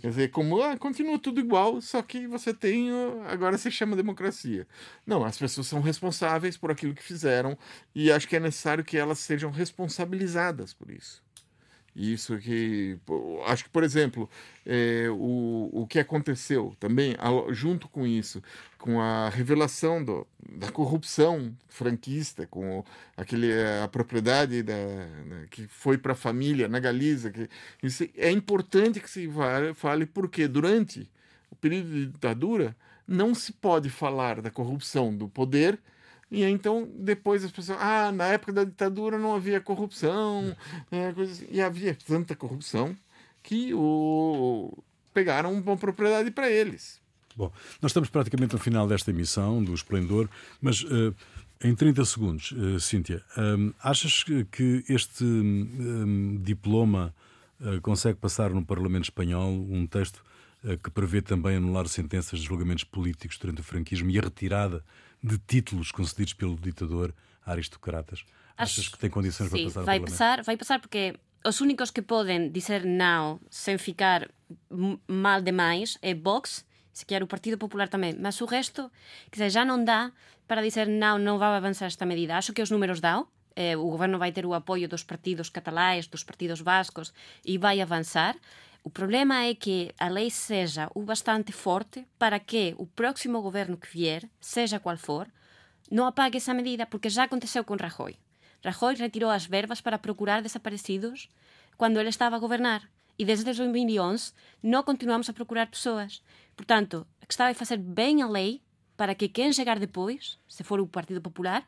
Quer 0.00 0.08
dizer, 0.08 0.30
como 0.30 0.60
ah, 0.60 0.76
continua 0.76 1.18
tudo 1.18 1.40
igual, 1.40 1.80
só 1.80 2.02
que 2.02 2.26
você 2.26 2.52
tem. 2.52 2.90
Agora 3.28 3.56
se 3.56 3.70
chama 3.70 3.94
democracia. 3.94 4.66
Não, 5.06 5.24
as 5.24 5.38
pessoas 5.38 5.68
são 5.68 5.80
responsáveis 5.80 6.56
por 6.56 6.72
aquilo 6.72 6.94
que 6.94 7.02
fizeram 7.02 7.56
e 7.94 8.10
acho 8.10 8.26
que 8.26 8.34
é 8.34 8.40
necessário 8.40 8.84
que 8.84 8.96
elas 8.96 9.20
sejam 9.20 9.52
responsabilizadas 9.52 10.74
por 10.74 10.90
isso. 10.90 11.23
Isso 11.94 12.36
que. 12.38 12.98
Acho 13.46 13.64
que, 13.64 13.70
por 13.70 13.84
exemplo, 13.84 14.28
é, 14.66 15.06
o, 15.10 15.70
o 15.72 15.86
que 15.86 16.00
aconteceu 16.00 16.74
também, 16.80 17.16
junto 17.50 17.88
com 17.88 18.04
isso, 18.04 18.42
com 18.78 19.00
a 19.00 19.28
revelação 19.28 20.04
do, 20.04 20.26
da 20.56 20.72
corrupção 20.72 21.56
franquista, 21.68 22.48
com 22.48 22.84
aquele, 23.16 23.48
a 23.82 23.86
propriedade 23.86 24.62
da, 24.64 24.74
né, 24.74 25.46
que 25.50 25.68
foi 25.68 25.96
para 25.96 26.14
a 26.14 26.16
família 26.16 26.68
na 26.68 26.80
Galiza, 26.80 27.30
que, 27.30 27.48
isso 27.80 28.08
é 28.16 28.30
importante 28.30 28.98
que 28.98 29.08
se 29.08 29.30
fale, 29.76 30.04
porque 30.04 30.48
durante 30.48 31.08
o 31.48 31.54
período 31.54 31.90
de 31.90 32.06
ditadura 32.06 32.76
não 33.06 33.34
se 33.34 33.52
pode 33.52 33.88
falar 33.88 34.40
da 34.40 34.50
corrupção 34.50 35.16
do 35.16 35.28
poder 35.28 35.78
e 36.34 36.44
então, 36.44 36.88
depois 36.96 37.44
as 37.44 37.52
pessoas. 37.52 37.78
Ah, 37.80 38.10
na 38.10 38.26
época 38.26 38.52
da 38.52 38.64
ditadura 38.64 39.18
não 39.18 39.34
havia 39.34 39.60
corrupção. 39.60 40.56
É, 40.90 41.08
assim, 41.08 41.46
e 41.50 41.60
havia 41.60 41.96
tanta 42.06 42.34
corrupção 42.34 42.96
que 43.42 43.72
o, 43.74 44.76
pegaram 45.12 45.52
uma 45.52 45.76
propriedade 45.76 46.30
para 46.32 46.50
eles. 46.50 47.00
Bom, 47.36 47.52
nós 47.80 47.90
estamos 47.90 48.08
praticamente 48.08 48.52
no 48.52 48.58
final 48.58 48.88
desta 48.88 49.10
emissão 49.10 49.62
do 49.62 49.72
Esplendor, 49.74 50.28
mas 50.60 50.82
uh, 50.82 51.14
em 51.62 51.74
30 51.74 52.04
segundos, 52.04 52.52
uh, 52.52 52.80
Cíntia, 52.80 53.22
um, 53.36 53.72
achas 53.82 54.24
que 54.50 54.84
este 54.88 55.24
um, 55.24 56.40
diploma 56.42 57.14
uh, 57.60 57.80
consegue 57.80 58.18
passar 58.18 58.50
no 58.50 58.64
Parlamento 58.64 59.04
Espanhol 59.04 59.52
um 59.52 59.86
texto 59.86 60.24
que 60.82 60.90
prevê 60.90 61.20
também 61.20 61.56
anular 61.56 61.86
sentenças 61.88 62.40
de 62.40 62.46
julgamentos 62.46 62.84
políticos 62.84 63.36
durante 63.36 63.60
o 63.60 63.62
franquismo 63.62 64.08
e 64.08 64.18
a 64.18 64.22
retirada 64.22 64.82
de 65.24 65.38
títulos 65.38 65.90
concedidos 65.90 66.34
pelo 66.34 66.54
ditador 66.56 67.14
a 67.46 67.52
aristocratas. 67.52 68.24
Acho... 68.58 68.80
Achas 68.80 68.88
que 68.88 68.98
tem 68.98 69.08
condições 69.08 69.50
Sim, 69.50 69.56
para 69.56 69.64
passar 69.64 69.82
vai 69.82 70.00
passar, 70.00 70.42
vai 70.42 70.56
passar 70.56 70.80
porque 70.80 71.18
os 71.44 71.60
únicos 71.62 71.90
que 71.90 72.02
podem 72.02 72.50
dizer 72.50 72.84
não 72.84 73.40
sem 73.48 73.78
ficar 73.78 74.30
mal 75.08 75.40
demais 75.40 75.96
é 76.02 76.14
Vox, 76.14 76.64
se 76.92 77.06
quer 77.06 77.22
o 77.22 77.26
Partido 77.26 77.56
Popular 77.56 77.88
também, 77.88 78.14
mas 78.20 78.38
o 78.40 78.44
resto, 78.44 78.90
quer 79.30 79.38
dizer, 79.38 79.50
já 79.50 79.64
não 79.64 79.82
dá 79.82 80.12
para 80.46 80.62
dizer 80.62 80.86
não, 80.86 81.18
não 81.18 81.38
vai 81.38 81.56
avançar 81.56 81.86
esta 81.86 82.04
medida. 82.04 82.36
Acho 82.36 82.52
que 82.52 82.60
os 82.62 82.70
números 82.70 83.00
dão, 83.00 83.26
eh, 83.56 83.76
o 83.76 83.88
governo 83.88 84.18
vai 84.18 84.30
ter 84.30 84.44
o 84.44 84.52
apoio 84.52 84.86
dos 84.86 85.02
partidos 85.02 85.48
catalães, 85.48 86.06
dos 86.06 86.22
partidos 86.22 86.60
vascos 86.60 87.12
e 87.44 87.56
vai 87.56 87.80
avançar. 87.80 88.36
O 88.86 88.90
problema 88.90 89.44
é 89.44 89.54
que 89.54 89.94
a 89.98 90.08
lei 90.08 90.30
seja 90.30 90.90
o 90.94 91.02
bastante 91.02 91.50
forte 91.52 92.06
para 92.18 92.38
que 92.38 92.74
o 92.76 92.86
próximo 92.86 93.40
governo 93.40 93.78
que 93.78 93.88
vier, 93.88 94.28
seja 94.38 94.78
qual 94.78 94.98
for, 94.98 95.26
não 95.90 96.06
apague 96.06 96.36
essa 96.36 96.52
medida, 96.52 96.84
porque 96.84 97.08
já 97.08 97.24
aconteceu 97.24 97.64
com 97.64 97.76
Rajoy. 97.76 98.14
Rajoy 98.62 98.94
retirou 98.96 99.30
as 99.30 99.46
verbas 99.46 99.80
para 99.80 99.98
procurar 99.98 100.42
desaparecidos 100.42 101.30
quando 101.78 101.98
ele 101.98 102.10
estava 102.10 102.36
a 102.36 102.38
governar. 102.38 102.86
E 103.18 103.24
desde 103.24 103.46
2011 103.46 104.34
não 104.62 104.82
continuamos 104.82 105.30
a 105.30 105.32
procurar 105.32 105.66
pessoas. 105.66 106.22
Portanto, 106.54 107.06
a 107.22 107.26
questão 107.26 107.46
é 107.46 107.54
fazer 107.54 107.78
bem 107.78 108.20
a 108.20 108.28
lei 108.28 108.60
para 108.98 109.14
que 109.14 109.30
quem 109.30 109.50
chegar 109.50 109.78
depois, 109.78 110.38
se 110.46 110.62
for 110.62 110.78
o 110.78 110.86
Partido 110.86 111.22
Popular, 111.22 111.66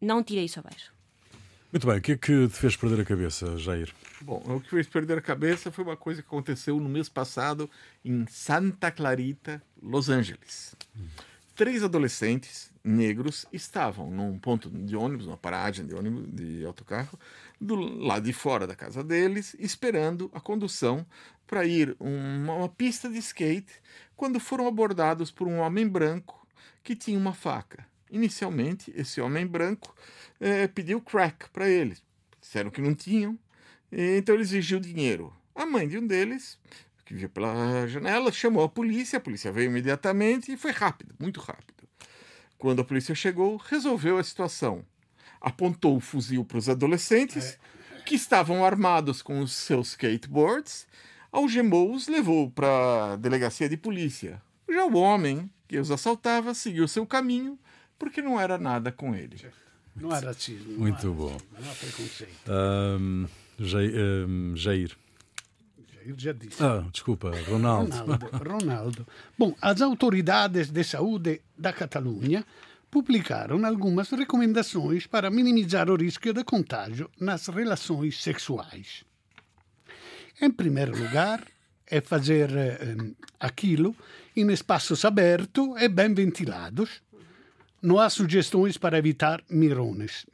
não 0.00 0.24
tire 0.24 0.44
isso 0.44 0.58
abaixo. 0.58 0.92
Muito 1.72 1.86
bem, 1.86 1.96
o 1.96 2.02
que 2.02 2.12
é 2.12 2.16
que 2.18 2.48
te 2.48 2.54
fez 2.54 2.76
perder 2.76 3.00
a 3.00 3.04
cabeça, 3.04 3.56
Jair? 3.56 3.94
Bom, 4.20 4.42
o 4.44 4.60
que 4.60 4.68
fez 4.68 4.86
perder 4.86 5.16
a 5.16 5.22
cabeça 5.22 5.72
foi 5.72 5.82
uma 5.82 5.96
coisa 5.96 6.20
que 6.20 6.28
aconteceu 6.28 6.78
no 6.78 6.86
mês 6.86 7.08
passado 7.08 7.68
em 8.04 8.26
Santa 8.26 8.90
Clarita, 8.90 9.62
Los 9.82 10.10
Angeles. 10.10 10.76
Hum. 10.94 11.06
Três 11.56 11.82
adolescentes 11.82 12.70
negros 12.84 13.46
estavam 13.50 14.10
num 14.10 14.38
ponto 14.38 14.68
de 14.68 14.94
ônibus, 14.94 15.26
uma 15.26 15.38
paragem 15.38 15.86
de 15.86 15.94
ônibus, 15.94 16.26
de 16.30 16.62
autocarro, 16.66 17.18
do 17.58 17.74
lado 17.74 18.24
de 18.24 18.34
fora 18.34 18.66
da 18.66 18.76
casa 18.76 19.02
deles, 19.02 19.56
esperando 19.58 20.30
a 20.34 20.40
condução 20.40 21.06
para 21.46 21.64
ir 21.64 21.96
uma, 21.98 22.52
uma 22.52 22.68
pista 22.68 23.08
de 23.08 23.16
skate, 23.16 23.72
quando 24.14 24.38
foram 24.38 24.66
abordados 24.66 25.30
por 25.30 25.48
um 25.48 25.60
homem 25.60 25.88
branco 25.88 26.46
que 26.84 26.94
tinha 26.94 27.16
uma 27.18 27.32
faca. 27.32 27.90
Inicialmente, 28.12 28.92
esse 28.94 29.22
homem 29.22 29.46
branco 29.46 29.96
é, 30.38 30.68
pediu 30.68 31.00
crack 31.00 31.48
para 31.48 31.66
eles. 31.66 32.04
Disseram 32.38 32.70
que 32.70 32.82
não 32.82 32.94
tinham, 32.94 33.38
então 33.90 34.34
ele 34.34 34.42
exigiu 34.42 34.78
dinheiro. 34.78 35.32
A 35.54 35.64
mãe 35.64 35.88
de 35.88 35.96
um 35.96 36.06
deles, 36.06 36.58
que 37.06 37.14
via 37.14 37.28
pela 37.28 37.86
janela, 37.88 38.30
chamou 38.30 38.64
a 38.64 38.68
polícia, 38.68 39.16
a 39.16 39.20
polícia 39.20 39.50
veio 39.50 39.70
imediatamente 39.70 40.52
e 40.52 40.58
foi 40.58 40.72
rápido, 40.72 41.14
muito 41.18 41.40
rápido. 41.40 41.88
Quando 42.58 42.82
a 42.82 42.84
polícia 42.84 43.14
chegou, 43.14 43.56
resolveu 43.56 44.18
a 44.18 44.24
situação. 44.24 44.84
Apontou 45.40 45.96
o 45.96 46.00
fuzil 46.00 46.44
para 46.44 46.58
os 46.58 46.68
adolescentes, 46.68 47.58
é. 47.96 48.02
que 48.02 48.14
estavam 48.14 48.62
armados 48.62 49.22
com 49.22 49.40
os 49.40 49.52
seus 49.52 49.88
skateboards, 49.88 50.86
algemou-os, 51.32 52.08
levou 52.08 52.50
para 52.50 53.14
a 53.14 53.16
delegacia 53.16 53.70
de 53.70 53.78
polícia. 53.78 54.42
Já 54.68 54.84
o 54.84 54.96
homem 54.96 55.50
que 55.66 55.78
os 55.78 55.90
assaltava 55.90 56.52
seguiu 56.52 56.86
seu 56.86 57.06
caminho, 57.06 57.58
porque 57.98 58.20
não 58.22 58.40
era 58.40 58.58
nada 58.58 58.90
com 58.92 59.14
ele. 59.14 59.36
Não 59.94 60.10
há 60.10 60.20
racismo. 60.20 60.78
Muito 60.78 61.06
não 61.06 61.14
bom. 61.14 61.36
Não 61.58 61.70
há 61.70 61.74
preconceito. 61.74 62.50
Um, 62.50 63.26
Jair. 63.58 63.94
Um, 63.94 64.56
Jair. 64.56 64.96
Eu 66.04 66.18
já 66.18 66.32
disse. 66.32 66.62
Ah, 66.62 66.84
desculpa, 66.92 67.30
Ronaldo. 67.48 67.96
Ronaldo. 67.96 68.26
Ronaldo. 68.48 69.06
Bom, 69.38 69.54
as 69.60 69.80
autoridades 69.80 70.70
de 70.70 70.82
saúde 70.82 71.40
da 71.56 71.72
Catalunha 71.72 72.44
publicaram 72.90 73.64
algumas 73.64 74.10
recomendações 74.10 75.06
para 75.06 75.30
minimizar 75.30 75.88
o 75.88 75.96
risco 75.96 76.32
de 76.32 76.44
contágio 76.44 77.08
nas 77.20 77.46
relações 77.46 78.22
sexuais. 78.22 79.04
Em 80.40 80.50
primeiro 80.50 80.96
lugar, 80.98 81.46
é 81.86 82.00
fazer 82.00 82.50
eh, 82.56 82.96
aquilo 83.38 83.94
em 84.34 84.50
espaços 84.50 85.04
abertos 85.04 85.80
e 85.80 85.88
bem 85.88 86.12
ventilados. 86.12 87.02
Não 87.82 87.98
há 87.98 88.08
sugestões 88.08 88.78
para 88.78 88.98
evitar 88.98 89.42
mirones. 89.50 90.24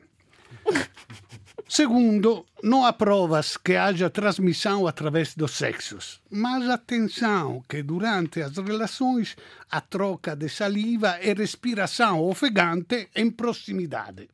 Segundo, 1.68 2.46
não 2.62 2.84
há 2.84 2.92
provas 2.92 3.56
que 3.56 3.76
haja 3.76 4.08
transmissão 4.08 4.86
através 4.86 5.34
dos 5.34 5.52
sexos, 5.52 6.20
mas 6.30 6.68
atenção 6.68 7.62
que 7.68 7.82
durante 7.82 8.40
as 8.40 8.56
relações 8.56 9.36
a 9.70 9.80
troca 9.80 10.34
de 10.34 10.48
saliva 10.48 11.18
e 11.22 11.34
respiração 11.34 12.20
ofegante 12.22 13.10
em 13.14 13.30
proximidade. 13.30 14.28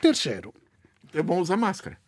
Terceiro. 0.00 0.54
É 1.12 1.22
bom 1.22 1.40
usar 1.40 1.56
máscara. 1.56 1.98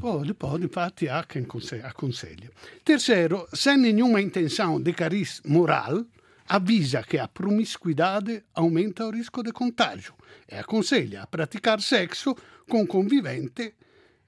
Pode, 0.00 0.34
pode, 0.34 0.64
infatti 0.64 1.08
há 1.08 1.24
quem 1.24 1.46
aconselha. 1.82 2.50
Terceiro, 2.84 3.48
sem 3.54 3.76
nenhuma 3.78 4.20
intenção 4.20 4.80
de 4.80 4.92
cariz 4.92 5.40
moral, 5.46 6.04
avisa 6.48 7.02
que 7.02 7.18
a 7.18 7.28
promiscuidade 7.28 8.44
aumenta 8.54 9.06
o 9.06 9.10
risco 9.10 9.42
de 9.42 9.52
contágio 9.52 10.14
e 10.50 10.56
aconselha 10.56 11.22
a 11.22 11.26
praticar 11.26 11.80
sexo 11.80 12.34
com 12.68 12.86
convivente 12.86 13.74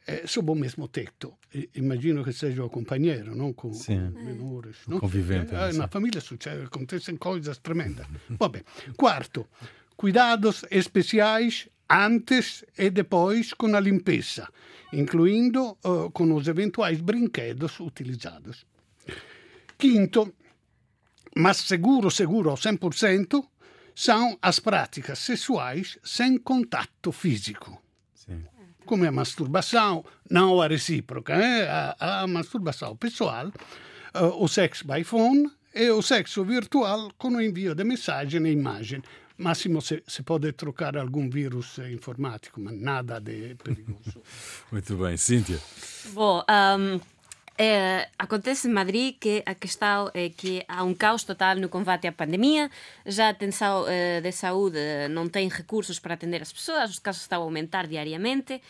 eh, 0.07 0.27
sob 0.27 0.51
o 0.51 0.55
mesmo 0.55 0.89
tetto. 0.89 1.39
Immagino 1.75 2.23
che 2.23 2.33
seja 2.33 2.64
o 2.64 2.68
companheiro, 2.68 3.35
non 3.35 3.55
con 3.55 3.73
Sim. 3.73 4.12
menores. 4.14 4.87
No? 4.87 4.99
Convivente. 4.99 5.55
Eh, 5.55 5.73
na 5.73 5.89
família 5.89 6.21
succede, 6.21 6.64
acontecem 6.64 7.16
coisas 7.16 7.59
tremendas. 7.59 8.07
Vabbè. 8.29 8.62
Quarto, 8.97 9.49
cuidados 9.97 10.64
especiais 10.71 11.68
antes 11.89 12.64
e 12.79 12.91
depois 12.91 13.53
com 13.53 13.75
a 13.75 13.81
limpeza, 13.81 14.49
incluindo 14.93 15.77
uh, 15.85 16.11
com 16.12 16.33
os 16.35 16.47
eventuais 16.47 17.01
brinquedos 17.01 17.81
utilizados. 17.81 18.64
Quinto, 19.77 20.35
mas 21.37 21.59
seguro, 21.59 22.11
seguro 22.11 22.51
ao 22.51 22.57
100%, 22.57 23.45
são 23.95 24.39
as 24.41 24.59
práticas 24.59 25.18
sexuais 25.18 25.99
sem 26.03 26.39
contato 26.39 27.12
físico. 27.12 27.81
Sim. 28.14 28.45
Como 28.87 29.07
a 29.07 29.12
masturbação, 29.12 30.05
não 30.31 30.61
a 30.61 30.66
recíproca, 30.66 31.35
eh? 31.35 31.68
a, 31.68 32.22
a 32.22 32.26
masturbação 32.26 32.97
pessoal, 32.97 33.49
uh, 34.14 34.43
o 34.43 34.49
sexo 34.49 34.87
by 34.87 35.05
phone 35.05 35.51
e 35.74 35.91
o 35.91 36.03
sexo 36.03 36.45
virtual 36.45 37.12
com 37.16 37.28
o 37.28 37.41
envio 37.41 37.74
de 37.74 37.85
mensagem 37.85 38.47
e 38.47 38.53
imagem. 38.53 39.03
Máximo 39.39 39.81
se, 39.81 40.03
se 40.07 40.22
pode 40.22 40.53
trocar 40.53 40.97
algum 40.99 41.31
vírus 41.31 41.78
informático, 41.91 42.61
mas 42.61 42.78
nada 42.78 43.18
de 43.18 43.55
perigoso. 43.55 44.20
Muito 44.70 44.97
bem. 44.97 45.16
Cíntia. 45.16 45.59
Bom, 46.12 46.45
um, 46.78 47.01
é, 47.63 48.09
acontece 48.19 48.69
em 48.69 48.73
Madrid 48.73 49.17
que 49.21 49.43
a 49.45 49.55
questão 49.55 50.11
é 50.15 50.31
que 50.31 50.65
há 50.67 50.83
um 50.83 50.95
caos 50.95 51.25
total 51.25 51.57
no 51.57 51.69
combate 51.69 52.07
à 52.07 52.13
pandemia, 52.13 52.71
já 53.05 53.27
a 53.27 53.29
atenção 53.29 53.83
uh, 53.83 54.23
de 54.23 54.33
saúde 54.33 54.79
não 55.11 55.29
tem 55.29 55.47
recursos 55.47 55.99
para 55.99 56.15
atender 56.15 56.41
as 56.41 56.51
pessoas, 56.51 56.93
os 56.93 56.99
casos 56.99 57.21
estão 57.21 57.43
a 57.43 57.45
aumentar 57.45 57.87
diariamente. 57.87 58.63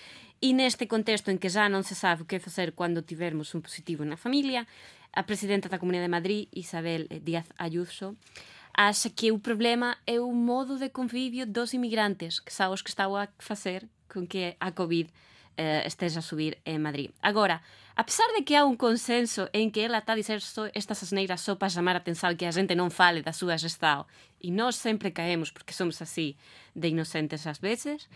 E 0.42 0.52
neste 0.52 0.86
contexto 0.86 1.30
em 1.30 1.36
que 1.36 1.48
já 1.48 1.68
não 1.68 1.84
se 1.84 1.94
sabe 1.94 2.22
o 2.22 2.24
que 2.24 2.40
fazer 2.40 2.72
quando 2.72 3.00
tivermos 3.00 3.54
um 3.54 3.60
positivo 3.60 4.04
na 4.04 4.16
família, 4.16 4.66
a 5.12 5.22
presidenta 5.22 5.68
da 5.68 5.78
Comunidade 5.78 6.08
de 6.08 6.10
Madrid, 6.10 6.48
Isabel 6.52 7.06
Díaz 7.22 7.46
Ayuso, 7.56 8.16
acha 8.74 9.08
que 9.08 9.30
o 9.30 9.38
problema 9.38 9.96
é 10.04 10.18
o 10.18 10.32
modo 10.32 10.76
de 10.76 10.88
convívio 10.88 11.46
dos 11.46 11.74
imigrantes, 11.74 12.40
que 12.40 12.52
são 12.52 12.72
os 12.72 12.82
que 12.82 12.88
estão 12.88 13.14
a 13.14 13.28
fazer 13.38 13.86
com 14.12 14.26
que 14.26 14.56
a 14.58 14.72
Covid 14.72 15.08
eh, 15.60 15.82
esteja 15.84 16.20
a 16.20 16.22
subir 16.22 16.56
en 16.64 16.80
Madrid. 16.80 17.10
Agora, 17.20 17.60
a 17.94 18.06
pesar 18.06 18.26
de 18.34 18.44
que 18.44 18.56
há 18.56 18.64
un 18.64 18.76
consenso 18.76 19.50
en 19.52 19.70
que 19.70 19.84
ela 19.84 19.98
está 19.98 20.14
a 20.14 20.16
dizer 20.16 20.40
estas 20.72 21.02
asneiras 21.02 21.42
só 21.42 21.56
para 21.60 21.68
chamar 21.68 21.96
a 21.96 22.00
atención 22.00 22.34
que 22.36 22.48
a 22.48 22.52
gente 22.52 22.72
non 22.72 22.88
fale 22.88 23.20
da 23.20 23.36
súa 23.36 23.60
gestão 23.60 24.08
e 24.40 24.48
nós 24.48 24.80
sempre 24.80 25.12
caemos 25.12 25.52
porque 25.52 25.76
somos 25.76 26.00
así 26.00 26.40
de 26.72 26.88
inocentes 26.88 27.44
ás 27.44 27.60
veces, 27.60 28.08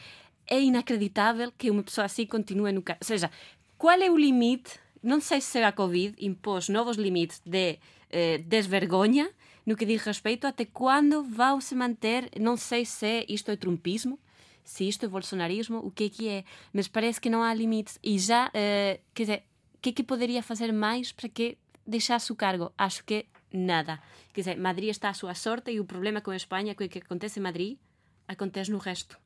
é 0.48 0.56
inacreditável 0.56 1.52
que 1.52 1.68
unha 1.68 1.84
pessoa 1.84 2.08
así 2.08 2.24
continue 2.24 2.72
no... 2.72 2.80
Ou 2.80 3.04
seja, 3.04 3.28
qual 3.76 4.00
é 4.00 4.08
o 4.08 4.16
limite? 4.16 4.80
Non 5.04 5.20
sei 5.20 5.44
se 5.44 5.60
a 5.60 5.76
Covid 5.76 6.16
impôs 6.24 6.72
novos 6.72 6.96
limites 6.96 7.44
de 7.44 7.76
eh, 8.08 8.40
desvergonha 8.40 9.28
no 9.68 9.76
que 9.76 9.84
diz 9.84 10.00
respeito 10.00 10.48
até 10.48 10.64
quando 10.64 11.20
vão 11.20 11.60
se 11.60 11.76
manter, 11.76 12.32
non 12.40 12.56
sei 12.56 12.88
se 12.88 13.28
isto 13.28 13.52
é 13.52 13.56
trumpismo, 13.60 14.16
se 14.64 14.88
isto 14.88 15.04
é 15.04 15.08
bolsonarismo, 15.08 15.78
o 15.78 15.90
que 15.90 16.04
é 16.04 16.08
que 16.08 16.28
é. 16.28 16.44
Mas 16.72 16.88
parece 16.88 17.20
que 17.20 17.30
não 17.30 17.42
há 17.42 17.52
limites. 17.52 17.98
E 18.02 18.18
já, 18.18 18.48
uh, 18.48 19.00
quer 19.14 19.22
dizer, 19.22 19.42
o 19.74 19.78
que 19.78 19.90
é 19.90 19.92
que 19.92 20.02
poderia 20.02 20.42
fazer 20.42 20.72
mais 20.72 21.12
para 21.12 21.28
que 21.28 21.58
deixasse 21.86 22.32
o 22.32 22.36
cargo? 22.36 22.72
Acho 22.76 23.04
que 23.04 23.26
nada. 23.52 24.00
Quer 24.32 24.40
dizer, 24.40 24.56
Madrid 24.58 24.88
está 24.88 25.10
à 25.10 25.14
sua 25.14 25.34
sorte 25.34 25.70
e 25.70 25.78
o 25.78 25.84
problema 25.84 26.20
com 26.20 26.30
a 26.30 26.36
Espanha, 26.36 26.74
com 26.74 26.82
o 26.82 26.88
que 26.88 26.98
acontece 26.98 27.38
em 27.38 27.42
Madrid, 27.42 27.78
acontece 28.26 28.70
no 28.70 28.78
resto. 28.78 29.18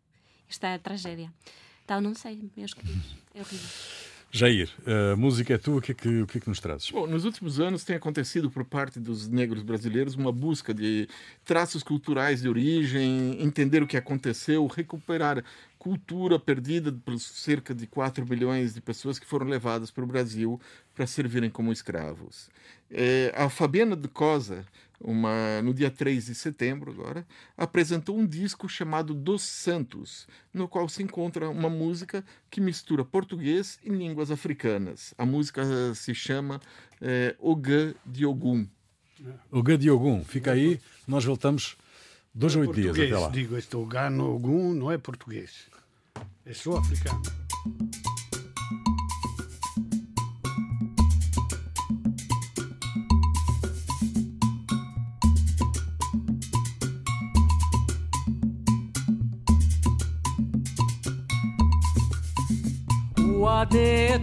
Isto 0.49 0.65
é 0.65 0.75
a 0.75 0.79
tragédia. 0.79 1.33
Então, 1.85 2.01
não 2.01 2.15
sei, 2.15 2.51
meus 2.57 2.75
queridos. 2.75 3.17
É 3.35 3.41
horrível. 3.41 3.69
Jair, 4.31 4.69
a 5.13 5.17
música 5.17 5.55
é 5.55 5.59
tua, 5.59 5.79
o 5.79 5.81
que 5.81 5.93
é 5.93 5.95
que, 5.95 6.23
o 6.23 6.27
que, 6.27 6.37
é 6.37 6.41
que 6.41 6.49
nos 6.49 6.61
trazes? 6.61 6.91
Bom, 6.91 7.07
nos 7.07 7.25
últimos 7.25 7.59
anos 7.59 7.83
tem 7.83 7.97
acontecido 7.97 8.51
por 8.51 8.63
parte 8.63 9.01
dos 9.01 9.27
negros 9.27 9.63
brasileiros 9.63 10.15
uma 10.15 10.31
busca 10.31 10.75
de 10.75 11.09
traços 11.47 11.83
culturais 11.83 12.43
de 12.43 12.49
origem, 12.49 13.43
entender 13.43 13.83
o 13.83 13.87
que 13.87 13.97
aconteceu, 13.97 14.67
recuperar 14.67 15.43
cultura 15.79 16.39
perdida 16.39 16.93
por 16.93 17.19
cerca 17.19 17.75
de 17.75 17.87
4 17.87 18.27
milhões 18.29 18.75
de 18.75 18.81
pessoas 18.83 19.19
que 19.19 19.25
foram 19.25 19.47
levadas 19.47 19.91
para 19.91 20.05
o 20.05 20.07
Brasil 20.07 20.61
para 20.95 21.07
servirem 21.07 21.49
como 21.49 21.73
escravos. 21.73 22.51
É, 22.91 23.33
a 23.35 23.49
Fabiana 23.49 23.97
de 23.97 24.09
Cosa, 24.09 24.67
uma, 25.01 25.63
no 25.63 25.73
dia 25.73 25.91
3 25.91 26.27
de 26.27 26.35
setembro 26.35 26.91
agora, 26.91 27.27
apresentou 27.57 28.17
um 28.17 28.27
disco 28.27 28.69
chamado 28.69 29.15
Dos 29.15 29.43
Santos, 29.43 30.27
no 30.53 30.69
qual 30.69 30.89
se 30.89 31.03
encontra 31.03 31.49
uma 31.49 31.71
música 31.71 32.25
que 32.51 32.61
mistura 32.61 33.05
português 33.05 33.79
e 33.83 33.91
línguas 33.91 34.31
africanas. 34.31 35.15
A 35.17 35.25
música 35.25 35.63
se 35.95 36.15
chama 36.15 36.61
é, 37.01 37.37
Ogã 37.39 37.95
de 38.05 38.27
Ogum. 38.27 38.67
Ogã 39.51 39.79
de 39.79 39.91
Ogum, 39.91 40.25
fica 40.25 40.53
aí, 40.53 40.81
nós 41.07 41.25
voltamos 41.25 41.77
dois 42.35 42.55
ou 42.55 42.63
oito 42.63 42.75
dias 42.75 42.97
até 42.97 43.19
lá. 43.19 43.29
Digo, 43.29 43.57
este 43.57 43.77
Ogã 43.77 44.11
no 44.11 44.35
Ogum 44.35 44.73
não 44.73 44.91
é 44.91 44.99
português, 44.99 45.69
é 46.45 46.53
só 46.53 46.77
africano. 46.77 47.23
Ade 63.59 64.21